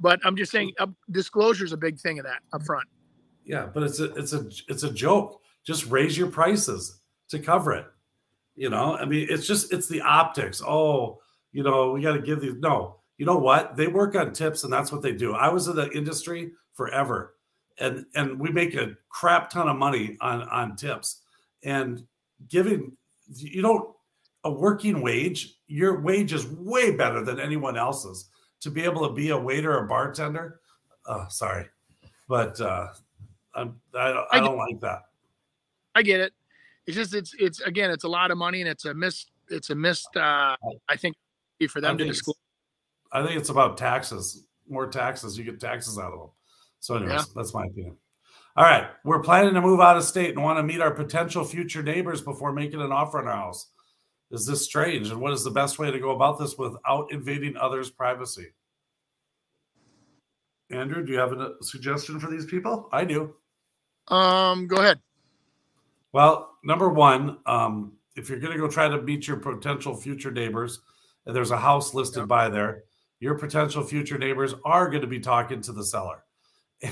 But 0.00 0.20
I'm 0.24 0.36
just 0.36 0.52
saying, 0.52 0.72
uh, 0.78 0.86
disclosure 1.10 1.64
is 1.64 1.72
a 1.72 1.76
big 1.76 1.98
thing 1.98 2.20
of 2.20 2.24
that 2.24 2.40
up 2.52 2.62
front. 2.62 2.86
Yeah, 3.44 3.66
but 3.72 3.82
it's 3.82 3.98
a 3.98 4.12
it's 4.14 4.32
a 4.32 4.48
it's 4.68 4.82
a 4.82 4.92
joke. 4.92 5.40
Just 5.64 5.86
raise 5.86 6.16
your 6.16 6.28
prices 6.28 7.00
to 7.30 7.38
cover 7.38 7.72
it. 7.72 7.86
You 8.54 8.70
know, 8.70 8.96
I 8.96 9.04
mean, 9.04 9.26
it's 9.30 9.46
just 9.46 9.72
it's 9.72 9.88
the 9.88 10.00
optics. 10.02 10.62
Oh, 10.66 11.20
you 11.52 11.62
know, 11.62 11.92
we 11.92 12.02
got 12.02 12.12
to 12.12 12.20
give 12.20 12.40
these. 12.40 12.54
No, 12.58 13.00
you 13.16 13.26
know 13.26 13.38
what? 13.38 13.76
They 13.76 13.86
work 13.86 14.14
on 14.14 14.32
tips, 14.32 14.64
and 14.64 14.72
that's 14.72 14.92
what 14.92 15.02
they 15.02 15.12
do. 15.12 15.34
I 15.34 15.48
was 15.48 15.66
in 15.66 15.76
the 15.76 15.90
industry 15.90 16.52
forever, 16.74 17.34
and 17.80 18.04
and 18.14 18.38
we 18.38 18.50
make 18.50 18.74
a 18.74 18.96
crap 19.08 19.50
ton 19.50 19.68
of 19.68 19.76
money 19.76 20.16
on 20.20 20.42
on 20.42 20.76
tips, 20.76 21.22
and 21.64 22.04
giving 22.48 22.96
you 23.34 23.62
don't 23.62 23.94
a 24.44 24.50
working 24.50 25.00
wage. 25.02 25.56
Your 25.66 26.00
wage 26.00 26.32
is 26.32 26.46
way 26.46 26.90
better 26.96 27.24
than 27.24 27.40
anyone 27.40 27.76
else's. 27.76 28.30
To 28.62 28.70
be 28.70 28.82
able 28.82 29.06
to 29.06 29.14
be 29.14 29.30
a 29.30 29.38
waiter 29.38 29.76
or 29.76 29.86
bartender, 29.86 30.60
uh, 31.06 31.28
sorry, 31.28 31.66
but 32.28 32.60
uh, 32.60 32.88
I'm, 33.54 33.80
I 33.94 34.08
don't, 34.08 34.26
I 34.32 34.36
I 34.36 34.40
don't 34.40 34.56
like 34.56 34.80
that. 34.80 35.02
I 35.94 36.02
get 36.02 36.20
it. 36.20 36.32
It's 36.86 36.96
just 36.96 37.14
it's 37.14 37.34
it's 37.38 37.60
again 37.60 37.90
it's 37.90 38.04
a 38.04 38.08
lot 38.08 38.30
of 38.32 38.38
money 38.38 38.60
and 38.60 38.68
it's 38.68 38.84
a 38.84 38.94
missed 38.94 39.30
it's 39.48 39.70
a 39.70 39.74
missed 39.74 40.16
uh 40.16 40.56
I 40.88 40.96
think 40.96 41.16
for 41.68 41.80
them 41.80 41.94
I 41.94 41.98
to 41.98 42.04
disclose. 42.04 42.36
I 43.12 43.24
think 43.24 43.38
it's 43.38 43.48
about 43.48 43.76
taxes. 43.76 44.44
More 44.68 44.86
taxes, 44.86 45.38
you 45.38 45.44
get 45.44 45.60
taxes 45.60 45.98
out 45.98 46.12
of 46.12 46.18
them. 46.18 46.30
So, 46.80 46.96
anyways, 46.96 47.12
Yeah. 47.12 47.24
that's 47.34 47.54
my 47.54 47.64
opinion. 47.64 47.96
All 48.58 48.64
right, 48.64 48.88
we're 49.04 49.22
planning 49.22 49.54
to 49.54 49.60
move 49.60 49.78
out 49.78 49.96
of 49.96 50.02
state 50.02 50.30
and 50.30 50.42
want 50.42 50.58
to 50.58 50.64
meet 50.64 50.80
our 50.80 50.90
potential 50.90 51.44
future 51.44 51.80
neighbors 51.80 52.20
before 52.20 52.52
making 52.52 52.80
an 52.80 52.90
offer 52.90 53.20
on 53.20 53.28
our 53.28 53.36
house. 53.36 53.70
Is 54.32 54.46
this 54.46 54.64
strange? 54.64 55.12
And 55.12 55.20
what 55.20 55.32
is 55.32 55.44
the 55.44 55.52
best 55.52 55.78
way 55.78 55.92
to 55.92 55.98
go 56.00 56.10
about 56.10 56.40
this 56.40 56.58
without 56.58 57.12
invading 57.12 57.56
others' 57.56 57.88
privacy? 57.88 58.48
Andrew, 60.70 61.06
do 61.06 61.12
you 61.12 61.20
have 61.20 61.34
a 61.34 61.52
suggestion 61.62 62.18
for 62.18 62.28
these 62.28 62.46
people? 62.46 62.88
I 62.90 63.04
do. 63.04 63.36
Um, 64.08 64.66
go 64.66 64.78
ahead. 64.78 64.98
Well, 66.12 66.56
number 66.64 66.88
one, 66.88 67.38
um, 67.46 67.92
if 68.16 68.28
you're 68.28 68.40
going 68.40 68.54
to 68.54 68.58
go 68.58 68.66
try 68.66 68.88
to 68.88 69.00
meet 69.00 69.28
your 69.28 69.36
potential 69.36 69.94
future 69.94 70.32
neighbors, 70.32 70.80
and 71.26 71.36
there's 71.36 71.52
a 71.52 71.58
house 71.58 71.94
listed 71.94 72.22
Yep. 72.22 72.28
by 72.28 72.48
there, 72.48 72.82
your 73.20 73.38
potential 73.38 73.84
future 73.84 74.18
neighbors 74.18 74.52
are 74.64 74.90
going 74.90 75.02
to 75.02 75.06
be 75.06 75.20
talking 75.20 75.60
to 75.60 75.72
the 75.72 75.84
seller, 75.84 76.24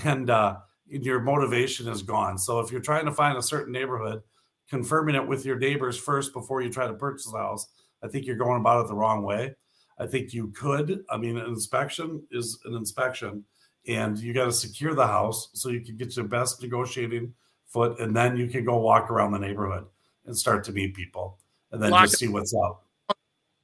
and 0.04 0.30
uh, 0.30 0.58
your 0.88 1.20
motivation 1.20 1.88
is 1.88 2.02
gone. 2.02 2.38
So 2.38 2.60
if 2.60 2.70
you're 2.70 2.80
trying 2.80 3.06
to 3.06 3.12
find 3.12 3.36
a 3.36 3.42
certain 3.42 3.72
neighborhood, 3.72 4.22
confirming 4.68 5.14
it 5.14 5.26
with 5.26 5.44
your 5.44 5.58
neighbors 5.58 5.96
first 5.96 6.32
before 6.32 6.60
you 6.60 6.70
try 6.70 6.86
to 6.86 6.94
purchase 6.94 7.32
a 7.32 7.36
house, 7.36 7.66
I 8.02 8.08
think 8.08 8.26
you're 8.26 8.36
going 8.36 8.60
about 8.60 8.84
it 8.84 8.88
the 8.88 8.94
wrong 8.94 9.22
way. 9.22 9.54
I 9.98 10.06
think 10.06 10.32
you 10.32 10.48
could. 10.48 11.04
I 11.10 11.16
mean, 11.16 11.38
an 11.38 11.46
inspection 11.46 12.22
is 12.30 12.58
an 12.64 12.74
inspection, 12.74 13.44
and 13.88 14.18
you 14.18 14.34
got 14.34 14.44
to 14.44 14.52
secure 14.52 14.94
the 14.94 15.06
house 15.06 15.48
so 15.54 15.70
you 15.70 15.80
can 15.80 15.96
get 15.96 16.14
your 16.16 16.26
best 16.26 16.60
negotiating 16.62 17.32
foot, 17.66 17.98
and 18.00 18.14
then 18.14 18.36
you 18.36 18.48
can 18.48 18.64
go 18.64 18.78
walk 18.78 19.10
around 19.10 19.32
the 19.32 19.38
neighborhood 19.38 19.86
and 20.26 20.36
start 20.36 20.64
to 20.64 20.72
meet 20.72 20.94
people, 20.94 21.38
and 21.72 21.82
then 21.82 21.92
Lock 21.92 22.04
just 22.04 22.18
see 22.18 22.28
what's 22.28 22.54
up. 22.54 22.84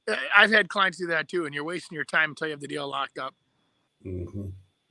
I- 0.07 0.17
I've 0.35 0.51
had 0.51 0.69
clients 0.69 0.97
do 0.97 1.07
that 1.07 1.29
too, 1.29 1.45
and 1.45 1.53
you're 1.53 1.63
wasting 1.63 1.95
your 1.95 2.05
time 2.05 2.31
until 2.31 2.47
you 2.47 2.51
have 2.51 2.61
the 2.61 2.67
deal 2.67 2.89
locked 2.89 3.17
up. 3.17 3.35
hmm 4.01 4.49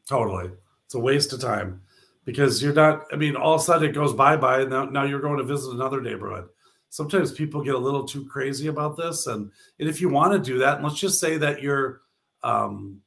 Totally, 0.08 0.50
it's 0.84 0.94
a 0.94 0.98
waste 1.00 1.32
of 1.32 1.40
time 1.40 1.82
because 2.24 2.62
you're 2.62 2.74
not. 2.74 3.04
I 3.12 3.16
mean, 3.16 3.36
all 3.36 3.54
of 3.54 3.60
a 3.60 3.64
sudden 3.64 3.90
it 3.90 3.94
goes 3.94 4.12
bye 4.12 4.36
bye, 4.36 4.60
and 4.60 4.70
now, 4.70 4.84
now 4.84 5.04
you're 5.04 5.20
going 5.20 5.38
to 5.38 5.44
visit 5.44 5.72
another 5.72 6.00
neighborhood. 6.00 6.48
Sometimes 6.90 7.32
people 7.32 7.62
get 7.62 7.74
a 7.74 7.78
little 7.78 8.06
too 8.06 8.26
crazy 8.26 8.66
about 8.68 8.96
this, 8.96 9.26
and 9.26 9.50
and 9.78 9.88
if 9.88 10.00
you 10.00 10.08
want 10.08 10.32
to 10.32 10.38
do 10.38 10.58
that, 10.58 10.82
let's 10.82 10.98
just 10.98 11.18
say 11.20 11.36
that 11.38 11.62
you're, 11.62 12.02
um, 12.42 13.00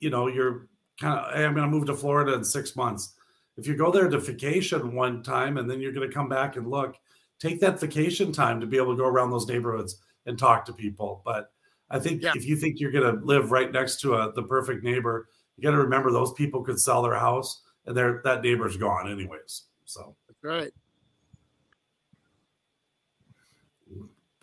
you 0.00 0.10
know, 0.10 0.28
you're 0.28 0.68
kind 1.00 1.18
of. 1.18 1.34
Hey, 1.34 1.44
I'm 1.44 1.54
going 1.54 1.68
to 1.68 1.76
move 1.76 1.86
to 1.86 1.96
Florida 1.96 2.34
in 2.34 2.44
six 2.44 2.76
months. 2.76 3.14
If 3.56 3.66
you 3.68 3.76
go 3.76 3.92
there 3.92 4.08
to 4.08 4.18
vacation 4.18 4.94
one 4.94 5.22
time 5.22 5.58
and 5.58 5.70
then 5.70 5.80
you're 5.80 5.92
going 5.92 6.08
to 6.08 6.14
come 6.14 6.28
back 6.28 6.56
and 6.56 6.68
look, 6.68 6.96
take 7.38 7.60
that 7.60 7.78
vacation 7.78 8.32
time 8.32 8.60
to 8.60 8.66
be 8.66 8.76
able 8.76 8.92
to 8.94 8.96
go 8.96 9.06
around 9.06 9.30
those 9.30 9.46
neighborhoods 9.46 10.00
and 10.26 10.36
talk 10.36 10.64
to 10.64 10.72
people. 10.72 11.22
But 11.24 11.52
I 11.88 12.00
think 12.00 12.22
Yeah. 12.22 12.32
if 12.34 12.44
you 12.46 12.56
think 12.56 12.80
you're 12.80 12.90
going 12.90 13.16
to 13.16 13.24
live 13.24 13.52
right 13.52 13.70
next 13.70 14.00
to 14.00 14.14
a, 14.14 14.32
the 14.32 14.42
perfect 14.42 14.82
neighbor, 14.82 15.28
you 15.56 15.62
got 15.62 15.70
to 15.70 15.76
remember 15.76 16.10
those 16.10 16.32
people 16.32 16.64
could 16.64 16.80
sell 16.80 17.02
their 17.02 17.14
house 17.14 17.62
and 17.86 17.96
their 17.96 18.20
that 18.24 18.42
neighbor's 18.42 18.76
gone 18.76 19.10
anyways. 19.10 19.62
So, 19.84 20.16
That's 20.28 20.42
right. 20.42 20.72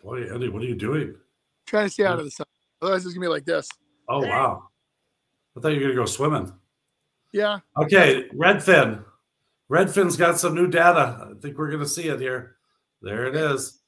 boy, 0.02 0.24
Andy, 0.24 0.48
what 0.48 0.62
are 0.62 0.66
you 0.66 0.74
doing? 0.74 1.14
Trying 1.66 1.86
to 1.86 1.90
stay 1.90 2.04
out 2.04 2.14
hmm. 2.14 2.20
of 2.20 2.24
the 2.26 2.30
sun. 2.30 2.46
Otherwise, 2.80 3.04
it's 3.04 3.14
gonna 3.14 3.24
be 3.24 3.28
like 3.28 3.44
this. 3.44 3.68
Oh 4.08 4.26
wow, 4.26 4.68
I 5.56 5.60
thought 5.60 5.68
you 5.68 5.76
were 5.76 5.86
going 5.86 5.96
to 5.96 6.02
go 6.02 6.06
swimming. 6.06 6.52
Yeah. 7.32 7.60
Okay, 7.76 8.28
Redfin. 8.34 9.04
Redfin's 9.70 10.16
got 10.16 10.38
some 10.38 10.54
new 10.54 10.66
data. 10.66 11.30
I 11.30 11.40
think 11.40 11.56
we're 11.56 11.68
going 11.68 11.82
to 11.82 11.88
see 11.88 12.08
it 12.08 12.20
here. 12.20 12.56
There 13.00 13.26
it 13.26 13.34
is. 13.34 13.80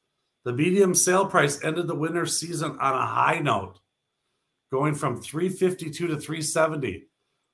The 0.45 0.53
medium 0.53 0.95
sale 0.95 1.27
price 1.27 1.63
ended 1.63 1.87
the 1.87 1.95
winter 1.95 2.27
season 2.27 2.73
on 2.81 2.95
a 2.95 3.07
high 3.07 3.39
note, 3.39 3.81
going 4.71 4.95
from 4.95 5.21
352 5.21 6.07
to 6.07 6.17
370, 6.17 7.07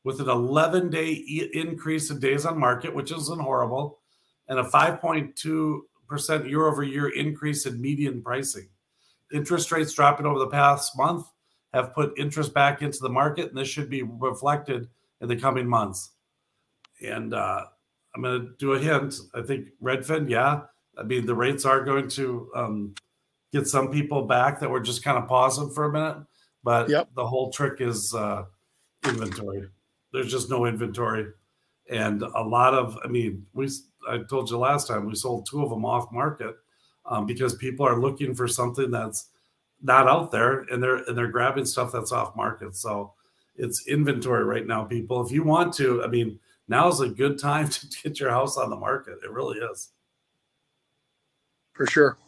with 0.05 0.21
an 0.21 0.29
11 0.29 0.91
day 0.91 1.09
e- 1.11 1.51
increase 1.53 2.11
in 2.11 2.19
days 2.19 2.47
on 2.47 2.59
market, 2.59 2.95
which 2.95 3.13
isn't 3.13 3.41
horrible, 3.41 3.99
and 4.49 4.59
a 4.59 4.65
5.2% 4.65 6.49
year 6.49 6.67
over 6.67 6.83
year 6.83 7.09
increase 7.09 7.67
in 7.67 7.81
median 7.81 8.23
pricing. 8.23 8.69
Interest 9.33 9.71
rates 9.71 9.93
dropping 9.95 10.27
over 10.27 10.39
the 10.39 10.49
past 10.49 10.97
month 10.97 11.27
have 11.73 11.95
put 11.95 12.19
interest 12.19 12.53
back 12.53 12.83
into 12.83 12.99
the 13.01 13.09
market, 13.09 13.49
and 13.49 13.57
this 13.57 13.69
should 13.69 13.89
be 13.89 14.03
reflected 14.03 14.89
in 15.21 15.29
the 15.29 15.37
coming 15.37 15.69
months. 15.69 16.11
And 17.07 17.33
uh, 17.33 17.65
I'm 18.15 18.23
going 18.23 18.41
to 18.41 18.53
do 18.59 18.73
a 18.73 18.79
hint. 18.79 19.15
I 19.35 19.43
think 19.43 19.69
Redfin, 19.83 20.29
yeah. 20.29 20.63
I 20.99 21.03
mean, 21.05 21.27
the 21.27 21.35
rates 21.35 21.65
are 21.65 21.85
going 21.85 22.09
to 22.11 22.51
um, 22.57 22.95
get 23.53 23.69
some 23.69 23.91
people 23.91 24.23
back 24.27 24.59
that 24.61 24.69
were 24.69 24.81
just 24.81 25.05
kind 25.05 25.17
of 25.17 25.29
pausing 25.29 25.71
for 25.71 25.85
a 25.85 25.93
minute. 25.93 26.17
But 26.65 26.89
Yep. 26.91 27.11
the 27.15 27.27
whole 27.27 27.51
trick 27.53 27.81
is 27.81 28.15
uh, 28.15 28.45
inventory. 29.07 29.69
There's 30.13 30.31
just 30.31 30.51
no 30.51 30.67
inventory. 30.67 31.27
And 31.89 32.23
a 32.23 32.43
lot 32.43 32.75
of, 32.75 32.99
I 33.05 33.09
mean, 33.09 33.47
we, 33.53 33.69
I 34.09 34.19
told 34.19 34.51
you 34.51 34.59
last 34.59 34.87
time, 34.89 35.07
we 35.07 35.15
sold 35.15 35.47
two 35.47 35.63
of 35.63 35.71
them 35.71 35.85
off 35.85 36.13
market 36.13 36.57
um, 37.07 37.27
because 37.27 37.55
people 37.55 37.87
are 37.87 38.01
looking 38.01 38.35
for 38.35 38.47
something 38.47 38.91
that's 38.91 39.29
not 39.83 40.09
out 40.09 40.31
there 40.31 40.61
and 40.71 40.83
they're, 40.83 40.97
and 40.97 41.17
they're 41.17 41.29
grabbing 41.29 41.65
stuff 41.65 41.93
that's 41.93 42.13
off 42.13 42.37
market. 42.37 42.77
So, 42.77 43.15
it's 43.61 43.87
inventory 43.87 44.45
right 44.45 44.67
now, 44.67 44.85
people. 44.85 45.25
If 45.25 45.31
you 45.31 45.43
want 45.43 45.75
to, 45.75 46.03
I 46.03 46.07
mean, 46.07 46.39
now 46.69 46.89
is 46.89 47.01
a 47.01 47.09
good 47.09 47.39
time 47.39 47.69
to 47.69 47.87
get 48.03 48.19
your 48.19 48.31
house 48.31 48.57
on 48.57 48.71
the 48.71 48.77
market. 48.77 49.19
It 49.23 49.31
really 49.31 49.59
is. 49.59 49.91
For 51.73 51.87
sure. 51.87 52.19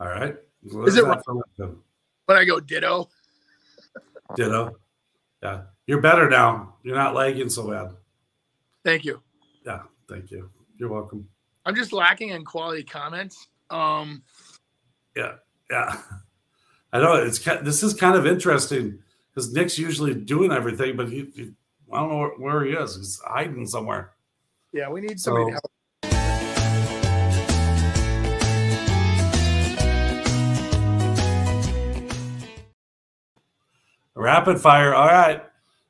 All 0.00 0.08
right. 0.08 0.36
So 0.70 0.84
Is 0.84 0.96
it 0.96 1.04
right? 1.04 1.18
When 2.26 2.38
I 2.38 2.44
go 2.44 2.60
ditto, 2.60 3.08
Ditto. 4.36 4.76
Yeah. 5.42 5.62
You're 5.86 6.00
better 6.00 6.28
now. 6.28 6.74
You're 6.82 6.96
not 6.96 7.14
lagging 7.14 7.48
so 7.48 7.70
bad. 7.70 7.90
thank 8.84 9.04
you. 9.04 9.22
Yeah. 9.64 9.82
Thank 10.08 10.30
you. 10.30 10.50
You're 10.78 10.88
welcome. 10.90 11.28
I'm 11.66 11.74
just 11.74 11.92
lacking 11.92 12.30
in 12.30 12.44
quality 12.44 12.82
comments. 12.82 13.48
Um, 13.70 14.22
Yeah. 15.16 15.34
Yeah. 15.70 16.00
I 16.92 17.00
know 17.00 17.14
it's 17.16 17.38
this 17.38 17.82
is 17.82 17.92
kind 17.92 18.16
of 18.16 18.26
interesting 18.26 18.98
because 19.30 19.52
Nick's 19.52 19.78
usually 19.78 20.14
doing 20.14 20.50
everything, 20.50 20.96
but 20.96 21.08
he, 21.10 21.26
he 21.34 21.50
I 21.92 22.00
don't 22.00 22.08
know 22.10 22.30
where, 22.38 22.64
he 22.64 22.72
is. 22.72 22.96
He's 22.96 23.20
hiding 23.26 23.66
somewhere. 23.66 24.12
yeah, 24.72 24.88
we 24.88 25.00
need 25.02 25.20
somebody 25.20 25.44
So- 25.44 25.48
to 25.48 25.52
help. 25.54 25.72
Rapid 34.18 34.60
fire. 34.60 34.96
All 34.96 35.06
right. 35.06 35.44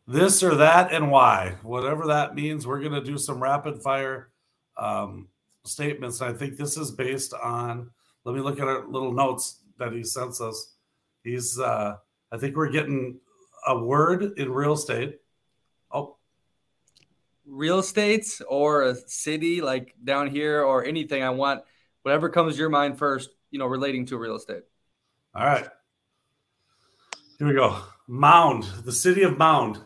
This 0.06 0.42
or 0.42 0.56
that 0.56 0.92
and 0.92 1.10
why. 1.10 1.54
Whatever 1.62 2.08
that 2.08 2.34
means, 2.34 2.66
we're 2.66 2.80
going 2.80 2.92
to 2.92 3.02
do 3.02 3.16
some 3.16 3.42
rapid 3.42 3.82
fire 3.82 4.28
um, 4.76 5.28
statements. 5.64 6.20
I 6.20 6.34
think 6.34 6.58
this 6.58 6.76
is 6.76 6.90
based 6.90 7.32
on, 7.32 7.90
let 8.24 8.34
me 8.34 8.42
look 8.42 8.60
at 8.60 8.68
our 8.68 8.86
little 8.86 9.12
notes 9.12 9.60
that 9.78 9.92
he 9.92 10.04
sends 10.04 10.42
us. 10.42 10.74
He's, 11.24 11.58
uh, 11.58 11.96
I 12.30 12.36
think 12.36 12.54
we're 12.54 12.68
getting 12.68 13.18
a 13.66 13.78
word 13.78 14.38
in 14.38 14.52
real 14.52 14.74
estate. 14.74 15.20
Oh, 15.90 16.18
real 17.46 17.78
estate 17.78 18.42
or 18.46 18.82
a 18.82 18.94
city 18.94 19.62
like 19.62 19.94
down 20.04 20.28
here 20.28 20.62
or 20.62 20.84
anything. 20.84 21.22
I 21.22 21.30
want 21.30 21.62
whatever 22.02 22.28
comes 22.28 22.56
to 22.56 22.60
your 22.60 22.68
mind 22.68 22.98
first, 22.98 23.30
you 23.50 23.58
know, 23.58 23.66
relating 23.66 24.04
to 24.06 24.18
real 24.18 24.36
estate. 24.36 24.64
All 25.34 25.46
right. 25.46 25.66
Here 27.38 27.48
we 27.48 27.54
go. 27.54 27.80
Mound, 28.08 28.64
the 28.84 28.92
city 28.92 29.22
of 29.22 29.36
Mound. 29.36 29.78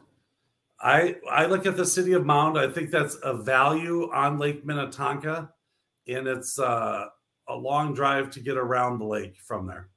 I 0.81 1.16
I 1.31 1.47
look 1.47 1.66
at 1.66 1.77
the 1.77 1.85
city 1.85 2.12
of 2.12 2.25
Mound. 2.25 2.59
I 2.59 2.68
think 2.68 2.91
that's 2.91 3.18
a 3.23 3.35
value 3.35 4.11
on 4.12 4.39
Lake 4.39 4.64
Minnetonka, 4.64 5.51
and 6.07 6.27
it's 6.29 6.59
uh, 6.59 7.07
a 7.49 7.55
long 7.55 7.95
drive 7.95 8.31
to 8.31 8.41
get 8.41 8.57
around 8.57 8.99
the 8.99 9.05
lake 9.05 9.37
from 9.41 9.66
there. 9.66 9.89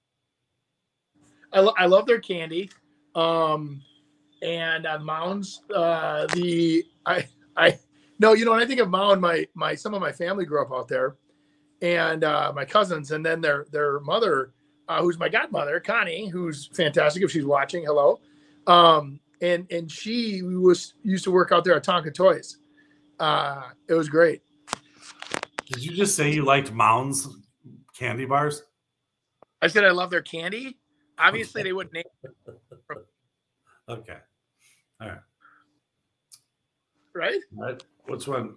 I, 1.54 1.60
lo- 1.62 1.74
I 1.78 1.86
love 1.86 2.06
their 2.06 2.20
candy. 2.20 2.70
Um, 3.14 3.82
and 4.42 4.88
mounds, 5.04 5.62
uh, 5.74 6.28
the 6.34 6.84
I 7.06 7.28
I 7.56 7.80
no, 8.20 8.34
you 8.34 8.44
know 8.44 8.52
when 8.52 8.62
I 8.62 8.66
think 8.66 8.80
of 8.80 8.90
mound, 8.90 9.22
my 9.22 9.48
my 9.54 9.76
some 9.76 9.94
of 9.94 10.02
my 10.02 10.12
family 10.12 10.46
grew 10.46 10.62
up 10.62 10.72
out 10.74 10.88
there, 10.88 11.16
and 11.82 12.24
uh, 12.24 12.52
my 12.56 12.66
cousins, 12.66 13.12
and 13.12 13.26
then 13.26 13.40
their 13.40 13.68
their 13.72 14.00
mother, 14.02 14.54
uh, 14.88 15.02
who's 15.02 15.18
my 15.18 15.30
godmother, 15.30 15.80
Connie, 15.80 16.28
who's 16.28 16.68
fantastic 16.68 17.24
if 17.24 17.32
she's 17.32 17.46
watching. 17.46 17.86
Hello, 17.86 18.20
um, 18.68 19.20
and 19.42 19.68
and 19.72 19.92
she 19.92 20.42
was 20.42 20.94
used 21.04 21.24
to 21.26 21.32
work 21.32 21.52
out 21.52 21.64
there 21.64 21.76
at 21.76 21.84
Tonka 21.84 22.14
Toys. 22.14 22.58
Uh, 23.20 23.64
it 23.88 23.94
was 23.94 24.10
great. 24.10 24.42
Did 25.68 25.84
you 25.84 25.92
just 25.96 26.16
say 26.16 26.32
you 26.32 26.46
liked 26.46 26.72
Mounds 26.72 27.28
candy 27.98 28.26
bars? 28.26 28.64
I 29.62 29.68
said 29.68 29.84
I 29.84 29.92
love 29.92 30.12
their 30.12 30.22
candy. 30.22 30.78
Obviously, 31.18 31.64
they 31.64 31.74
wouldn't 31.74 31.94
name. 31.94 32.04
Okay. 33.88 34.18
All 35.00 35.08
right. 35.08 35.18
Right. 37.14 37.40
Right. 37.54 37.84
Which 38.08 38.28
one? 38.28 38.56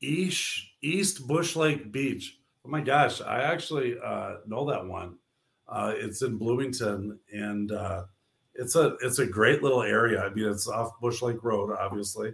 East 0.00 0.62
East 0.80 1.26
Bush 1.26 1.56
Lake 1.56 1.90
Beach. 1.90 2.38
Oh 2.64 2.68
my 2.68 2.80
gosh, 2.80 3.20
I 3.20 3.42
actually 3.42 3.96
uh, 3.98 4.34
know 4.46 4.70
that 4.70 4.86
one. 4.86 5.16
Uh, 5.68 5.92
it's 5.96 6.22
in 6.22 6.36
Bloomington, 6.38 7.18
and 7.32 7.72
uh, 7.72 8.04
it's 8.54 8.74
a 8.74 8.96
it's 9.02 9.18
a 9.18 9.26
great 9.26 9.62
little 9.62 9.82
area. 9.82 10.22
I 10.22 10.30
mean, 10.32 10.48
it's 10.48 10.66
off 10.68 10.98
Bush 11.00 11.20
Lake 11.20 11.42
Road, 11.42 11.76
obviously, 11.78 12.32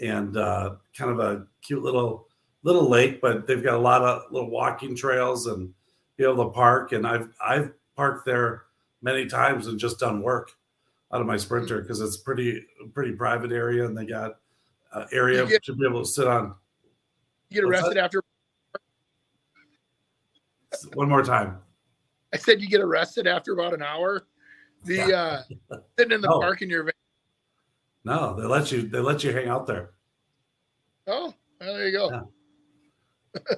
and 0.00 0.36
uh, 0.36 0.76
kind 0.96 1.10
of 1.10 1.18
a 1.18 1.46
cute 1.60 1.82
little 1.82 2.28
little 2.62 2.88
lake. 2.88 3.20
But 3.20 3.46
they've 3.46 3.62
got 3.62 3.74
a 3.74 3.78
lot 3.78 4.02
of 4.02 4.30
little 4.30 4.50
walking 4.50 4.94
trails 4.94 5.46
and 5.46 5.72
be 6.16 6.24
able 6.24 6.44
to 6.44 6.50
park. 6.50 6.92
And 6.92 7.06
I've 7.06 7.28
I've 7.44 7.72
parked 7.96 8.24
there 8.24 8.64
many 9.02 9.26
times 9.26 9.66
and 9.66 9.78
just 9.78 9.98
done 9.98 10.22
work 10.22 10.52
out 11.12 11.20
of 11.20 11.26
my 11.26 11.36
Sprinter 11.36 11.80
because 11.82 12.00
it's 12.00 12.16
pretty 12.16 12.64
pretty 12.94 13.12
private 13.12 13.50
area, 13.50 13.84
and 13.86 13.98
they 13.98 14.06
got 14.06 14.36
uh, 14.92 15.06
area 15.10 15.44
get- 15.46 15.64
to 15.64 15.74
be 15.74 15.84
able 15.84 16.04
to 16.04 16.08
sit 16.08 16.28
on. 16.28 16.54
You 17.50 17.62
get 17.62 17.64
arrested 17.64 17.96
after. 17.96 18.22
One 20.94 21.08
more 21.08 21.22
time. 21.24 21.58
I 22.32 22.36
said 22.36 22.60
you 22.60 22.68
get 22.68 22.80
arrested 22.80 23.26
after 23.26 23.52
about 23.52 23.74
an 23.74 23.82
hour. 23.82 24.26
The 24.84 25.16
uh, 25.16 25.42
sitting 25.98 26.12
in 26.12 26.20
the 26.20 26.28
No. 26.30 26.40
park 26.40 26.62
in 26.62 26.70
your 26.70 26.84
van. 26.84 26.92
No, 28.04 28.34
they 28.38 28.46
let 28.46 28.70
you 28.70 28.82
they 28.82 29.00
let 29.00 29.24
you 29.24 29.32
hang 29.32 29.48
out 29.48 29.66
there. 29.66 29.90
Oh, 31.06 31.34
well, 31.60 31.74
there 31.74 31.88
you 31.88 31.92
go. 31.92 32.30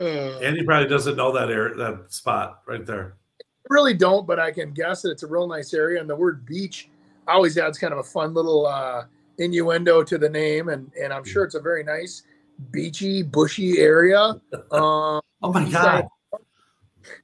Uh, 0.00 0.40
Andy 0.40 0.64
probably 0.64 0.88
doesn't 0.88 1.14
know 1.14 1.30
that 1.30 1.50
area 1.50 1.76
that 1.76 2.12
spot 2.12 2.62
right 2.66 2.84
there. 2.84 3.14
I 3.40 3.44
really 3.70 3.94
don't, 3.94 4.26
but 4.26 4.40
I 4.40 4.50
can 4.50 4.72
guess 4.72 5.02
that 5.02 5.12
it's 5.12 5.22
a 5.22 5.26
real 5.26 5.46
nice 5.46 5.72
area. 5.72 6.00
And 6.00 6.10
the 6.10 6.16
word 6.16 6.44
beach 6.44 6.90
always 7.28 7.56
adds 7.56 7.78
kind 7.78 7.92
of 7.92 8.00
a 8.00 8.02
fun 8.02 8.34
little 8.34 8.66
uh, 8.66 9.04
innuendo 9.38 10.02
to 10.02 10.18
the 10.18 10.28
name. 10.28 10.68
And, 10.68 10.90
and 11.00 11.12
I'm 11.12 11.24
sure 11.24 11.44
it's 11.44 11.54
a 11.54 11.60
very 11.60 11.84
nice, 11.84 12.24
beachy, 12.72 13.22
bushy 13.22 13.78
area. 13.78 14.34
Um, 14.72 15.20
Oh 15.42 15.52
my 15.52 15.68
god. 15.70 16.06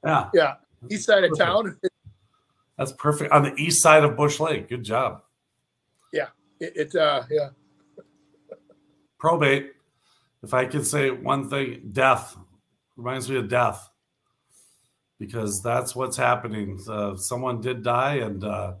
Yeah, 0.03 0.29
yeah, 0.33 0.53
east 0.89 1.05
side 1.05 1.23
of 1.23 1.37
town. 1.37 1.77
That's 2.77 2.93
perfect. 2.93 3.31
On 3.31 3.43
the 3.43 3.53
east 3.55 3.81
side 3.81 4.03
of 4.03 4.17
Bush 4.17 4.39
Lake. 4.39 4.69
Good 4.69 4.83
job. 4.83 5.21
it, 6.59 6.73
it 6.75 6.95
uh, 6.95 7.23
yeah. 7.29 7.49
Probate. 9.19 9.73
If 10.43 10.53
I 10.53 10.65
could 10.65 10.87
say 10.87 11.11
one 11.11 11.49
thing, 11.49 11.89
death 11.91 12.35
reminds 12.95 13.29
me 13.29 13.37
of 13.37 13.49
death 13.49 13.89
because 15.19 15.61
that's 15.61 15.95
what's 15.95 16.17
happening. 16.17 16.79
Uh, 16.87 17.15
someone 17.15 17.61
did 17.61 17.83
die, 17.83 18.15
and 18.15 18.43
uh, 18.43 18.73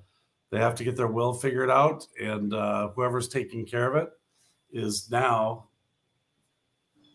they 0.49 0.59
have 0.59 0.73
to 0.75 0.83
get 0.83 0.95
their 0.95 1.07
will 1.07 1.33
figured 1.33 1.69
out, 1.69 2.07
and 2.19 2.53
uh, 2.53 2.89
whoever's 2.89 3.27
taking 3.27 3.65
care 3.65 3.87
of 3.87 3.95
it 3.95 4.09
is 4.71 5.09
now. 5.11 5.67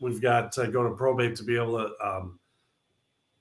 We've 0.01 0.21
got 0.21 0.53
to 0.53 0.69
go 0.69 0.83
to 0.83 0.95
probate 0.95 1.35
to 1.37 1.43
be 1.43 1.57
able 1.57 1.79
to 1.79 2.07
um, 2.07 2.39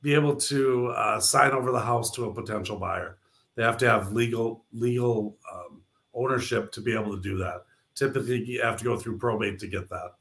be 0.06 0.14
able 0.14 0.36
to 0.36 0.90
uh, 0.90 1.20
sign 1.20 1.50
over 1.50 1.72
the 1.72 1.80
house 1.80 2.12
to 2.12 2.26
a 2.26 2.34
potential 2.34 2.78
buyer. 2.78 3.18
They 3.56 3.64
have 3.64 3.76
to 3.78 3.90
have 3.90 4.12
legal 4.12 4.64
legal 4.72 5.36
um, 5.52 5.82
ownership 6.14 6.72
to 6.74 6.82
be 6.82 6.94
able 6.94 7.16
to 7.16 7.22
do 7.22 7.38
that. 7.40 7.64
Typically, 7.96 8.46
you 8.46 8.62
have 8.62 8.78
to 8.78 8.84
go 8.84 8.98
through 8.98 9.18
probate 9.18 9.58
to 9.60 9.68
get 9.68 9.90
that. 9.90 10.12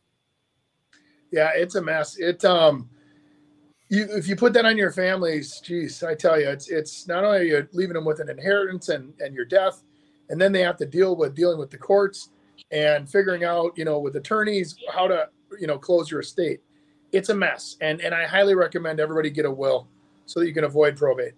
Yeah, 1.31 1.51
it's 1.55 1.75
a 1.75 1.83
mess. 1.83 2.17
It 2.17 2.43
um 2.47 2.89
you 3.91 4.07
if 4.11 4.27
you 4.27 4.37
put 4.37 4.55
that 4.55 4.65
on 4.65 4.79
your 4.79 4.91
families, 4.91 5.61
geez, 5.61 6.03
I 6.03 6.15
tell 6.15 6.41
you, 6.41 6.49
it's 6.49 6.71
it's 6.71 7.07
not 7.07 7.23
only 7.23 7.49
you're 7.49 7.69
leaving 7.75 7.93
them 7.93 8.07
with 8.07 8.21
an 8.21 8.31
inheritance 8.31 8.89
and 8.89 9.13
and 9.21 9.35
your 9.35 9.45
death, 9.45 9.83
and 10.31 10.41
then 10.41 10.51
they 10.51 10.63
have 10.63 10.79
to 10.79 10.87
deal 10.87 11.15
with 11.15 11.35
dealing 11.35 11.59
with 11.59 11.71
the 11.71 11.77
courts 11.77 12.31
and 12.71 13.07
figuring 13.07 13.45
out, 13.45 13.77
you 13.77 13.85
know, 13.85 13.99
with 13.99 14.17
attorneys 14.17 14.77
how 14.91 15.07
to, 15.09 15.29
you 15.61 15.67
know, 15.67 15.77
close 15.77 16.11
your 16.11 16.21
estate. 16.21 16.63
It's 17.15 17.29
a 17.29 17.35
mess. 17.35 17.77
And 17.81 18.01
and 18.01 18.15
I 18.15 18.27
highly 18.27 18.55
recommend 18.55 19.01
everybody 19.01 19.31
get 19.31 19.45
a 19.47 19.51
will 19.51 19.89
so 20.27 20.41
that 20.41 20.47
you 20.47 20.55
can 20.55 20.65
avoid 20.65 20.97
probate. 20.97 21.35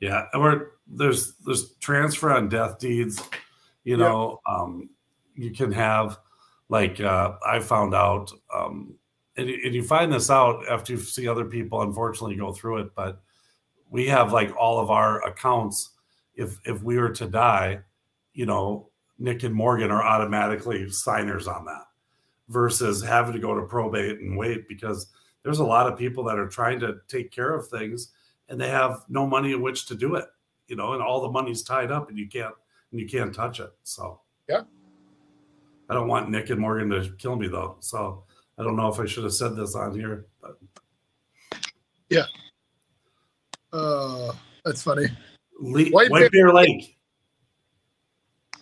Yeah, 0.00 0.26
and 0.32 0.42
we're 0.42 0.66
there's 0.86 1.34
there's 1.46 1.74
transfer 1.76 2.32
on 2.32 2.48
death 2.48 2.78
deeds. 2.78 3.22
You 3.84 3.96
Yeah. 3.98 4.04
know, 4.08 4.40
um, 4.46 4.90
you 5.34 5.50
can 5.52 5.72
have 5.72 6.18
like 6.68 7.00
uh, 7.00 7.34
I 7.46 7.60
found 7.60 7.94
out, 7.94 8.32
um, 8.54 8.94
and, 9.36 9.48
you- 9.48 9.60
and 9.64 9.74
you 9.74 9.82
find 9.82 10.12
this 10.12 10.30
out 10.30 10.68
after 10.68 10.92
you 10.92 10.98
see 10.98 11.28
other 11.28 11.44
people 11.44 11.82
unfortunately 11.82 12.36
go 12.36 12.52
through 12.52 12.78
it. 12.78 12.94
But 12.94 13.20
we 13.90 14.06
have 14.08 14.32
like 14.32 14.54
all 14.56 14.80
of 14.80 14.90
our 14.90 15.22
accounts. 15.26 15.90
If 16.34 16.58
if 16.64 16.82
we 16.82 16.98
were 16.98 17.10
to 17.10 17.26
die, 17.26 17.80
you 18.32 18.46
know, 18.46 18.90
Nick 19.18 19.42
and 19.44 19.54
Morgan 19.54 19.90
are 19.90 20.02
automatically 20.02 20.88
signers 20.90 21.46
on 21.46 21.64
that, 21.66 21.84
versus 22.48 23.02
having 23.02 23.32
to 23.32 23.38
go 23.38 23.54
to 23.54 23.62
probate 23.66 24.20
and 24.20 24.36
wait 24.36 24.68
because 24.68 25.08
there's 25.42 25.58
a 25.60 25.64
lot 25.64 25.86
of 25.90 25.98
people 25.98 26.22
that 26.24 26.38
are 26.38 26.48
trying 26.48 26.78
to 26.80 26.96
take 27.08 27.30
care 27.30 27.54
of 27.54 27.66
things 27.68 28.12
and 28.48 28.60
they 28.60 28.68
have 28.68 29.04
no 29.08 29.26
money 29.26 29.52
in 29.52 29.62
which 29.62 29.86
to 29.86 29.94
do 29.94 30.14
it 30.16 30.26
you 30.68 30.76
know 30.76 30.92
and 30.92 31.02
all 31.02 31.20
the 31.22 31.28
money's 31.30 31.62
tied 31.62 31.90
up 31.90 32.08
and 32.08 32.18
you 32.18 32.28
can't 32.28 32.54
and 32.90 33.00
you 33.00 33.06
can't 33.08 33.34
touch 33.34 33.60
it 33.60 33.72
so 33.84 34.20
Yeah. 34.48 34.62
i 35.88 35.94
don't 35.94 36.08
want 36.08 36.30
nick 36.30 36.50
and 36.50 36.60
morgan 36.60 36.90
to 36.90 37.10
kill 37.18 37.36
me 37.36 37.48
though 37.48 37.76
so 37.80 38.24
i 38.58 38.62
don't 38.62 38.76
know 38.76 38.88
if 38.88 38.98
i 39.00 39.06
should 39.06 39.24
have 39.24 39.32
said 39.34 39.56
this 39.56 39.74
on 39.74 39.94
here 39.94 40.26
but 40.40 40.58
yeah 42.10 42.26
Uh 43.72 44.32
that's 44.64 44.82
funny. 44.82 45.06
Le- 45.60 45.88
White 45.90 46.10
white, 46.10 46.20
Bear- 46.20 46.30
bear 46.30 46.52
lake 46.52 46.96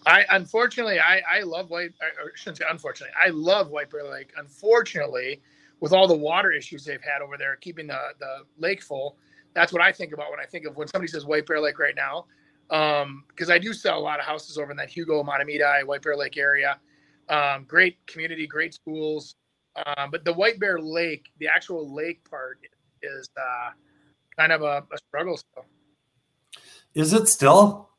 I 0.07 0.24
unfortunately 0.30 0.98
I 0.98 1.22
I 1.30 1.40
love 1.42 1.70
white. 1.70 1.92
I 2.01 2.07
shouldn't 2.34 2.59
say 2.59 2.64
unfortunately. 2.68 3.14
I 3.20 3.28
love 3.28 3.70
White 3.70 3.90
Bear 3.90 4.11
Lake. 4.11 4.32
Unfortunately, 4.36 5.42
with 5.80 5.92
all 5.92 6.07
the 6.09 6.16
water 6.16 6.53
issues 6.53 6.84
they've 6.84 7.03
had 7.03 7.22
over 7.22 7.36
there, 7.36 7.57
keeping 7.57 7.86
the 7.86 7.98
the 8.18 8.44
lake 8.59 8.82
full, 8.82 9.16
that's 9.55 9.72
what 9.72 9.82
I 9.82 9.92
think 9.92 10.12
about 10.12 10.30
when 10.30 10.40
I 10.40 10.46
think 10.46 10.66
of 10.66 10.76
when 10.76 10.88
somebody 10.88 11.11
says 11.11 11.26
White 11.26 11.46
Bear 11.46 11.61
Lake 11.61 11.78
right 11.78 11.94
now. 11.94 12.26
Um, 12.70 13.24
because 13.28 13.51
I 13.51 13.59
do 13.59 13.72
sell 13.72 13.98
a 13.98 14.01
lot 14.01 14.20
of 14.20 14.26
houses 14.26 14.57
over 14.57 14.70
in 14.70 14.76
that 14.76 14.88
Hugo, 14.88 15.24
Mahtomedi, 15.24 15.84
White 15.84 16.03
Bear 16.03 16.16
Lake 16.16 16.36
area. 16.36 16.78
Um, 17.28 17.64
great 17.64 18.05
community, 18.07 18.46
great 18.46 18.74
schools. 18.74 19.34
Um, 19.86 20.11
but 20.11 20.24
the 20.24 20.32
White 20.32 20.59
Bear 20.61 20.80
Lake, 20.80 21.30
the 21.38 21.48
actual 21.48 21.92
lake 21.92 22.28
part, 22.28 22.59
is 23.03 23.28
uh, 23.36 23.70
kind 24.36 24.53
of 24.53 24.62
a, 24.62 24.84
a 24.92 24.98
struggle 25.09 25.36
still. 25.36 25.64
is 26.94 27.12
it 27.12 27.28
still 27.28 27.89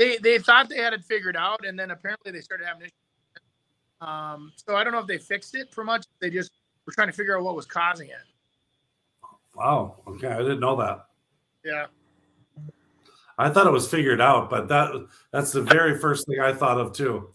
they 0.00 0.16
they 0.18 0.38
thought 0.38 0.68
they 0.68 0.78
had 0.78 0.92
it 0.92 1.04
figured 1.04 1.36
out, 1.36 1.64
and 1.64 1.78
then 1.78 1.90
apparently 1.90 2.32
they 2.32 2.40
started 2.40 2.66
having 2.66 2.82
issues. 2.82 2.92
Um, 4.00 4.52
so 4.56 4.76
I 4.76 4.82
don't 4.82 4.92
know 4.92 5.00
if 5.00 5.06
they 5.06 5.18
fixed 5.18 5.54
it 5.54 5.72
for 5.72 5.84
much. 5.84 6.06
They 6.20 6.30
just 6.30 6.52
were 6.86 6.92
trying 6.92 7.08
to 7.08 7.12
figure 7.12 7.36
out 7.36 7.44
what 7.44 7.54
was 7.54 7.66
causing 7.66 8.08
it. 8.08 8.16
wow. 9.54 9.96
Okay. 10.08 10.28
I 10.28 10.38
didn't 10.38 10.60
know 10.60 10.76
that. 10.76 11.06
Yeah, 11.64 11.86
i 13.36 13.50
thought 13.50 13.66
it 13.66 13.70
was 13.70 13.86
figured 13.86 14.20
out 14.20 14.48
but 14.48 14.66
that 14.68 14.90
that's 15.30 15.52
the 15.52 15.60
very 15.60 15.98
first 15.98 16.26
thing 16.26 16.40
i 16.40 16.54
thought 16.54 16.80
of 16.80 16.94
too 16.94 17.28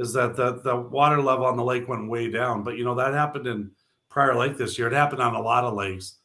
is 0.00 0.14
that 0.14 0.34
the, 0.34 0.60
the 0.62 0.74
water 0.74 1.20
level 1.20 1.44
on 1.44 1.58
the 1.58 1.62
lake 1.64 1.86
went 1.86 2.08
way 2.08 2.30
down. 2.30 2.64
But 2.64 2.78
you 2.78 2.84
know 2.84 2.94
that 2.94 3.12
happened 3.12 3.46
in 3.46 3.70
prior 4.08 4.34
lake 4.34 4.56
this 4.56 4.78
year. 4.78 4.88
It 4.88 4.94
happened 4.94 5.20
on 5.20 5.34
a 5.34 5.40
lot 5.40 5.64
of 5.64 5.74
lakes. 5.74 6.16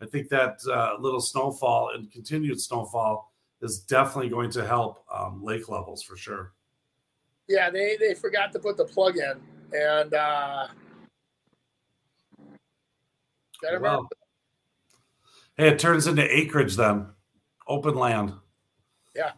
I 0.00 0.06
think 0.06 0.28
that 0.28 0.60
uh, 0.70 0.94
little 1.00 1.20
snowfall 1.20 1.90
and 1.94 2.10
continued 2.12 2.60
snowfall 2.60 3.32
is 3.64 3.80
definitely 3.80 4.28
going 4.30 4.50
to 4.50 4.64
help 4.64 5.04
um, 5.12 5.42
lake 5.42 5.68
levels 5.68 6.02
for 6.02 6.16
sure. 6.16 6.52
Yeah, 7.48 7.70
they 7.70 7.96
they 7.98 8.14
forgot 8.14 8.52
to 8.52 8.58
put 8.58 8.76
the 8.76 8.84
plug 8.84 9.16
in, 9.16 9.40
and 9.76 10.14
uh, 10.14 10.68
remember- 13.62 14.06
Hey, 15.56 15.68
it 15.68 15.78
turns 15.78 16.06
into 16.08 16.22
acreage 16.36 16.74
then, 16.76 17.06
open 17.68 17.94
land. 17.94 18.32
Yeah. 19.14 19.32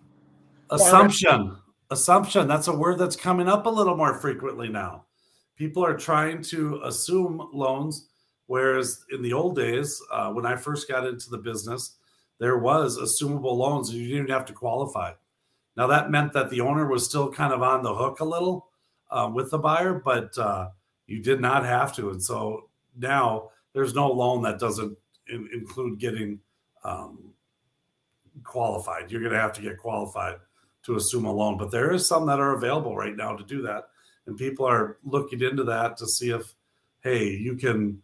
Assumption. 0.71 1.57
Assumption. 1.91 2.49
That's 2.49 2.69
a 2.69 2.75
word 2.75 2.99
that's 2.99 3.17
coming 3.17 3.49
up 3.49 3.67
a 3.67 3.71
little 3.71 3.97
more 3.97 4.15
frequently 4.15 4.69
now. 4.69 5.05
People 5.57 5.85
are 5.85 5.97
trying 5.97 6.41
to 6.45 6.81
assume 6.85 7.49
loans, 7.53 8.09
whereas 8.47 9.05
in 9.13 9.21
the 9.21 9.33
old 9.35 9.57
days, 9.57 10.01
uh, 10.11 10.31
when 10.33 10.47
I 10.47 10.57
first 10.57 10.89
got 10.89 11.07
into 11.07 11.29
the 11.29 11.39
business, 11.39 11.97
there 12.39 12.59
was 12.59 12.99
assumable 12.99 13.57
loans 13.57 13.93
you 13.93 14.09
didn't 14.09 14.31
have 14.31 14.45
to 14.47 14.53
qualify. 14.53 15.13
Now 15.77 15.87
that 15.89 16.11
meant 16.11 16.33
that 16.33 16.51
the 16.51 16.61
owner 16.61 16.87
was 16.87 17.05
still 17.05 17.31
kind 17.31 17.53
of 17.53 17.63
on 17.63 17.83
the 17.83 17.95
hook 17.95 18.21
a 18.21 18.25
little 18.25 18.69
uh, 19.11 19.31
with 19.33 19.51
the 19.51 19.59
buyer, 19.59 19.95
but 20.05 20.37
uh, 20.39 20.71
you 21.07 21.23
did 21.23 21.41
not 21.41 21.65
have 21.65 21.95
to. 21.97 22.11
And 22.11 22.23
so 22.23 22.69
now 22.97 23.51
there's 23.73 23.95
no 23.95 24.11
loan 24.11 24.43
that 24.43 24.59
doesn't 24.59 24.97
in, 25.29 25.49
include 25.53 25.99
getting 25.99 26.41
um, 26.85 27.35
qualified. 28.43 29.11
You're 29.11 29.21
going 29.21 29.33
to 29.33 29.41
have 29.41 29.53
to 29.55 29.63
get 29.63 29.79
qualified 29.79 30.37
to 30.85 30.97
assume 30.97 31.25
a 31.25 31.33
loan, 31.33 31.59
but 31.59 31.71
there 31.71 31.93
is 31.93 32.07
some 32.07 32.27
that 32.27 32.41
are 32.41 32.55
available 32.55 32.97
right 32.97 33.17
now 33.17 33.35
to 33.35 33.45
do 33.45 33.61
that, 33.63 33.89
and 34.27 34.37
people 34.37 34.65
are 34.65 34.99
looking 35.05 35.43
into 35.43 35.65
that 35.65 35.97
to 35.97 36.07
see 36.07 36.31
if, 36.31 36.55
hey, 37.01 37.29
you 37.29 37.57
can, 37.57 38.01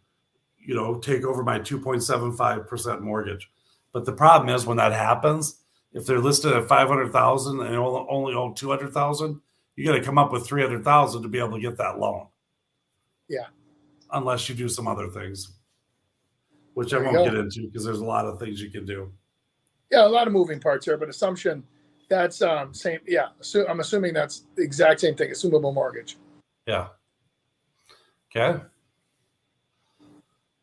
you 0.58 0.74
know, 0.74 0.98
take 0.98 1.24
over 1.24 1.44
my 1.44 1.60
2.75 1.60 2.66
percent 2.66 3.00
mortgage. 3.02 3.48
But 3.92 4.04
the 4.04 4.12
problem 4.12 4.54
is 4.54 4.66
when 4.66 4.78
that 4.78 4.92
happens, 4.92 5.58
if 5.92 6.06
they're 6.06 6.18
listed 6.18 6.52
at 6.52 6.68
500,000 6.68 7.60
and 7.60 7.76
only 7.76 8.34
own 8.34 8.54
200,000, 8.54 9.40
you 9.76 9.86
got 9.86 9.92
to 9.92 10.02
come 10.02 10.18
up 10.18 10.32
with 10.32 10.46
300,000 10.46 11.22
to 11.22 11.28
be 11.28 11.38
able 11.38 11.52
to 11.52 11.60
get 11.60 11.76
that 11.78 11.98
loan. 11.98 12.26
Yeah. 13.28 13.46
Unless 14.10 14.48
you 14.48 14.54
do 14.54 14.68
some 14.68 14.88
other 14.88 15.08
things, 15.08 15.52
which 16.74 16.92
I 16.92 16.98
There 16.98 17.10
you 17.10 17.16
won't 17.16 17.30
get 17.30 17.38
into 17.38 17.66
because 17.66 17.84
there's 17.84 18.00
a 18.00 18.04
lot 18.04 18.26
of 18.26 18.38
things 18.38 18.60
you 18.60 18.70
can 18.70 18.84
do. 18.84 19.12
yeah, 19.90 20.06
a 20.06 20.08
lot 20.08 20.26
of 20.26 20.32
moving 20.32 20.60
parts 20.60 20.86
here, 20.86 20.96
but 20.96 21.08
assumption 21.08 21.62
that's 22.08 22.42
um 22.42 22.74
same. 22.74 23.00
Yeah, 23.06 23.28
I'm 23.68 23.80
assuming 23.80 24.12
that's 24.12 24.44
the 24.54 24.62
exact 24.62 25.00
same 25.00 25.14
thing. 25.14 25.30
Assumable 25.30 25.72
mortgage. 25.72 26.18
Yeah. 26.66 26.88
Okay. 28.34 28.60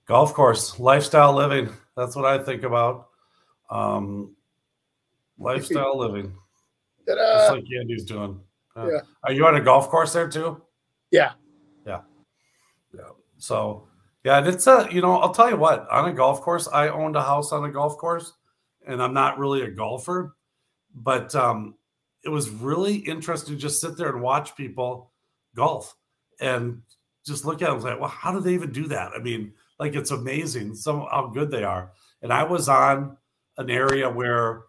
Golf 0.06 0.34
course, 0.34 0.80
lifestyle 0.80 1.34
living. 1.34 1.70
That's 1.98 2.16
what 2.16 2.26
I 2.26 2.44
think 2.44 2.64
about. 2.64 3.09
Um, 3.70 4.36
lifestyle 5.38 5.98
living, 5.98 6.34
just 7.08 7.18
Ta-da! 7.18 7.54
like 7.54 7.66
Andy's 7.80 8.04
doing. 8.04 8.40
Uh, 8.76 8.90
Yeah. 8.92 9.00
Are 9.24 9.32
you 9.32 9.46
on 9.46 9.56
a 9.56 9.62
golf 9.62 9.90
course 9.90 10.14
there 10.14 10.30
too? 10.30 10.62
Yeah. 11.12 11.34
Yeah. 11.86 12.02
Yeah. 12.94 13.10
So, 13.38 13.88
yeah, 14.24 14.38
and 14.40 14.48
it's 14.48 14.68
a, 14.68 14.88
you 14.92 15.02
know, 15.02 15.18
I'll 15.18 15.34
tell 15.34 15.50
you 15.50 15.58
what, 15.58 15.90
on 15.90 16.10
a 16.10 16.14
golf 16.14 16.42
course, 16.42 16.68
I 16.68 16.90
owned 16.90 17.16
a 17.16 17.22
house 17.22 17.52
on 17.52 17.64
a 17.66 17.72
golf 17.72 17.98
course 17.98 18.34
and 18.86 19.02
I'm 19.02 19.14
not 19.14 19.40
really 19.40 19.62
a 19.62 19.72
golfer, 19.72 20.36
but 20.94 21.34
um, 21.36 21.76
it 22.24 22.30
was 22.30 22.50
really 22.50 22.96
interesting 22.96 23.56
to 23.56 23.62
just 23.62 23.80
sit 23.82 23.98
there 23.98 24.10
and 24.10 24.22
watch 24.22 24.56
people 24.56 25.12
golf 25.56 25.96
and 26.42 26.82
just 27.26 27.46
look 27.46 27.62
at 27.62 27.70
them 27.70 27.80
like, 27.82 28.00
well, 28.00 28.10
how 28.10 28.32
do 28.32 28.40
they 28.40 28.54
even 28.54 28.72
do 28.72 28.88
that? 28.88 29.12
I 29.16 29.20
mean, 29.20 29.54
like 29.80 29.96
it's 29.96 30.12
amazing 30.12 30.76
some 30.76 31.08
how 31.12 31.28
good 31.34 31.50
they 31.52 31.64
are. 31.64 31.92
And 32.22 32.34
I 32.34 32.44
was 32.44 32.68
on 32.68 33.16
an 33.60 33.70
area 33.70 34.10
where 34.10 34.64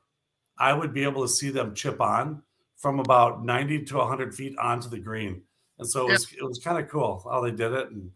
I 0.59 0.75
would 0.75 0.93
be 0.93 1.05
able 1.05 1.23
to 1.23 1.29
see 1.29 1.49
them 1.49 1.75
chip 1.75 2.01
on 2.01 2.43
from 2.77 2.99
about 2.99 3.45
90 3.45 3.85
to 3.85 3.97
100 3.97 4.35
feet 4.35 4.59
onto 4.59 4.89
the 4.89 4.99
green. 4.99 5.43
And 5.79 5.89
so 5.89 6.09
it 6.09 6.13
was, 6.13 6.33
it 6.39 6.45
was 6.45 6.59
kind 6.59 6.79
of 6.79 6.91
cool 6.91 7.25
how 7.31 7.41
they 7.41 7.53
did 7.53 7.73
it. 7.73 7.91
And 7.91 8.11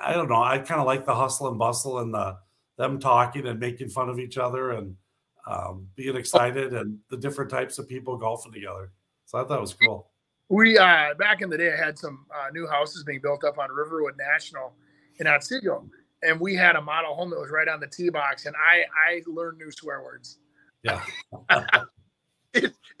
I 0.00 0.14
don't 0.14 0.28
know, 0.28 0.42
I 0.42 0.58
kind 0.58 0.80
of 0.80 0.86
like 0.86 1.04
the 1.04 1.14
hustle 1.14 1.48
and 1.48 1.58
bustle 1.58 1.98
and 1.98 2.14
the 2.14 2.38
them 2.76 2.98
talking 2.98 3.46
and 3.46 3.60
making 3.60 3.88
fun 3.88 4.08
of 4.08 4.18
each 4.18 4.38
other 4.38 4.72
and 4.72 4.96
um, 5.46 5.86
being 5.94 6.16
excited 6.16 6.72
and 6.72 6.98
the 7.08 7.16
different 7.16 7.50
types 7.50 7.78
of 7.78 7.88
people 7.88 8.16
golfing 8.16 8.52
together. 8.52 8.90
So 9.26 9.38
I 9.38 9.44
thought 9.44 9.58
it 9.58 9.60
was 9.60 9.74
cool. 9.74 10.10
We 10.48 10.76
uh 10.76 11.14
back 11.14 11.40
in 11.40 11.50
the 11.50 11.56
day, 11.56 11.72
I 11.72 11.76
had 11.76 11.98
some 11.98 12.26
uh, 12.34 12.50
new 12.52 12.66
houses 12.66 13.04
being 13.04 13.20
built 13.20 13.44
up 13.44 13.58
on 13.58 13.70
Riverwood 13.70 14.14
National 14.18 14.74
in 15.18 15.26
Otsego, 15.26 15.88
and 16.24 16.40
we 16.40 16.54
had 16.54 16.76
a 16.76 16.82
model 16.82 17.14
home 17.14 17.30
that 17.30 17.38
was 17.38 17.50
right 17.50 17.68
on 17.68 17.80
the 17.80 17.86
tee 17.86 18.08
box, 18.08 18.46
and 18.46 18.56
I 18.56 18.84
I 19.08 19.22
learned 19.26 19.58
new 19.58 19.70
swear 19.70 20.02
words. 20.02 20.38
Yeah. 20.82 21.02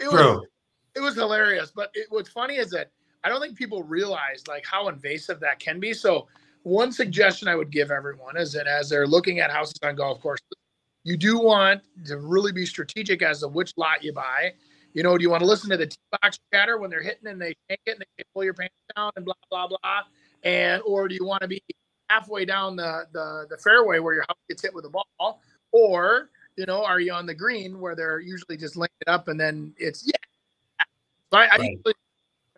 It 0.00 0.08
was 0.08 0.20
True. 0.20 0.42
it 0.96 1.00
was 1.00 1.14
hilarious. 1.14 1.70
But 1.70 1.90
it, 1.94 2.08
what's 2.10 2.28
funny 2.28 2.56
is 2.56 2.70
that 2.70 2.90
I 3.22 3.28
don't 3.28 3.40
think 3.40 3.56
people 3.56 3.84
realize 3.84 4.42
like 4.48 4.64
how 4.66 4.88
invasive 4.88 5.38
that 5.40 5.60
can 5.60 5.78
be. 5.78 5.92
So 5.94 6.26
one 6.64 6.90
suggestion 6.90 7.46
I 7.46 7.54
would 7.54 7.70
give 7.70 7.90
everyone 7.90 8.36
is 8.36 8.52
that 8.52 8.66
as 8.66 8.88
they're 8.88 9.06
looking 9.06 9.38
at 9.38 9.50
houses 9.50 9.78
on 9.84 9.94
golf 9.94 10.20
courses, 10.20 10.44
you 11.04 11.16
do 11.16 11.38
want 11.38 11.82
to 12.06 12.16
really 12.16 12.52
be 12.52 12.66
strategic 12.66 13.22
as 13.22 13.40
to 13.40 13.48
which 13.48 13.72
lot 13.76 14.02
you 14.02 14.12
buy. 14.12 14.54
You 14.92 15.02
know, 15.02 15.16
do 15.16 15.22
you 15.22 15.30
want 15.30 15.40
to 15.42 15.46
listen 15.46 15.70
to 15.70 15.76
the 15.76 15.86
tee 15.86 15.96
box 16.20 16.38
chatter 16.52 16.78
when 16.78 16.90
they're 16.90 17.02
hitting 17.02 17.28
and 17.28 17.40
they 17.40 17.54
can't 17.68 17.80
get 17.86 17.96
and 17.96 18.04
they 18.18 18.24
pull 18.34 18.44
your 18.44 18.54
pants 18.54 18.74
down 18.96 19.12
and 19.16 19.24
blah 19.24 19.34
blah 19.50 19.68
blah, 19.68 20.02
and 20.42 20.82
or 20.86 21.08
do 21.08 21.14
you 21.14 21.24
want 21.24 21.42
to 21.42 21.48
be 21.48 21.62
halfway 22.08 22.44
down 22.44 22.76
the 22.76 23.06
the, 23.12 23.46
the 23.50 23.58
fairway 23.58 23.98
where 23.98 24.14
your 24.14 24.24
house 24.28 24.38
gets 24.48 24.62
hit 24.62 24.74
with 24.74 24.84
a 24.84 24.90
ball, 24.90 25.40
or 25.72 26.30
you 26.56 26.66
know, 26.66 26.84
are 26.84 27.00
you 27.00 27.12
on 27.12 27.26
the 27.26 27.34
green 27.34 27.80
where 27.80 27.96
they're 27.96 28.20
usually 28.20 28.56
just 28.56 28.76
laying 28.76 28.88
it 29.00 29.08
up 29.08 29.28
and 29.28 29.38
then 29.38 29.74
it's 29.76 30.06
yeah. 30.06 30.84
So 31.32 31.38
I, 31.38 31.46
I 31.46 31.56
usually 31.56 31.94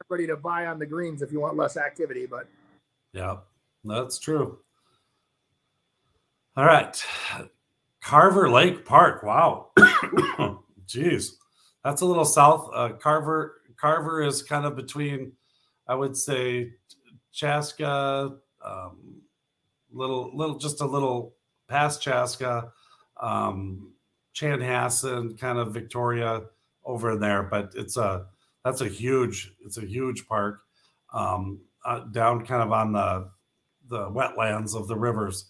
everybody 0.00 0.26
to 0.26 0.36
buy 0.36 0.66
on 0.66 0.78
the 0.78 0.86
greens 0.86 1.22
if 1.22 1.32
you 1.32 1.40
want 1.40 1.56
less 1.56 1.76
activity, 1.76 2.26
but 2.26 2.46
Yeah, 3.12 3.38
that's 3.84 4.18
true. 4.18 4.58
All 6.56 6.64
right. 6.64 7.04
Carver 8.02 8.50
Lake 8.50 8.84
Park. 8.84 9.22
Wow. 9.22 9.70
Jeez. 10.86 11.32
That's 11.84 12.02
a 12.02 12.06
little 12.06 12.24
south. 12.24 12.70
Uh, 12.74 12.90
Carver 12.90 13.62
Carver 13.76 14.22
is 14.22 14.42
kind 14.42 14.64
of 14.64 14.76
between, 14.76 15.32
I 15.88 15.94
would 15.94 16.16
say, 16.16 16.72
Chaska, 17.32 18.36
um, 18.64 19.22
little, 19.92 20.30
little, 20.34 20.58
just 20.58 20.80
a 20.80 20.86
little 20.86 21.34
past 21.68 22.02
Chaska, 22.02 22.72
um, 23.20 23.92
Chanhassen, 24.34 25.38
kind 25.38 25.58
of 25.58 25.72
Victoria 25.72 26.42
over 26.84 27.16
there. 27.16 27.42
But 27.42 27.72
it's 27.74 27.96
a, 27.96 28.26
that's 28.64 28.80
a 28.80 28.88
huge, 28.88 29.52
it's 29.64 29.78
a 29.78 29.86
huge 29.86 30.26
park 30.26 30.60
um, 31.12 31.60
uh, 31.84 32.00
down 32.00 32.44
kind 32.44 32.62
of 32.62 32.72
on 32.72 32.92
the 32.92 33.30
the 33.88 34.10
wetlands 34.10 34.74
of 34.74 34.88
the 34.88 34.96
rivers 34.96 35.46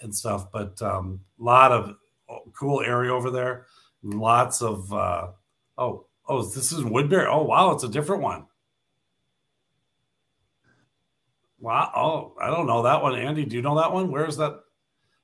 and 0.00 0.14
stuff. 0.14 0.52
But 0.52 0.80
a 0.80 0.96
um, 0.96 1.20
lot 1.38 1.72
of 1.72 1.96
cool 2.52 2.82
area 2.82 3.12
over 3.12 3.30
there. 3.30 3.66
Lots 4.02 4.62
of 4.62 4.92
uh, 4.92 5.28
oh 5.76 6.06
oh 6.28 6.42
this 6.42 6.72
is 6.72 6.84
Woodbury. 6.84 7.26
Oh 7.28 7.42
wow, 7.42 7.72
it's 7.72 7.84
a 7.84 7.88
different 7.88 8.22
one. 8.22 8.46
Wow. 11.60 11.90
Oh, 11.94 12.34
I 12.40 12.48
don't 12.50 12.66
know 12.66 12.82
that 12.82 13.02
one. 13.02 13.14
Andy, 13.16 13.44
do 13.44 13.56
you 13.56 13.62
know 13.62 13.76
that 13.78 13.92
one? 13.92 14.10
Where 14.10 14.26
is 14.26 14.36
that? 14.36 14.60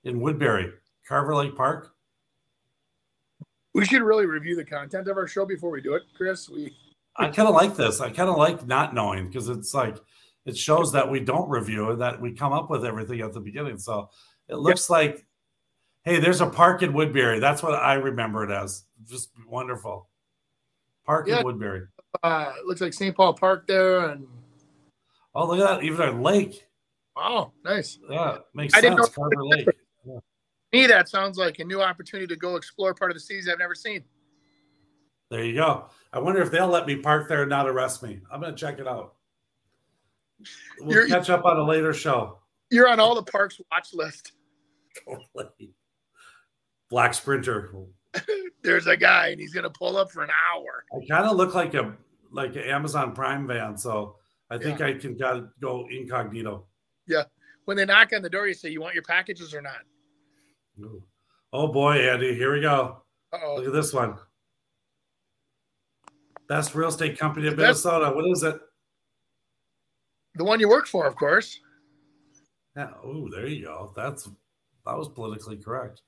In 0.04 0.20
Woodbury, 0.20 0.70
Carver 1.08 1.34
Lake 1.34 1.56
Park. 1.56 1.94
we 3.72 3.84
should 3.86 4.02
really 4.02 4.26
review 4.26 4.54
the 4.54 4.64
content 4.64 5.08
of 5.08 5.16
our 5.16 5.26
show 5.26 5.46
before 5.46 5.70
we 5.70 5.80
do 5.80 5.94
it, 5.94 6.02
Chris. 6.16 6.48
We 6.48 6.76
I 7.16 7.28
kind 7.28 7.48
of 7.48 7.54
like 7.54 7.76
this. 7.76 8.00
I 8.00 8.10
kind 8.10 8.28
of 8.28 8.36
like 8.36 8.66
not 8.66 8.92
knowing 8.94 9.26
because 9.28 9.48
it's 9.48 9.72
like 9.72 9.96
it 10.46 10.56
shows 10.58 10.92
that 10.92 11.10
we 11.10 11.20
don't 11.20 11.48
review 11.48 11.90
and 11.90 12.00
that 12.02 12.20
we 12.20 12.32
come 12.32 12.52
up 12.52 12.68
with 12.70 12.84
everything 12.84 13.20
at 13.20 13.32
the 13.32 13.40
beginning. 13.40 13.78
So 13.78 14.10
it 14.48 14.56
looks 14.56 14.90
like, 14.90 15.24
hey, 16.04 16.18
there's 16.18 16.40
a 16.42 16.46
park 16.46 16.82
in 16.82 16.92
Woodbury. 16.92 17.38
That's 17.38 17.62
what 17.62 17.74
I 17.74 17.94
remember 17.94 18.44
it 18.44 18.50
as. 18.50 18.84
Just 19.08 19.30
wonderful. 19.48 20.08
Park 21.06 21.28
Yeah. 21.28 21.38
in 21.38 21.44
Woodbury. 21.44 21.86
uh 22.22 22.52
looks 22.66 22.80
like 22.80 22.92
St. 22.92 23.16
Paul 23.16 23.32
Park 23.34 23.66
there 23.66 24.10
and 24.10 24.26
Oh, 25.34 25.46
look 25.48 25.58
at 25.60 25.78
that. 25.80 25.84
Even 25.84 26.00
our 26.00 26.12
lake. 26.12 26.66
oh 27.16 27.52
nice. 27.64 27.98
Yeah, 28.08 28.38
makes 28.54 28.74
I 28.74 28.80
didn't 28.80 28.98
sense. 29.04 29.16
know- 29.16 29.22
Carver 29.22 29.44
Lake. 29.44 29.68
me, 30.72 30.86
that 30.86 31.08
sounds 31.08 31.38
like 31.38 31.58
a 31.58 31.64
new 31.64 31.80
opportunity 31.82 32.26
to 32.28 32.36
go 32.36 32.56
explore 32.56 32.94
part 32.94 33.10
of 33.10 33.16
the 33.16 33.20
seas 33.20 33.48
I've 33.48 33.58
never 33.58 33.74
seen. 33.74 34.04
There 35.30 35.42
you 35.44 35.54
go. 35.54 35.86
I 36.12 36.18
wonder 36.18 36.42
if 36.42 36.50
they'll 36.50 36.68
let 36.68 36.86
me 36.86 36.96
park 36.96 37.28
there 37.28 37.42
and 37.42 37.50
not 37.50 37.68
arrest 37.68 38.02
me. 38.02 38.20
I'm 38.30 38.40
going 38.40 38.54
to 38.54 38.58
check 38.60 38.78
it 38.78 38.86
out. 38.86 39.14
We'll 40.78 40.94
You're- 40.96 41.08
catch 41.08 41.30
up 41.30 41.44
on 41.44 41.56
a 41.58 41.64
later 41.64 41.92
show. 41.92 42.38
You're 42.70 42.88
on 42.88 43.00
all 43.00 43.14
the 43.14 43.22
parks 43.22 43.60
watch 43.70 43.94
list. 43.94 44.32
Totally. 45.04 45.74
Black 46.90 47.14
Sprinter. 47.14 47.72
There's 48.62 48.86
a 48.86 48.96
guy 48.96 49.28
and 49.28 49.40
he's 49.40 49.52
gonna 49.52 49.70
pull 49.70 49.96
up 49.96 50.10
for 50.10 50.22
an 50.22 50.30
hour. 50.52 50.84
I 50.92 51.04
kind 51.06 51.28
of 51.28 51.36
look 51.36 51.54
like 51.54 51.74
a 51.74 51.96
like 52.30 52.54
an 52.56 52.62
Amazon 52.62 53.12
Prime 53.12 53.46
van, 53.46 53.76
so 53.76 54.16
I 54.50 54.58
think 54.58 54.80
I 54.80 54.92
can 54.94 55.16
gotta 55.16 55.48
go 55.60 55.86
incognito. 55.90 56.66
Yeah. 57.06 57.24
When 57.64 57.76
they 57.76 57.84
knock 57.84 58.12
on 58.14 58.22
the 58.22 58.30
door, 58.30 58.46
you 58.46 58.54
say, 58.54 58.68
"You 58.68 58.80
want 58.80 58.94
your 58.94 59.02
packages 59.02 59.54
or 59.54 59.62
not?" 59.62 59.80
Ooh. 60.80 61.02
Oh 61.52 61.68
boy, 61.68 62.08
Andy, 62.08 62.34
here 62.34 62.52
we 62.52 62.60
go. 62.60 63.02
Look 63.32 63.42
Oh, 63.42 63.64
at 63.66 63.72
this 63.72 63.92
one. 63.92 64.16
Best 66.48 66.74
real 66.74 66.88
estate 66.88 67.18
company 67.18 67.48
in 67.48 67.56
Minnesota. 67.56 68.10
What 68.14 68.26
is 68.30 68.42
it? 68.42 68.60
The 70.34 70.44
one 70.44 70.60
you 70.60 70.68
work 70.68 70.86
for, 70.86 71.06
of 71.06 71.16
course. 71.16 71.58
Yeah. 72.76 72.90
Oh, 73.02 73.28
there 73.30 73.46
you 73.46 73.64
go. 73.64 73.92
That's 73.96 74.28
that 74.84 74.98
was 74.98 75.08
politically 75.08 75.56
correct. 75.56 76.02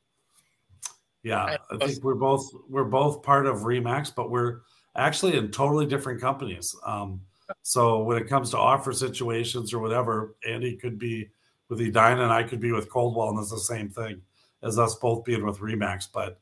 Yeah, 1.22 1.57
I 1.70 1.76
think 1.78 2.05
we're 2.05 2.14
both 2.14 2.49
we're 2.68 2.84
both 2.84 3.22
part 3.22 3.47
of 3.47 3.61
Remax, 3.61 4.14
but 4.14 4.30
we're 4.30 4.61
actually 4.95 5.37
in 5.37 5.51
totally 5.51 5.87
different 5.87 6.20
companies. 6.20 6.74
Um, 6.84 7.22
so 7.63 8.03
when 8.03 8.19
it 8.19 8.29
comes 8.29 8.51
to 8.51 8.59
offer 8.59 8.93
situations 8.93 9.73
or 9.73 9.79
whatever, 9.79 10.37
Andy 10.47 10.77
could 10.77 10.99
be 10.99 11.31
with 11.69 11.81
Edina 11.81 12.23
and 12.23 12.33
I 12.33 12.43
could 12.43 12.61
be 12.61 12.73
with 12.73 12.91
Coldwell, 12.91 13.31
and 13.31 13.39
it's 13.39 13.51
the 13.51 13.59
same 13.59 13.89
thing 13.89 14.21
as 14.63 14.79
us 14.79 14.95
both 14.97 15.25
being 15.25 15.45
with 15.45 15.59
Remax. 15.59 16.09
But 16.13 16.41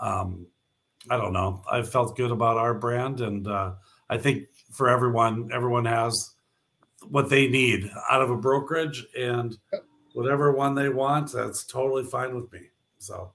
um, 0.00 0.46
I 1.08 1.16
don't 1.16 1.32
know. 1.32 1.62
I 1.70 1.82
felt 1.82 2.16
good 2.16 2.30
about 2.30 2.56
our 2.56 2.74
brand, 2.74 3.20
and 3.20 3.46
uh, 3.46 3.72
I 4.08 4.18
think 4.18 4.48
for 4.72 4.88
everyone, 4.88 5.50
everyone 5.52 5.84
has 5.84 6.34
what 7.08 7.28
they 7.28 7.46
need 7.46 7.90
out 8.10 8.22
of 8.22 8.30
a 8.30 8.36
brokerage, 8.36 9.06
and 9.16 9.56
whatever 10.14 10.52
one 10.52 10.74
they 10.74 10.88
want, 10.88 11.32
that's 11.32 11.64
totally 11.64 12.04
fine 12.04 12.34
with 12.34 12.50
me. 12.52 12.60
So 12.98 13.32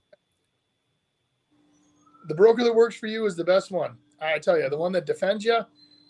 The 2.27 2.35
broker 2.35 2.63
that 2.63 2.73
works 2.73 2.95
for 2.95 3.07
you 3.07 3.25
is 3.25 3.35
the 3.35 3.43
best 3.43 3.71
one. 3.71 3.97
I 4.19 4.37
tell 4.39 4.57
you, 4.57 4.69
the 4.69 4.77
one 4.77 4.91
that 4.91 5.05
defends 5.05 5.45
you, 5.45 5.61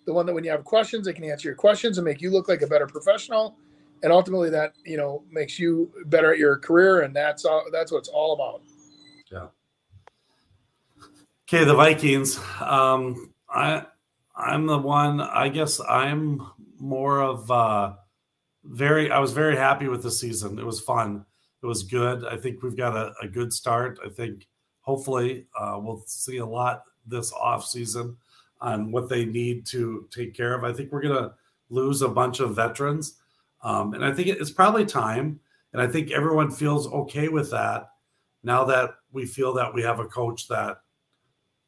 the 0.05 0.13
one 0.13 0.25
that 0.25 0.33
when 0.33 0.43
you 0.43 0.51
have 0.51 0.63
questions, 0.63 1.07
it 1.07 1.13
can 1.13 1.23
answer 1.23 1.47
your 1.47 1.55
questions 1.55 1.97
and 1.97 2.05
make 2.05 2.21
you 2.21 2.31
look 2.31 2.47
like 2.47 2.61
a 2.61 2.67
better 2.67 2.87
professional. 2.87 3.57
And 4.03 4.11
ultimately, 4.11 4.49
that 4.49 4.73
you 4.83 4.97
know 4.97 5.23
makes 5.31 5.59
you 5.59 5.91
better 6.07 6.33
at 6.33 6.39
your 6.39 6.57
career, 6.57 7.01
and 7.01 7.15
that's 7.15 7.45
all. 7.45 7.63
That's 7.71 7.91
what 7.91 7.99
it's 7.99 8.09
all 8.09 8.33
about. 8.33 8.61
yeah. 9.31 9.47
Okay, 11.47 11.65
the 11.65 11.75
Vikings. 11.75 12.39
Um, 12.59 13.31
I 13.47 13.85
I'm 14.35 14.65
the 14.65 14.79
one. 14.79 15.21
I 15.21 15.49
guess 15.49 15.79
I'm 15.87 16.41
more 16.79 17.21
of 17.21 17.51
uh, 17.51 17.93
very. 18.63 19.11
I 19.11 19.19
was 19.19 19.33
very 19.33 19.55
happy 19.55 19.87
with 19.87 20.01
the 20.01 20.11
season. 20.11 20.57
It 20.57 20.65
was 20.65 20.79
fun. 20.79 21.25
It 21.61 21.67
was 21.67 21.83
good. 21.83 22.25
I 22.25 22.37
think 22.37 22.63
we've 22.63 22.75
got 22.75 22.95
a, 22.95 23.13
a 23.21 23.27
good 23.27 23.53
start. 23.53 23.99
I 24.03 24.09
think 24.09 24.47
hopefully 24.79 25.45
uh, 25.59 25.77
we'll 25.79 26.03
see 26.07 26.37
a 26.37 26.45
lot 26.45 26.85
this 27.05 27.31
off 27.33 27.65
season 27.65 28.17
on 28.61 28.91
what 28.91 29.09
they 29.09 29.25
need 29.25 29.65
to 29.67 30.07
take 30.11 30.33
care 30.33 30.53
of. 30.53 30.63
I 30.63 30.71
think 30.71 30.91
we're 30.91 31.01
gonna 31.01 31.33
lose 31.69 32.01
a 32.01 32.07
bunch 32.07 32.39
of 32.39 32.55
veterans, 32.55 33.15
um, 33.63 33.93
and 33.93 34.05
I 34.05 34.13
think 34.13 34.27
it's 34.27 34.51
probably 34.51 34.85
time. 34.85 35.39
And 35.73 35.81
I 35.81 35.87
think 35.87 36.11
everyone 36.11 36.51
feels 36.51 36.87
okay 36.87 37.29
with 37.29 37.49
that 37.51 37.91
now 38.43 38.65
that 38.65 38.95
we 39.13 39.25
feel 39.25 39.53
that 39.53 39.73
we 39.73 39.81
have 39.83 39.99
a 39.99 40.05
coach 40.05 40.47
that 40.49 40.81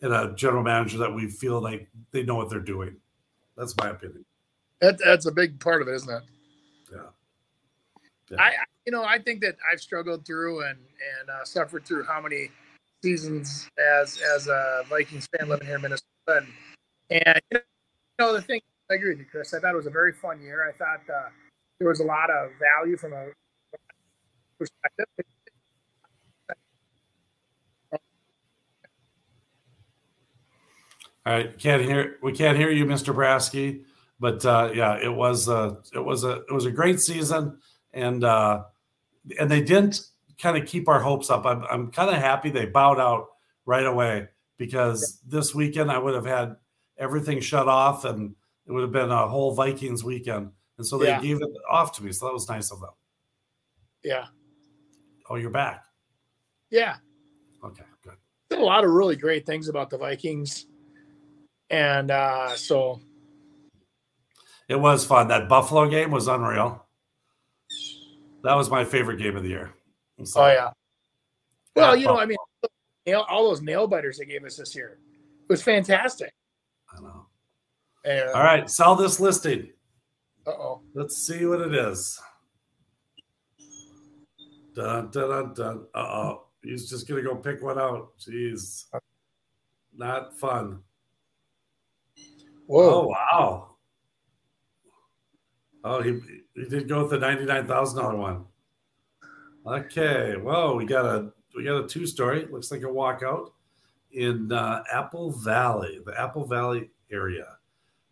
and 0.01 0.13
a 0.13 0.33
general 0.35 0.61
manager 0.63 0.97
that 0.97 1.13
we 1.13 1.29
feel 1.29 1.61
like 1.61 1.87
they 2.11 2.23
know 2.23 2.35
what 2.35 2.49
they're 2.49 2.59
doing. 2.59 2.97
That's 3.55 3.75
my 3.77 3.91
opinion. 3.91 4.25
That, 4.81 4.99
that's 4.99 5.25
a 5.25 5.31
big 5.31 5.57
part 5.61 5.81
of 5.81 5.87
it, 5.87 5.93
isn't 5.93 6.09
it? 6.09 6.23
Yeah. 6.91 8.37
I, 8.37 8.49
I- 8.49 8.55
you 8.85 8.91
know, 8.91 9.05
I 9.05 9.17
think 9.17 9.39
that 9.41 9.55
I've 9.71 9.79
struggled 9.79 10.25
through 10.25 10.65
and 10.65 10.77
and 10.77 11.29
uh, 11.29 11.45
suffered 11.45 11.85
through 11.85 12.03
how 12.03 12.19
many 12.19 12.49
seasons 13.01 13.69
as 14.01 14.19
as 14.35 14.47
a 14.47 14.83
Vikings 14.89 15.25
fan 15.37 15.47
living 15.47 15.67
here 15.67 15.77
in 15.77 15.81
Minnesota, 15.81 16.03
and, 16.27 16.47
and 17.09 17.41
you 17.51 17.59
know 18.19 18.33
the 18.33 18.41
thing. 18.41 18.61
I 18.91 18.95
agree 18.95 19.11
with 19.11 19.19
you, 19.19 19.25
Chris. 19.29 19.53
I 19.53 19.59
thought 19.59 19.73
it 19.73 19.77
was 19.77 19.87
a 19.87 19.91
very 19.91 20.13
fun 20.13 20.41
year. 20.41 20.67
I 20.67 20.71
thought 20.73 21.01
uh, 21.13 21.29
there 21.79 21.87
was 21.87 21.99
a 21.99 22.03
lot 22.03 22.29
of 22.29 22.51
value 22.59 22.97
from 22.97 23.13
a 23.13 23.27
perspective. 24.57 25.05
All 31.25 31.33
right, 31.33 31.57
can't 31.57 31.81
hear 31.81 32.17
we 32.21 32.33
can't 32.33 32.57
hear 32.57 32.69
you, 32.69 32.85
Mr. 32.85 33.15
Prasky, 33.15 33.83
but 34.19 34.45
uh, 34.45 34.71
yeah, 34.73 34.97
it 35.01 35.13
was 35.13 35.47
a 35.47 35.77
it 35.93 36.03
was 36.03 36.25
a 36.25 36.41
it 36.49 36.51
was 36.51 36.65
a 36.65 36.71
great 36.71 36.99
season, 36.99 37.59
and 37.93 38.25
uh, 38.25 38.63
and 39.39 39.49
they 39.49 39.61
didn't 39.61 40.01
kind 40.37 40.57
of 40.57 40.67
keep 40.67 40.89
our 40.89 40.99
hopes 40.99 41.29
up. 41.29 41.45
I'm 41.45 41.63
I'm 41.71 41.91
kind 41.91 42.13
of 42.13 42.21
happy 42.21 42.49
they 42.49 42.65
bowed 42.65 42.99
out 42.99 43.27
right 43.65 43.85
away 43.85 44.27
because 44.57 45.21
this 45.25 45.55
weekend 45.55 45.89
I 45.89 45.97
would 45.97 46.13
have 46.13 46.25
had 46.25 46.57
everything 46.97 47.39
shut 47.39 47.67
off 47.67 48.05
and 48.05 48.35
it 48.65 48.71
would 48.71 48.81
have 48.81 48.91
been 48.91 49.11
a 49.11 49.27
whole 49.27 49.53
Vikings 49.53 50.03
weekend, 50.03 50.51
and 50.77 50.87
so 50.87 50.97
they 50.97 51.07
Yeah. 51.07 51.21
gave 51.21 51.41
it 51.41 51.49
off 51.69 51.91
to 51.97 52.03
me. 52.03 52.11
So 52.11 52.27
that 52.27 52.33
was 52.33 52.47
nice 52.47 52.71
of 52.71 52.79
them. 52.79 52.91
Yeah, 54.03 54.27
Oh, 55.29 55.35
you're 55.35 55.49
back. 55.49 55.85
yeah. 56.69 56.97
Okay, 57.63 57.83
good. 58.03 58.17
Did 58.49 58.59
a 58.59 58.63
lot 58.63 58.83
of 58.83 58.91
really 58.91 59.15
great 59.15 59.45
things 59.45 59.67
about 59.69 59.89
the 59.89 59.97
Vikings, 59.97 60.67
and 61.69 62.11
uh, 62.11 62.55
so 62.55 62.99
It 64.69 64.75
was 64.77 65.05
fun. 65.05 65.27
That 65.27 65.49
Buffalo 65.49 65.89
game 65.89 66.09
was 66.11 66.27
unreal. 66.29 66.85
That 68.43 68.55
was 68.55 68.69
my 68.69 68.83
favorite 68.85 69.17
game 69.17 69.35
of 69.35 69.43
the 69.43 69.49
year. 69.49 69.73
So, 70.23 70.43
oh 70.43 70.47
yeah. 70.47 70.71
Well, 71.75 71.95
you 71.95 72.05
know, 72.07 72.17
I 72.17 72.25
mean, 72.25 72.37
all 73.15 73.49
those 73.49 73.61
nail 73.61 73.87
biters 73.87 74.17
they 74.19 74.25
gave 74.25 74.45
us 74.45 74.55
this 74.55 74.73
year 74.75 74.99
it 75.41 75.49
was 75.49 75.61
fantastic. 75.61 76.33
And, 78.05 78.29
All 78.31 78.43
right, 78.43 78.69
sell 78.69 78.95
this 78.95 79.19
listing. 79.19 79.69
Uh 80.45 80.51
oh. 80.51 80.81
Let's 80.93 81.25
see 81.25 81.45
what 81.45 81.61
it 81.61 81.73
is. 81.73 82.19
Dun 84.75 85.09
dun 85.11 85.29
dun 85.29 85.53
dun. 85.53 85.85
Uh 85.95 85.99
oh. 85.99 86.43
He's 86.63 86.89
just 86.89 87.07
gonna 87.07 87.21
go 87.21 87.35
pick 87.35 87.61
one 87.61 87.79
out. 87.79 88.17
Jeez. 88.19 88.85
Not 89.95 90.37
fun. 90.39 90.79
Whoa. 92.65 92.81
Oh 92.81 93.07
wow. 93.07 93.69
Oh, 95.83 96.01
he 96.01 96.19
he 96.55 96.65
did 96.65 96.87
go 96.87 97.01
with 97.01 97.11
the 97.11 97.19
ninety 97.19 97.45
nine 97.45 97.67
thousand 97.67 97.99
dollar 97.99 98.17
one. 98.17 98.45
Okay. 99.65 100.35
Whoa, 100.35 100.75
we 100.75 100.85
got 100.85 101.05
a 101.05 101.31
we 101.55 101.63
got 101.63 101.83
a 101.83 101.87
two 101.87 102.07
story. 102.07 102.47
Looks 102.51 102.71
like 102.71 102.81
a 102.81 102.85
walkout 102.85 103.51
in 104.11 104.51
uh, 104.51 104.83
Apple 104.91 105.31
Valley, 105.31 105.99
the 106.05 106.19
Apple 106.19 106.45
Valley 106.45 106.89
area. 107.11 107.45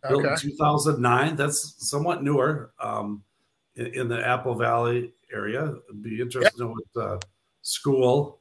Built 0.08 0.26
in 0.26 0.38
2009. 0.38 1.36
That's 1.36 1.76
somewhat 1.88 2.24
newer 2.24 2.72
um, 2.80 3.24
in, 3.76 3.88
in 3.88 4.08
the 4.08 4.26
Apple 4.26 4.56
Valley 4.56 5.14
area. 5.32 5.74
It'd 5.90 6.02
be 6.02 6.22
interesting 6.22 6.52
to 6.58 6.64
know 6.64 6.76
what 6.94 7.04
uh, 7.04 7.20
school 7.62 8.40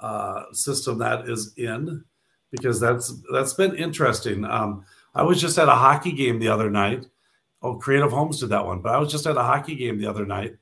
uh, 0.00 0.44
system 0.52 0.98
that 0.98 1.28
is 1.28 1.54
in 1.56 2.04
because 2.50 2.78
that's 2.80 3.14
that's 3.32 3.54
been 3.54 3.74
interesting. 3.74 4.44
Um, 4.44 4.84
I 5.14 5.22
was 5.22 5.40
just 5.40 5.58
at 5.58 5.68
a 5.68 5.74
hockey 5.74 6.12
game 6.12 6.38
the 6.38 6.48
other 6.48 6.70
night. 6.70 7.06
Oh, 7.62 7.76
Creative 7.76 8.12
Homes 8.12 8.40
did 8.40 8.50
that 8.50 8.66
one, 8.66 8.80
but 8.80 8.94
I 8.94 8.98
was 8.98 9.10
just 9.10 9.26
at 9.26 9.36
a 9.36 9.42
hockey 9.42 9.74
game 9.74 9.98
the 9.98 10.06
other 10.06 10.26
night 10.26 10.56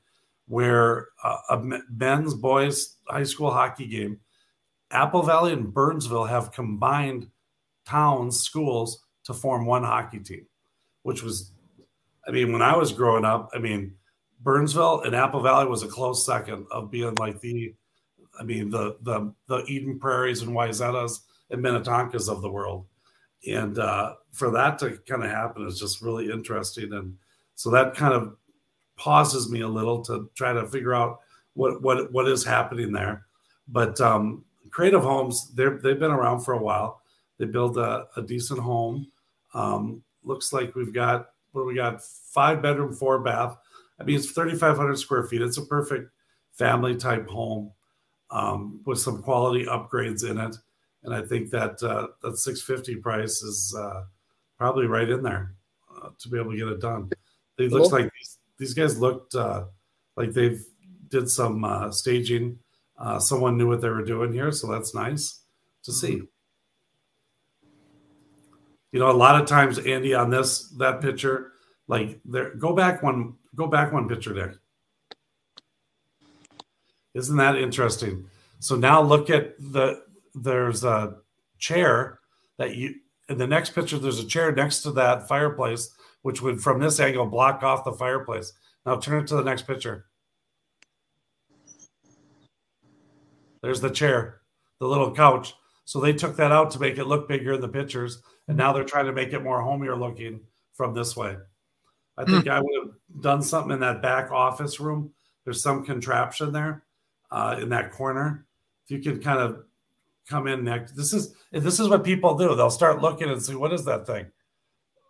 where 0.47 1.09
uh, 1.23 1.37
a 1.49 1.61
men's 1.89 2.33
boys 2.33 2.95
high 3.07 3.23
school 3.23 3.51
hockey 3.51 3.87
game. 3.87 4.19
Apple 4.91 5.23
Valley 5.23 5.53
and 5.53 5.73
Burnsville 5.73 6.25
have 6.25 6.51
combined 6.51 7.27
towns, 7.85 8.39
schools 8.39 9.04
to 9.25 9.33
form 9.33 9.65
one 9.65 9.83
hockey 9.83 10.19
team, 10.19 10.45
which 11.03 11.23
was, 11.23 11.51
I 12.27 12.31
mean, 12.31 12.51
when 12.51 12.61
I 12.61 12.75
was 12.75 12.91
growing 12.91 13.25
up, 13.25 13.49
I 13.53 13.59
mean, 13.59 13.93
Burnsville 14.41 15.01
and 15.01 15.15
Apple 15.15 15.41
Valley 15.41 15.67
was 15.67 15.83
a 15.83 15.87
close 15.87 16.25
second 16.25 16.67
of 16.71 16.91
being 16.91 17.15
like 17.15 17.39
the, 17.41 17.73
I 18.39 18.43
mean, 18.43 18.69
the 18.69 18.97
the 19.01 19.33
the 19.47 19.63
Eden 19.65 19.99
Prairies 19.99 20.41
and 20.41 20.51
Wayzatas 20.51 21.21
and 21.49 21.63
Minnetonkas 21.63 22.29
of 22.29 22.41
the 22.41 22.51
world, 22.51 22.85
and 23.47 23.79
uh, 23.79 24.15
for 24.31 24.51
that 24.51 24.77
to 24.79 24.99
kind 25.07 25.23
of 25.23 25.29
happen 25.29 25.65
is 25.65 25.79
just 25.79 26.01
really 26.01 26.29
interesting, 26.29 26.93
and 26.93 27.15
so 27.55 27.69
that 27.71 27.95
kind 27.95 28.13
of 28.13 28.35
pauses 28.97 29.49
me 29.49 29.61
a 29.61 29.67
little 29.67 30.01
to 30.03 30.29
try 30.35 30.53
to 30.53 30.67
figure 30.67 30.93
out 30.93 31.19
what 31.53 31.81
what 31.81 32.11
what 32.11 32.27
is 32.27 32.43
happening 32.43 32.91
there. 32.91 33.25
But 33.67 33.99
um, 34.01 34.43
Creative 34.69 35.01
Homes, 35.01 35.51
they're 35.55 35.79
they've 35.79 35.99
been 35.99 36.11
around 36.11 36.41
for 36.41 36.53
a 36.53 36.61
while. 36.61 37.01
They 37.37 37.45
build 37.45 37.77
a, 37.77 38.07
a 38.15 38.21
decent 38.21 38.59
home. 38.59 39.07
Um, 39.55 40.03
looks 40.23 40.53
like 40.53 40.75
we've 40.75 40.93
got 40.93 41.29
what 41.55 41.61
do 41.61 41.67
we 41.67 41.75
got? 41.75 42.03
Five 42.03 42.61
bedroom, 42.61 42.93
four 42.93 43.19
bath. 43.19 43.57
I 43.99 44.03
mean, 44.03 44.17
it's 44.17 44.31
3,500 44.31 44.99
square 44.99 45.23
feet. 45.23 45.41
It's 45.41 45.57
a 45.57 45.65
perfect 45.65 46.11
family 46.51 46.97
type 46.97 47.27
home 47.27 47.71
um, 48.29 48.81
with 48.85 48.99
some 48.99 49.23
quality 49.23 49.65
upgrades 49.65 50.29
in 50.29 50.37
it. 50.37 50.55
And 51.03 51.15
I 51.15 51.21
think 51.21 51.51
that 51.51 51.81
uh, 51.81 52.07
that 52.21 52.37
650 52.37 53.01
price 53.01 53.41
is 53.41 53.73
uh, 53.77 54.03
probably 54.57 54.87
right 54.87 55.09
in 55.09 55.23
there 55.23 55.53
uh, 55.95 56.09
to 56.19 56.29
be 56.29 56.37
able 56.37 56.51
to 56.51 56.57
get 56.57 56.67
it 56.67 56.81
done. 56.81 57.09
It 57.57 57.71
looks 57.71 57.93
like 57.93 58.11
these, 58.19 58.37
these 58.57 58.73
guys 58.73 58.99
looked 58.99 59.33
uh, 59.33 59.65
like 60.17 60.33
they've 60.33 60.61
did 61.07 61.29
some 61.29 61.63
uh, 61.63 61.91
staging. 61.91 62.59
Uh, 62.97 63.19
someone 63.19 63.57
knew 63.57 63.67
what 63.67 63.81
they 63.81 63.89
were 63.89 64.03
doing 64.03 64.33
here, 64.33 64.51
so 64.51 64.67
that's 64.67 64.93
nice 64.93 65.41
to 65.83 65.93
see. 65.93 66.21
You 68.91 68.99
know, 68.99 69.11
a 69.11 69.13
lot 69.13 69.41
of 69.41 69.47
times, 69.47 69.79
Andy, 69.79 70.13
on 70.13 70.29
this 70.29 70.69
that 70.77 71.01
picture, 71.01 71.51
like 71.87 72.19
there, 72.25 72.55
go 72.55 72.73
back 72.73 73.03
one, 73.03 73.35
go 73.55 73.67
back 73.67 73.91
one 73.91 74.07
picture 74.07 74.33
there. 74.33 74.55
Isn't 77.13 77.37
that 77.37 77.57
interesting? 77.57 78.27
So 78.59 78.75
now 78.75 79.01
look 79.01 79.29
at 79.29 79.57
the 79.59 80.03
there's 80.33 80.83
a 80.83 81.17
chair 81.59 82.19
that 82.57 82.75
you 82.75 82.95
in 83.29 83.37
the 83.37 83.47
next 83.47 83.71
picture, 83.71 83.97
there's 83.97 84.19
a 84.19 84.25
chair 84.25 84.51
next 84.51 84.81
to 84.83 84.91
that 84.91 85.27
fireplace, 85.27 85.95
which 86.21 86.41
would, 86.41 86.61
from 86.61 86.79
this 86.79 86.99
angle, 86.99 87.25
block 87.25 87.63
off 87.63 87.83
the 87.83 87.91
fireplace. 87.91 88.53
Now 88.85 88.97
turn 88.97 89.23
it 89.23 89.27
to 89.27 89.35
the 89.35 89.43
next 89.43 89.63
picture. 89.63 90.05
There's 93.61 93.81
the 93.81 93.89
chair, 93.89 94.41
the 94.79 94.87
little 94.87 95.13
couch. 95.13 95.55
So 95.85 95.99
they 95.99 96.13
took 96.13 96.35
that 96.35 96.51
out 96.51 96.69
to 96.71 96.79
make 96.79 96.97
it 96.97 97.05
look 97.05 97.27
bigger 97.27 97.53
in 97.53 97.61
the 97.61 97.67
pictures, 97.67 98.21
and 98.47 98.57
now 98.57 98.73
they're 98.73 98.83
trying 98.83 99.05
to 99.05 99.13
make 99.13 99.33
it 99.33 99.43
more 99.43 99.61
homier 99.61 99.95
looking 99.95 100.41
from 100.73 100.93
this 100.93 101.15
way. 101.15 101.37
I 102.17 102.23
think 102.23 102.47
I 102.47 102.61
would 102.61 102.83
have 102.83 103.21
done 103.21 103.41
something 103.41 103.71
in 103.71 103.79
that 103.81 104.01
back 104.01 104.31
office 104.31 104.79
room. 104.79 105.11
There's 105.43 105.61
some 105.61 105.85
contraption 105.85 106.53
there 106.53 106.83
uh, 107.31 107.57
in 107.61 107.69
that 107.69 107.91
corner. 107.91 108.45
If 108.85 108.91
you 108.91 108.99
could 108.99 109.23
kind 109.23 109.39
of 109.39 109.63
come 110.29 110.47
in 110.47 110.63
next, 110.63 110.93
this 110.93 111.13
is 111.13 111.35
this 111.51 111.79
is 111.79 111.89
what 111.89 112.03
people 112.03 112.37
do. 112.37 112.55
They'll 112.55 112.69
start 112.69 113.01
looking 113.01 113.29
and 113.29 113.41
see 113.41 113.55
what 113.55 113.73
is 113.73 113.85
that 113.85 114.07
thing? 114.07 114.27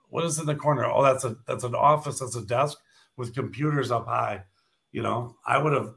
What 0.09 0.25
is 0.25 0.39
in 0.39 0.45
the 0.45 0.55
corner? 0.55 0.85
Oh, 0.85 1.03
that's 1.03 1.25
a 1.25 1.35
that's 1.47 1.63
an 1.63 1.75
office. 1.75 2.19
That's 2.19 2.35
a 2.35 2.45
desk 2.45 2.77
with 3.17 3.35
computers 3.35 3.91
up 3.91 4.07
high. 4.07 4.43
You 4.91 5.03
know, 5.03 5.35
I 5.45 5.57
would 5.57 5.73
have 5.73 5.93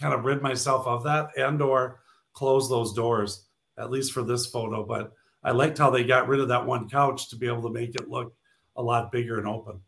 kind 0.00 0.14
of 0.14 0.24
rid 0.24 0.42
myself 0.42 0.86
of 0.86 1.04
that 1.04 1.30
and 1.36 1.60
or 1.62 2.00
close 2.32 2.68
those 2.68 2.92
doors 2.92 3.46
at 3.78 3.90
least 3.90 4.12
for 4.12 4.22
this 4.22 4.46
photo. 4.46 4.84
But 4.84 5.12
I 5.44 5.50
liked 5.50 5.78
how 5.78 5.90
they 5.90 6.04
got 6.04 6.26
rid 6.26 6.40
of 6.40 6.48
that 6.48 6.64
one 6.64 6.88
couch 6.88 7.28
to 7.28 7.36
be 7.36 7.46
able 7.46 7.62
to 7.62 7.70
make 7.70 7.94
it 7.94 8.08
look 8.08 8.34
a 8.76 8.82
lot 8.82 9.12
bigger 9.12 9.38
and 9.38 9.46
open. 9.46 9.80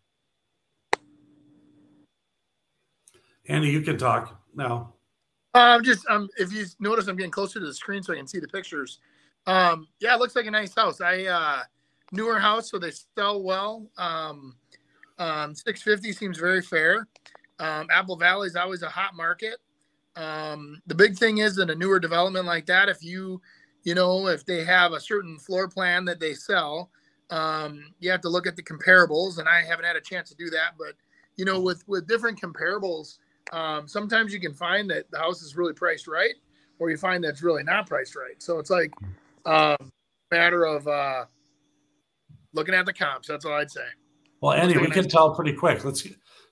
Andy, 3.49 3.69
you 3.69 3.81
can 3.81 3.97
talk 3.97 4.41
now. 4.55 4.93
Um, 5.55 5.83
just 5.83 6.07
um, 6.11 6.29
if 6.37 6.53
you 6.53 6.67
notice, 6.81 7.07
I'm 7.07 7.17
getting 7.17 7.31
closer 7.31 7.59
to 7.59 7.67
the 7.67 7.73
screen 7.73 8.03
so 8.03 8.13
I 8.13 8.17
can 8.17 8.27
see 8.27 8.41
the 8.41 8.49
pictures. 8.49 8.99
Um, 9.47 9.89
yeah, 10.01 10.15
it 10.15 10.19
looks 10.19 10.37
like 10.37 10.47
a 10.47 10.51
nice 10.51 10.75
house. 10.75 11.01
I 11.01 11.25
uh, 11.25 11.63
newer 12.13 12.39
house, 12.39 12.71
so 12.71 12.79
they 12.79 12.93
sell 13.17 13.43
well. 13.43 13.87
Um, 13.97 14.57
um, 15.19 15.55
650 15.55 16.13
seems 16.13 16.39
very 16.39 16.61
fair. 16.61 17.09
Um, 17.59 17.87
Apple 17.91 18.17
Valley 18.17 18.49
is 18.49 18.57
always 18.57 18.83
a 18.83 18.89
hot 18.89 19.15
market. 19.15 19.57
Um, 20.17 20.83
the 20.87 20.95
big 20.95 21.17
thing 21.17 21.39
is 21.39 21.59
in 21.59 21.71
a 21.71 21.75
newer 21.75 21.99
development 21.99 22.45
like 22.45 22.67
that, 22.67 22.89
if 22.89 23.03
you, 23.03 23.41
you 23.87 23.95
know, 23.95 24.27
if 24.27 24.45
they 24.45 24.65
have 24.65 24.93
a 24.93 25.01
certain 25.01 25.39
floor 25.39 25.69
plan 25.69 26.05
that 26.07 26.19
they 26.19 26.35
sell, 26.35 26.91
um, 27.31 27.95
you 28.01 28.11
have 28.11 28.21
to 28.23 28.29
look 28.29 28.45
at 28.49 28.57
the 28.57 28.63
comparables. 28.63 29.39
And 29.39 29.49
I 29.49 29.63
haven't 29.63 29.85
had 29.85 29.95
a 29.95 30.01
chance 30.01 30.29
to 30.29 30.35
do 30.35 30.51
that, 30.51 30.73
but 30.77 30.95
you 31.37 31.45
know, 31.45 31.61
with 31.61 31.87
with 31.87 32.09
different 32.09 32.41
comparables, 32.41 33.19
um, 33.53 33.87
sometimes 33.87 34.33
you 34.35 34.41
can 34.41 34.55
find 34.55 34.91
that 34.91 35.09
the 35.13 35.19
house 35.19 35.41
is 35.41 35.57
really 35.57 35.73
priced 35.73 36.09
right, 36.09 36.35
or 36.81 36.91
you 36.91 36.97
find 36.97 37.23
that's 37.23 37.43
really 37.43 37.63
not 37.63 37.87
priced 37.87 38.17
right. 38.17 38.43
So 38.43 38.59
it's 38.59 38.71
like 38.71 38.93
um, 39.45 39.77
matter 40.33 40.65
of 40.65 40.89
uh, 40.89 41.27
looking 42.55 42.75
at 42.75 42.87
the 42.87 42.93
comps. 42.93 43.29
That's 43.29 43.45
all 43.45 43.53
I'd 43.53 43.71
say. 43.71 43.87
Well, 44.41 44.53
Andy, 44.53 44.79
we 44.79 44.91
can 44.91 45.09
tell 45.09 45.33
pretty 45.33 45.53
quick. 45.53 45.85
Let's 45.85 46.09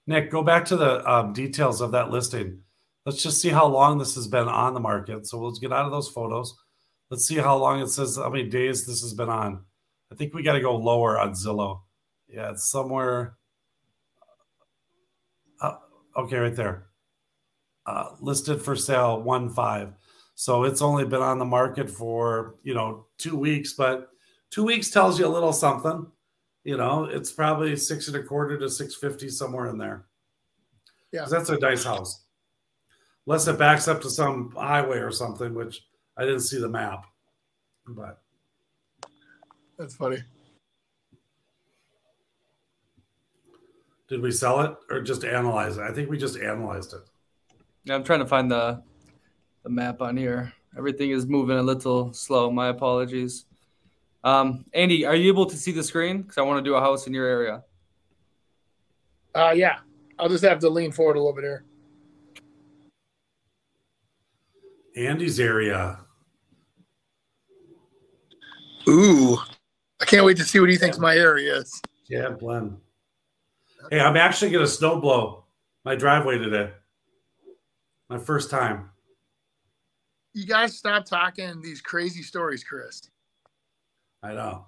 Nick 0.06 0.30
go 0.30 0.44
back 0.44 0.66
to 0.66 0.76
the 0.76 1.10
um, 1.10 1.32
details 1.32 1.80
of 1.80 1.90
that 1.92 2.10
listing. 2.10 2.60
Let's 3.04 3.22
just 3.24 3.40
see 3.40 3.48
how 3.48 3.66
long 3.66 3.98
this 3.98 4.14
has 4.14 4.28
been 4.28 4.46
on 4.46 4.72
the 4.72 4.80
market. 4.80 5.26
So 5.26 5.40
let's 5.40 5.58
get 5.58 5.72
out 5.72 5.84
of 5.84 5.90
those 5.90 6.08
photos. 6.08 6.54
Let's 7.10 7.26
see 7.26 7.36
how 7.36 7.56
long 7.56 7.80
it 7.80 7.88
says 7.88 8.16
how 8.16 8.30
many 8.30 8.48
days 8.48 8.86
this 8.86 9.02
has 9.02 9.14
been 9.14 9.28
on. 9.28 9.64
I 10.10 10.14
think 10.14 10.34
we 10.34 10.42
got 10.42 10.54
to 10.54 10.60
go 10.60 10.76
lower 10.76 11.18
on 11.18 11.32
Zillow. 11.32 11.80
Yeah, 12.28 12.50
it's 12.50 12.70
somewhere. 12.70 13.36
Uh, 15.60 15.76
okay, 16.16 16.38
right 16.38 16.56
there. 16.56 16.86
Uh, 17.86 18.10
listed 18.20 18.62
for 18.62 18.74
sale 18.74 19.20
one 19.20 19.50
five. 19.50 19.92
So 20.34 20.64
it's 20.64 20.82
only 20.82 21.04
been 21.04 21.22
on 21.22 21.38
the 21.38 21.44
market 21.44 21.90
for 21.90 22.56
you 22.62 22.74
know 22.74 23.06
two 23.18 23.36
weeks, 23.36 23.74
but 23.74 24.10
two 24.50 24.64
weeks 24.64 24.90
tells 24.90 25.18
you 25.18 25.26
a 25.26 25.28
little 25.28 25.52
something. 25.52 26.06
You 26.64 26.76
know, 26.78 27.04
it's 27.04 27.30
probably 27.30 27.76
six 27.76 28.08
and 28.08 28.16
a 28.16 28.22
quarter 28.22 28.58
to 28.58 28.70
six 28.70 28.94
fifty 28.94 29.28
somewhere 29.28 29.68
in 29.68 29.78
there. 29.78 30.06
Yeah, 31.12 31.26
that's 31.26 31.50
a 31.50 31.58
nice 31.58 31.84
house. 31.84 32.24
Unless 33.26 33.46
it 33.48 33.58
backs 33.58 33.86
up 33.86 34.00
to 34.02 34.10
some 34.10 34.52
highway 34.56 34.98
or 34.98 35.10
something, 35.10 35.54
which 35.54 35.82
I 36.16 36.24
didn't 36.24 36.40
see 36.40 36.60
the 36.60 36.68
map. 36.68 37.06
But 37.86 38.20
That's 39.78 39.94
funny. 39.94 40.22
did 44.08 44.20
we 44.20 44.30
sell 44.30 44.60
it 44.60 44.76
or 44.90 45.00
just 45.00 45.24
analyze 45.24 45.76
it? 45.76 45.82
I 45.82 45.92
think 45.92 46.10
we 46.10 46.18
just 46.18 46.38
analyzed 46.38 46.92
it. 46.94 47.00
Yeah, 47.84 47.94
I'm 47.94 48.04
trying 48.04 48.20
to 48.20 48.26
find 48.26 48.50
the 48.50 48.82
the 49.62 49.70
map 49.70 50.02
on 50.02 50.16
here. 50.16 50.52
Everything 50.76 51.10
is 51.10 51.26
moving 51.26 51.56
a 51.56 51.62
little 51.62 52.12
slow. 52.12 52.50
My 52.50 52.68
apologies. 52.68 53.46
Um, 54.22 54.64
Andy, 54.72 55.04
are 55.04 55.14
you 55.14 55.28
able 55.28 55.46
to 55.46 55.56
see 55.56 55.72
the 55.72 55.82
screen? 55.82 56.22
Because 56.22 56.38
I 56.38 56.42
want 56.42 56.64
to 56.64 56.68
do 56.68 56.74
a 56.74 56.80
house 56.80 57.06
in 57.06 57.14
your 57.14 57.26
area. 57.26 57.62
Uh, 59.34 59.52
yeah, 59.54 59.78
I'll 60.18 60.28
just 60.28 60.44
have 60.44 60.60
to 60.60 60.68
lean 60.70 60.92
forward 60.92 61.16
a 61.16 61.18
little 61.18 61.34
bit 61.34 61.44
here. 61.44 61.64
Andy's 64.96 65.40
area. 65.40 66.03
Ooh, 68.88 69.38
I 70.00 70.04
can't 70.04 70.24
wait 70.24 70.36
to 70.38 70.44
see 70.44 70.60
what 70.60 70.68
he 70.70 70.76
thinks 70.76 70.98
my 70.98 71.16
area 71.16 71.56
is. 71.56 71.80
Yeah, 72.08 72.30
Glenn. 72.38 72.76
Hey, 73.90 74.00
I'm 74.00 74.16
actually 74.16 74.50
going 74.50 74.64
to 74.64 74.70
snow 74.70 75.00
blow 75.00 75.44
my 75.84 75.94
driveway 75.94 76.38
today. 76.38 76.70
My 78.08 78.18
first 78.18 78.50
time. 78.50 78.90
You 80.34 80.46
guys 80.46 80.76
stop 80.76 81.04
talking 81.04 81.60
these 81.62 81.80
crazy 81.80 82.22
stories, 82.22 82.64
Chris. 82.64 83.08
I 84.22 84.32
know. 84.34 84.66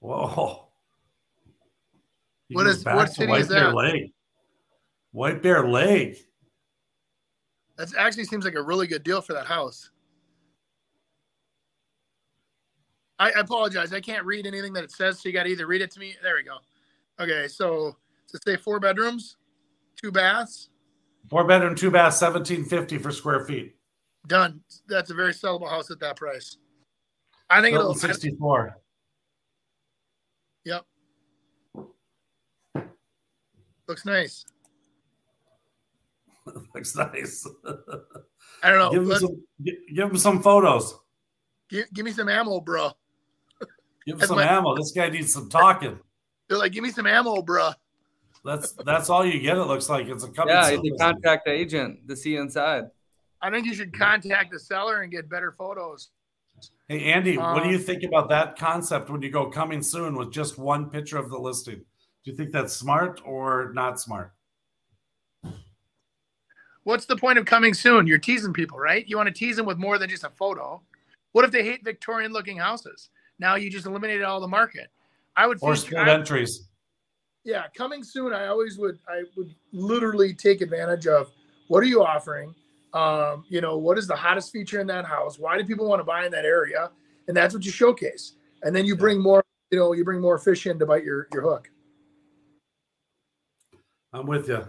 Whoa. 0.00 0.68
You 2.48 2.54
What 2.56 2.66
is- 2.66 2.84
what 2.84 3.12
city 3.12 3.32
is 3.32 3.48
that? 3.48 3.74
Lake. 3.74 4.14
White 5.16 5.42
Bear 5.42 5.66
Lake. 5.66 6.28
That 7.78 7.88
actually 7.96 8.24
seems 8.24 8.44
like 8.44 8.54
a 8.54 8.60
really 8.60 8.86
good 8.86 9.02
deal 9.02 9.22
for 9.22 9.32
that 9.32 9.46
house. 9.46 9.90
I, 13.18 13.30
I 13.30 13.40
apologize. 13.40 13.94
I 13.94 14.00
can't 14.00 14.26
read 14.26 14.46
anything 14.46 14.74
that 14.74 14.84
it 14.84 14.92
says, 14.92 15.18
so 15.18 15.30
you 15.30 15.32
got 15.32 15.44
to 15.44 15.48
either 15.48 15.66
read 15.66 15.80
it 15.80 15.90
to 15.92 16.00
me. 16.00 16.14
There 16.22 16.34
we 16.34 16.42
go. 16.42 16.58
Okay, 17.18 17.48
so 17.48 17.96
to 18.28 18.38
say 18.44 18.58
four 18.58 18.78
bedrooms, 18.78 19.38
two 19.98 20.12
baths? 20.12 20.68
Four 21.30 21.44
bedroom, 21.44 21.74
two 21.74 21.90
baths, 21.90 22.18
seventeen 22.18 22.62
fifty 22.62 22.98
for 22.98 23.10
square 23.10 23.46
feet. 23.46 23.74
Done. 24.26 24.60
That's 24.86 25.10
a 25.10 25.14
very 25.14 25.32
sellable 25.32 25.70
house 25.70 25.90
at 25.90 25.98
that 26.00 26.16
price. 26.16 26.58
I 27.48 27.62
think 27.62 27.72
Built 27.72 27.84
it'll. 27.84 27.94
sixty 27.94 28.36
four. 28.38 28.76
Yep. 30.66 30.84
Looks 33.88 34.04
nice. 34.04 34.44
Looks 36.74 36.96
nice. 36.96 37.46
I 38.62 38.70
don't 38.70 38.78
know. 38.78 38.90
give, 38.90 39.02
him 39.02 39.18
some, 39.18 39.42
give 39.62 40.10
him 40.10 40.16
some 40.16 40.42
photos. 40.42 40.94
Give, 41.68 41.84
give 41.92 42.04
me 42.04 42.12
some 42.12 42.28
ammo, 42.28 42.60
bro. 42.60 42.90
Give 44.06 44.14
him 44.14 44.18
That's 44.18 44.28
some 44.28 44.38
my- 44.38 44.46
ammo. 44.46 44.76
This 44.76 44.92
guy 44.92 45.08
needs 45.08 45.32
some 45.32 45.48
talking. 45.48 45.98
They're 46.48 46.58
like, 46.58 46.70
give 46.70 46.84
me 46.84 46.90
some 46.90 47.08
ammo, 47.08 47.42
bro. 47.42 47.72
That's 48.44 48.72
that's 48.84 49.10
all 49.10 49.26
you 49.26 49.40
get. 49.40 49.56
It 49.56 49.64
looks 49.64 49.88
like 49.88 50.06
it's 50.06 50.22
a 50.22 50.28
coming. 50.28 50.54
Yeah, 50.54 50.66
soon. 50.66 50.84
you 50.84 50.92
can 50.92 51.14
contact 51.14 51.46
the 51.46 51.50
agent 51.50 52.06
to 52.08 52.14
see 52.14 52.36
inside. 52.36 52.84
I 53.42 53.50
think 53.50 53.66
you 53.66 53.74
should 53.74 53.92
contact 53.92 54.52
the 54.52 54.60
seller 54.60 55.02
and 55.02 55.10
get 55.10 55.28
better 55.28 55.52
photos. 55.58 56.10
Hey 56.88 57.12
Andy, 57.12 57.36
what 57.36 57.64
do 57.64 57.70
you 57.70 57.78
um, 57.78 57.82
think 57.82 58.04
about 58.04 58.28
that 58.28 58.56
concept 58.56 59.10
when 59.10 59.20
you 59.20 59.30
go 59.30 59.50
coming 59.50 59.82
soon 59.82 60.14
with 60.14 60.30
just 60.30 60.56
one 60.56 60.88
picture 60.88 61.18
of 61.18 61.28
the 61.30 61.38
listing? 61.38 61.78
Do 62.24 62.30
you 62.30 62.36
think 62.36 62.52
that's 62.52 62.74
smart 62.74 63.20
or 63.24 63.72
not 63.74 64.00
smart? 64.00 64.32
What's 66.86 67.04
the 67.04 67.16
point 67.16 67.36
of 67.36 67.44
coming 67.44 67.74
soon? 67.74 68.06
You're 68.06 68.18
teasing 68.18 68.52
people, 68.52 68.78
right? 68.78 69.04
You 69.08 69.16
want 69.16 69.26
to 69.26 69.32
tease 69.34 69.56
them 69.56 69.66
with 69.66 69.76
more 69.76 69.98
than 69.98 70.08
just 70.08 70.22
a 70.22 70.30
photo. 70.30 70.80
What 71.32 71.44
if 71.44 71.50
they 71.50 71.64
hate 71.64 71.82
Victorian 71.82 72.32
looking 72.32 72.58
houses? 72.58 73.10
Now 73.40 73.56
you 73.56 73.68
just 73.68 73.86
eliminated 73.86 74.22
all 74.22 74.38
the 74.38 74.46
market. 74.46 74.86
I 75.34 75.48
would 75.48 75.58
Or 75.62 75.74
split 75.74 76.06
entries? 76.06 76.68
yeah, 77.42 77.64
coming 77.76 78.04
soon. 78.04 78.32
I 78.32 78.46
always 78.46 78.78
would. 78.78 79.00
I 79.08 79.24
would 79.36 79.52
literally 79.72 80.32
take 80.32 80.60
advantage 80.60 81.08
of 81.08 81.32
what 81.66 81.82
are 81.82 81.86
you 81.88 82.04
offering? 82.04 82.54
Um, 82.94 83.44
you 83.48 83.60
know, 83.60 83.76
what 83.76 83.98
is 83.98 84.06
the 84.06 84.14
hottest 84.14 84.52
feature 84.52 84.78
in 84.78 84.86
that 84.86 85.04
house? 85.04 85.40
Why 85.40 85.58
do 85.58 85.64
people 85.64 85.88
want 85.88 85.98
to 85.98 86.04
buy 86.04 86.24
in 86.24 86.30
that 86.30 86.44
area? 86.44 86.92
And 87.26 87.36
that's 87.36 87.52
what 87.52 87.64
you 87.64 87.72
showcase. 87.72 88.34
And 88.62 88.74
then 88.76 88.84
you 88.84 88.94
bring 88.94 89.20
more. 89.20 89.42
You 89.72 89.78
know, 89.80 89.92
you 89.92 90.04
bring 90.04 90.20
more 90.20 90.38
fish 90.38 90.68
in 90.68 90.78
to 90.78 90.86
bite 90.86 91.02
your 91.02 91.26
your 91.32 91.42
hook. 91.42 91.68
I'm 94.12 94.28
with 94.28 94.48
you. 94.48 94.68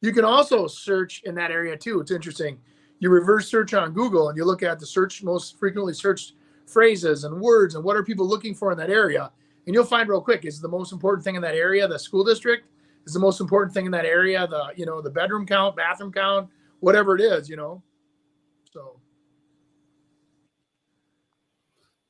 You 0.00 0.12
can 0.12 0.24
also 0.24 0.66
search 0.66 1.22
in 1.24 1.34
that 1.34 1.50
area 1.50 1.76
too. 1.76 2.00
It's 2.00 2.10
interesting. 2.10 2.58
You 3.00 3.10
reverse 3.10 3.48
search 3.48 3.74
on 3.74 3.92
Google 3.92 4.28
and 4.28 4.36
you 4.36 4.44
look 4.44 4.62
at 4.62 4.78
the 4.78 4.86
search 4.86 5.22
most 5.22 5.58
frequently 5.58 5.92
searched 5.92 6.34
phrases 6.66 7.24
and 7.24 7.40
words 7.40 7.74
and 7.74 7.84
what 7.84 7.96
are 7.96 8.04
people 8.04 8.26
looking 8.26 8.54
for 8.54 8.72
in 8.72 8.78
that 8.78 8.90
area. 8.90 9.30
And 9.66 9.74
you'll 9.74 9.84
find 9.84 10.08
real 10.08 10.20
quick 10.20 10.44
is 10.44 10.60
the 10.60 10.68
most 10.68 10.92
important 10.92 11.24
thing 11.24 11.34
in 11.36 11.42
that 11.42 11.54
area, 11.54 11.86
the 11.86 11.98
school 11.98 12.24
district, 12.24 12.66
is 13.06 13.12
the 13.12 13.20
most 13.20 13.40
important 13.40 13.74
thing 13.74 13.86
in 13.86 13.92
that 13.92 14.04
area. 14.04 14.46
The 14.46 14.72
you 14.76 14.86
know 14.86 15.00
the 15.00 15.10
bedroom 15.10 15.46
count, 15.46 15.76
bathroom 15.76 16.12
count, 16.12 16.48
whatever 16.80 17.14
it 17.16 17.20
is, 17.20 17.48
you 17.48 17.56
know. 17.56 17.82
So 18.72 19.00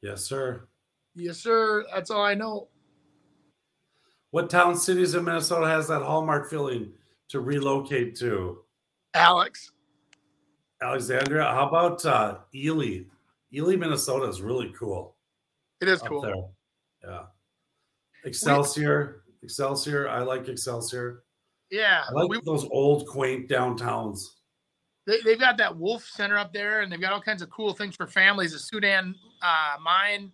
Yes, 0.03 0.25
sir. 0.25 0.67
yes, 1.15 1.39
sir. 1.39 1.85
That's 1.93 2.11
all 2.11 2.23
I 2.23 2.35
know. 2.35 2.69
What 4.31 4.49
town 4.49 4.77
cities 4.77 5.15
in 5.15 5.25
Minnesota 5.25 5.67
has 5.67 5.89
that 5.89 6.03
hallmark 6.03 6.49
feeling 6.49 6.93
to 7.31 7.41
relocate 7.41 8.17
to? 8.17 8.59
Alex. 9.15 9.73
Alexandria. 10.83 11.45
How 11.45 11.69
about 11.69 12.05
uh, 12.07 12.39
Ely? 12.55 13.03
Ely, 13.53 13.77
Minnesota 13.77 14.27
is 14.27 14.41
really 14.41 14.73
cool. 14.79 15.17
It 15.81 15.89
is 15.89 16.01
cool. 16.03 16.21
there. 16.21 16.35
Yeah. 17.05 17.23
Excelsior. 18.25 19.23
Excelsior. 19.43 20.09
I 20.09 20.21
like 20.21 20.49
Excelsior. 20.49 21.25
Yeah, 21.71 22.03
I 22.09 22.13
like 22.13 22.29
we, 22.29 22.41
those 22.45 22.67
old, 22.71 23.07
quaint 23.07 23.49
downtowns. 23.49 24.31
they, 25.07 25.21
they've 25.25 25.39
got 25.39 25.57
that 25.59 25.77
wolf 25.77 26.05
center 26.05 26.37
up 26.37 26.53
there, 26.53 26.81
and 26.81 26.91
they've 26.91 27.01
got 27.01 27.13
all 27.13 27.21
kinds 27.21 27.43
of 27.43 27.51
cool 27.51 27.73
things 27.75 27.95
for 27.95 28.09
families. 28.09 28.53
The 28.53 28.59
Soudan 28.59 29.15
uh, 29.41 29.77
mine, 29.81 30.33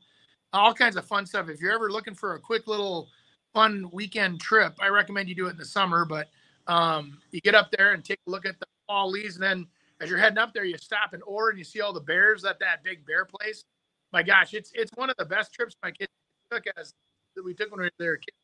all 0.55 0.73
kinds 0.73 0.97
of 0.97 1.05
fun 1.05 1.27
stuff. 1.27 1.51
If 1.51 1.61
you're 1.61 1.75
ever 1.75 1.91
looking 1.91 2.15
for 2.15 2.35
a 2.35 2.41
quick 2.41 2.67
little 2.67 3.09
fun 3.53 3.91
weekend 3.93 4.41
trip, 4.41 4.75
I 4.81 4.89
recommend 4.89 5.29
you 5.29 5.35
do 5.35 5.47
it 5.47 5.51
in 5.51 5.57
the 5.59 5.65
summer. 5.65 6.07
But 6.07 6.29
um, 6.67 7.19
you 7.31 7.41
get 7.41 7.55
up 7.55 7.71
there 7.71 7.93
and 7.93 8.05
take 8.05 8.19
a 8.27 8.31
look 8.31 8.47
at 8.47 8.59
the 8.59 8.67
fall 8.87 9.11
leaves, 9.11 9.37
and 9.37 9.43
then 9.43 9.67
as 10.01 10.11
you're 10.11 10.19
heading 10.19 10.39
up 10.39 10.53
there, 10.53 10.65
you 10.65 10.77
stop 10.79 11.15
in 11.15 11.23
Orr 11.23 11.51
and 11.51 11.59
you 11.59 11.65
see 11.65 11.81
all 11.81 11.93
the 11.93 12.01
bears 12.01 12.45
at 12.45 12.59
that 12.61 12.85
big 12.85 13.07
bear 13.07 13.25
place. 13.25 13.65
My 14.13 14.23
gosh, 14.23 14.55
it's 14.55 14.71
it's 14.75 14.91
one 14.95 15.11
of 15.11 15.17
the 15.19 15.25
best 15.25 15.53
trips 15.53 15.75
my 15.83 15.91
kids 15.91 16.11
took 16.51 16.65
as 16.77 16.93
that 17.35 17.45
we 17.45 17.55
took 17.55 17.71
when 17.71 17.81
we 17.81 18.07
were 18.07 18.17
kids. 18.17 18.37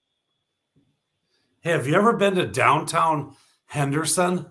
Hey, 1.60 1.70
have 1.70 1.86
you 1.86 1.94
ever 1.94 2.12
been 2.12 2.34
to 2.34 2.46
downtown 2.46 3.36
Henderson? 3.66 4.46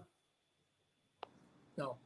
No. 1.78 1.97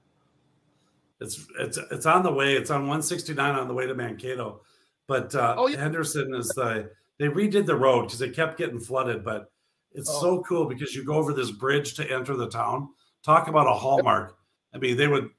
It's 1.22 1.46
it's 1.60 1.78
it's 1.92 2.06
on 2.06 2.24
the 2.24 2.32
way. 2.32 2.56
It's 2.56 2.72
on 2.72 2.82
169 2.82 3.56
on 3.56 3.68
the 3.68 3.74
way 3.74 3.86
to 3.86 3.94
Mankato. 3.94 4.62
But 5.08 5.36
uh, 5.36 5.56
Oh, 5.58 5.68
yeah. 5.68 5.78
Henderson 5.78 6.34
is 6.34 6.50
the 6.50 6.90
they 7.20 7.28
redid 7.28 7.66
the 7.66 7.76
road 7.76 8.06
because 8.06 8.22
it 8.22 8.36
kept 8.36 8.58
getting 8.58 8.80
flooded. 8.80 9.24
But 9.24 9.52
it's 9.96 10.10
Oh. 10.10 10.22
so 10.22 10.44
cool 10.44 10.66
because 10.66 10.94
you 10.96 11.04
go 11.04 11.16
over 11.16 11.34
this 11.34 11.52
bridge 11.52 11.94
to 11.96 12.12
enter 12.12 12.36
the 12.36 12.50
town. 12.50 12.90
Talk 13.24 13.48
about 13.48 13.68
a 13.68 13.74
hallmark. 13.74 14.38
I 14.74 14.78
mean, 14.78 14.98
they 14.98 15.08
would 15.08 15.30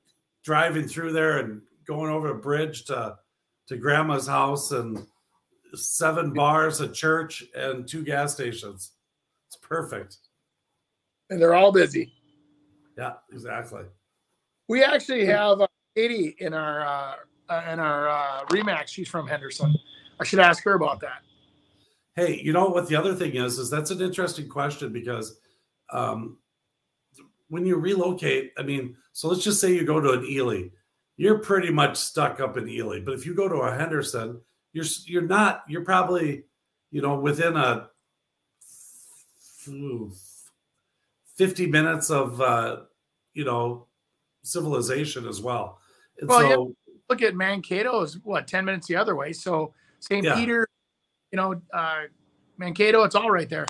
driving 0.45 0.87
through 0.89 1.13
there 1.13 1.39
and 1.39 1.63
going 1.87 2.11
over 2.11 2.31
a 2.31 2.35
bridge 2.35 2.85
to 2.87 3.19
to 3.69 3.77
grandma's 3.77 4.27
house 4.27 4.71
and 4.73 5.07
seven 5.75 6.33
bars, 6.33 6.81
a 6.81 6.89
church, 6.89 7.45
and 7.55 7.87
two 7.87 8.05
gas 8.05 8.33
stations. 8.33 8.93
It's 9.49 9.57
perfect. 9.57 10.19
And 11.31 11.41
they're 11.43 11.55
all 11.55 11.73
busy. 11.73 12.13
Yeah, 12.97 13.15
exactly. 13.33 13.83
We 14.69 14.83
actually 14.85 15.27
have 15.27 15.61
uh, 15.61 15.67
Katie 15.97 16.37
in 16.39 16.55
our 16.55 16.87
uh, 16.87 17.15
uh, 17.49 17.63
in 17.73 17.79
our 17.81 18.09
uh, 18.09 18.45
Remax. 18.47 18.89
She's 18.89 19.09
from 19.09 19.27
Henderson. 19.27 19.75
I 20.21 20.25
should 20.25 20.39
ask 20.39 20.63
her 20.65 20.75
about 20.75 21.01
that. 21.01 21.23
Hey, 22.17 22.41
you 22.43 22.53
know 22.53 22.69
what 22.69 22.89
the 22.89 22.97
other 22.97 23.15
thing 23.15 23.37
is? 23.37 23.59
Is 23.59 23.71
that's 23.71 23.91
an 23.91 24.01
interesting 24.01 24.49
question 24.49 24.93
because 24.93 25.39
um, 25.93 26.39
when 27.49 27.67
you 27.67 27.77
relocate, 27.77 28.53
I 28.59 28.63
mean, 28.63 28.97
so 29.13 29.29
let's 29.29 29.45
just 29.45 29.61
say 29.61 29.75
you 29.75 29.85
go 29.85 30.01
to 30.01 30.13
an 30.13 30.25
Ely, 30.25 30.69
you're 31.17 31.39
pretty 31.39 31.71
much 31.71 31.97
stuck 31.97 32.41
up 32.41 32.57
in 32.57 32.69
Ely. 32.69 33.01
But 33.01 33.15
if 33.15 33.27
you 33.27 33.35
go 33.35 33.49
to 33.49 33.57
a 33.57 33.77
Henderson, 33.77 34.41
you're 34.73 34.87
you're 35.05 35.23
not. 35.23 35.65
You're 35.69 35.85
probably, 35.85 36.45
you 36.91 37.03
know, 37.03 37.19
within 37.19 37.57
a 37.57 37.89
phew, 39.59 40.13
fifty 41.37 41.67
minutes 41.67 42.11
of, 42.11 42.41
uh, 42.41 42.83
you 43.35 43.45
know, 43.45 43.87
civilization 44.43 45.27
as 45.27 45.41
well. 45.41 45.81
And 46.19 46.29
Well, 46.29 46.41
so, 46.41 46.49
yeah. 46.49 46.93
Look 47.09 47.23
at 47.23 47.37
Mankato 47.37 48.03
is 48.03 48.19
what 48.25 48.49
ten 48.49 48.65
minutes 48.65 48.89
the 48.89 48.97
other 48.97 49.15
way. 49.15 49.33
So 49.33 49.75
St. 50.01 50.25
Yeah. 50.25 50.35
Peter, 50.35 50.67
you 51.37 51.43
know, 51.43 51.61
uh, 51.75 52.05
Mankato, 52.57 53.03
it's 53.03 53.15
all 53.15 53.31
right 53.31 53.49
there. 53.49 53.67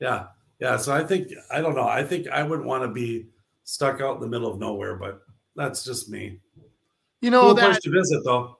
Yeah. 0.00 0.26
Yeah. 0.60 0.76
So 0.76 0.94
I 0.94 1.02
think, 1.02 1.32
I 1.50 1.60
don't 1.60 1.74
know. 1.74 1.88
I 1.88 2.04
think 2.04 2.28
I 2.28 2.44
wouldn't 2.44 2.68
want 2.68 2.84
to 2.84 2.88
be 2.88 3.26
stuck 3.64 4.00
out 4.00 4.14
in 4.14 4.20
the 4.20 4.28
middle 4.28 4.48
of 4.48 4.60
nowhere, 4.60 4.94
but 4.94 5.22
that's 5.56 5.84
just 5.84 6.08
me. 6.08 6.38
You 7.20 7.30
know 7.30 7.42
cool 7.42 7.54
that 7.54 7.64
place 7.64 7.82
to 7.82 7.90
visit, 7.90 8.22
though. 8.24 8.58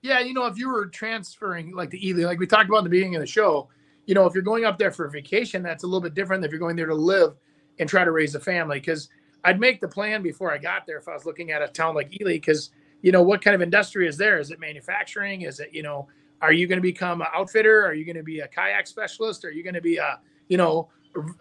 Yeah, 0.00 0.20
you 0.20 0.32
know, 0.32 0.46
if 0.46 0.58
you 0.58 0.68
were 0.68 0.86
transferring 0.86 1.74
like 1.74 1.90
the 1.90 2.08
Ely, 2.08 2.24
like 2.24 2.38
we 2.38 2.46
talked 2.46 2.68
about 2.68 2.78
in 2.78 2.84
the 2.84 2.90
beginning 2.90 3.16
of 3.16 3.20
the 3.20 3.26
show, 3.26 3.68
you 4.06 4.14
know, 4.14 4.26
if 4.26 4.32
you're 4.34 4.42
going 4.42 4.64
up 4.64 4.78
there 4.78 4.90
for 4.90 5.04
a 5.04 5.10
vacation, 5.10 5.62
that's 5.62 5.84
a 5.84 5.86
little 5.86 6.00
bit 6.00 6.14
different 6.14 6.40
than 6.40 6.48
if 6.48 6.52
you're 6.52 6.60
going 6.60 6.76
there 6.76 6.86
to 6.86 6.94
live 6.94 7.36
and 7.78 7.88
try 7.88 8.04
to 8.04 8.10
raise 8.10 8.34
a 8.34 8.40
family. 8.40 8.80
Because 8.80 9.10
I'd 9.44 9.60
make 9.60 9.82
the 9.82 9.88
plan 9.88 10.22
before 10.22 10.50
I 10.50 10.58
got 10.58 10.86
there 10.86 10.98
if 10.98 11.08
I 11.08 11.12
was 11.12 11.26
looking 11.26 11.50
at 11.52 11.62
a 11.62 11.68
town 11.68 11.94
like 11.94 12.18
Ely, 12.20 12.32
because 12.32 12.70
you 13.02 13.12
know, 13.12 13.22
what 13.22 13.42
kind 13.42 13.54
of 13.54 13.60
industry 13.60 14.08
is 14.08 14.16
there? 14.16 14.38
Is 14.38 14.50
it 14.50 14.60
manufacturing? 14.60 15.42
Is 15.42 15.60
it, 15.60 15.70
you 15.72 15.82
know, 15.82 16.08
are 16.42 16.52
you 16.52 16.66
going 16.66 16.76
to 16.78 16.82
become 16.82 17.22
an 17.22 17.28
outfitter? 17.32 17.86
Are 17.86 17.94
you 17.94 18.04
going 18.04 18.16
to 18.16 18.22
be 18.22 18.40
a 18.40 18.48
kayak 18.48 18.86
specialist? 18.86 19.44
Are 19.44 19.50
you 19.50 19.62
going 19.62 19.74
to 19.74 19.80
be 19.80 19.96
a, 19.96 20.20
you 20.48 20.58
know, 20.58 20.90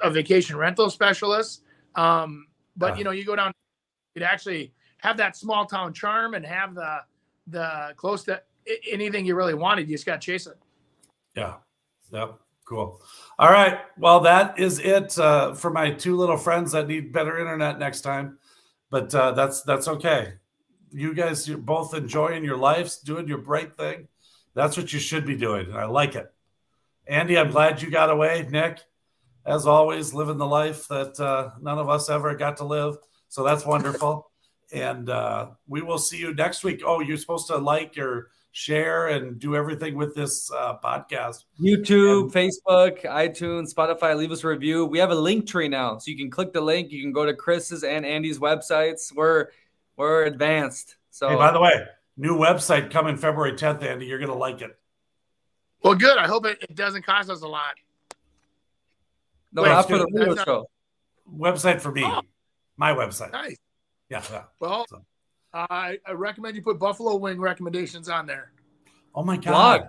a 0.01 0.09
vacation 0.09 0.55
rental 0.55 0.89
specialist? 0.89 1.63
Um, 1.95 2.47
but 2.77 2.93
Yeah. 2.93 2.97
you 2.99 3.03
know, 3.03 3.11
you 3.11 3.25
go 3.25 3.35
down, 3.35 3.51
you'd 4.15 4.23
actually 4.23 4.73
have 4.99 5.17
that 5.17 5.35
small 5.35 5.65
town 5.65 5.93
charm 5.93 6.35
and 6.35 6.45
have 6.45 6.75
the 6.75 6.99
the 7.47 7.93
close 7.97 8.23
to 8.25 8.41
anything 8.89 9.25
you 9.25 9.35
really 9.35 9.55
wanted. 9.55 9.89
You 9.89 9.95
just 9.95 10.05
got 10.05 10.21
to 10.21 10.25
chase 10.25 10.45
it. 10.47 10.57
Yeah. 11.35 11.55
Yep. 12.11 12.39
Cool. 12.65 13.01
All 13.39 13.51
right. 13.51 13.79
Well, 13.97 14.19
that 14.21 14.57
is 14.59 14.79
it 14.79 15.17
uh, 15.17 15.55
for 15.55 15.71
my 15.71 15.91
two 15.91 16.15
little 16.15 16.37
friends 16.37 16.71
that 16.71 16.87
need 16.87 17.11
better 17.11 17.39
internet 17.39 17.79
next 17.79 18.01
time. 18.01 18.37
But 18.91 19.13
uh, 19.15 19.31
that's 19.31 19.63
that's 19.63 19.87
okay. 19.87 20.35
You 20.91 21.13
guys, 21.13 21.47
you're 21.47 21.57
both 21.57 21.93
enjoying 21.93 22.43
your 22.43 22.57
lives, 22.57 22.99
doing 22.99 23.27
your 23.27 23.39
bright 23.39 23.75
thing. 23.75 24.07
That's 24.53 24.77
what 24.77 24.91
you 24.93 24.99
should 24.99 25.25
be 25.25 25.35
doing. 25.35 25.67
and 25.67 25.77
I 25.77 25.85
like 25.85 26.15
it. 26.15 26.31
Andy, 27.07 27.37
I'm 27.37 27.51
glad 27.51 27.81
you 27.81 27.89
got 27.89 28.09
away. 28.09 28.47
Nick, 28.49 28.79
as 29.45 29.65
always, 29.65 30.13
living 30.13 30.37
the 30.37 30.47
life 30.47 30.87
that 30.87 31.19
uh, 31.19 31.51
none 31.61 31.79
of 31.79 31.89
us 31.89 32.09
ever 32.09 32.35
got 32.35 32.57
to 32.57 32.65
live. 32.65 32.97
So 33.27 33.43
that's 33.43 33.65
wonderful. 33.65 34.29
and 34.73 35.09
uh, 35.09 35.49
we 35.67 35.81
will 35.81 35.97
see 35.97 36.17
you 36.17 36.33
next 36.33 36.63
week. 36.63 36.81
Oh, 36.85 37.01
you're 37.01 37.17
supposed 37.17 37.47
to 37.47 37.57
like 37.57 37.97
or 37.97 38.31
share 38.51 39.07
and 39.07 39.39
do 39.39 39.55
everything 39.55 39.95
with 39.95 40.15
this 40.15 40.51
uh, 40.51 40.77
podcast. 40.83 41.45
YouTube, 41.59 42.31
Facebook, 42.31 43.01
iTunes, 43.03 43.73
Spotify. 43.73 44.15
Leave 44.15 44.31
us 44.31 44.43
a 44.43 44.47
review. 44.47 44.85
We 44.85 44.99
have 44.99 45.11
a 45.11 45.15
link 45.15 45.47
tree 45.47 45.67
now, 45.67 45.97
so 45.97 46.11
you 46.11 46.17
can 46.17 46.29
click 46.29 46.53
the 46.53 46.61
link. 46.61 46.91
You 46.91 47.01
can 47.01 47.11
go 47.11 47.25
to 47.25 47.33
Chris's 47.33 47.83
and 47.83 48.05
Andy's 48.05 48.39
websites. 48.39 49.13
We're 49.13 49.47
we're 49.97 50.23
advanced. 50.23 50.97
So 51.09 51.29
Hey, 51.29 51.35
by 51.35 51.51
the 51.51 51.59
way, 51.59 51.85
new 52.21 52.37
website 52.37 52.91
coming 52.91 53.17
February 53.17 53.53
10th, 53.53 53.83
Andy. 53.83 54.05
You're 54.05 54.19
going 54.19 54.31
to 54.31 54.37
like 54.37 54.61
it. 54.61 54.77
Well, 55.83 55.95
good. 55.95 56.17
I 56.17 56.27
hope 56.27 56.45
it, 56.45 56.59
it 56.61 56.75
doesn't 56.75 57.03
cost 57.05 57.29
us 57.29 57.41
a 57.41 57.47
lot. 57.47 57.73
no, 59.51 59.63
Wait, 59.63 59.69
not 59.69 59.79
it's 59.79 59.89
for 59.89 59.97
the 59.97 60.05
good. 60.35 60.39
show. 60.45 60.69
Website 61.35 61.81
for 61.81 61.91
me. 61.91 62.03
Oh. 62.05 62.21
My 62.77 62.93
website. 62.93 63.31
Nice. 63.31 63.57
Yeah, 64.09 64.23
yeah. 64.31 64.43
Well, 64.59 64.85
So- 64.89 65.03
I, 65.53 65.97
I 66.07 66.11
recommend 66.13 66.55
you 66.55 66.61
put 66.61 66.79
buffalo 66.79 67.17
wing 67.17 67.37
recommendations 67.39 68.07
on 68.07 68.25
there. 68.25 68.53
Oh 69.13 69.23
my 69.23 69.35
God. 69.35 69.79
Blog. 69.79 69.81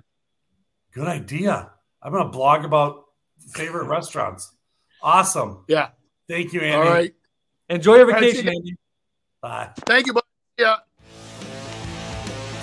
Good 0.92 1.06
idea. 1.06 1.70
I'm 2.02 2.10
going 2.12 2.24
to 2.24 2.30
blog 2.30 2.64
about 2.64 3.04
favorite 3.52 3.84
restaurants. 3.88 4.50
Awesome. 5.02 5.64
Yeah. 5.68 5.90
Thank 6.28 6.52
you, 6.52 6.60
Andy. 6.62 6.74
All 6.88 6.92
right. 6.92 7.14
Enjoy 7.68 7.94
your 7.96 8.06
vacation, 8.06 8.42
see 8.44 8.50
you. 8.50 8.56
Andy. 8.56 8.76
Bye. 9.40 9.70
Thank 9.86 10.06
you. 10.06 10.14
bud. 10.14 10.22
Yeah. 10.58 10.76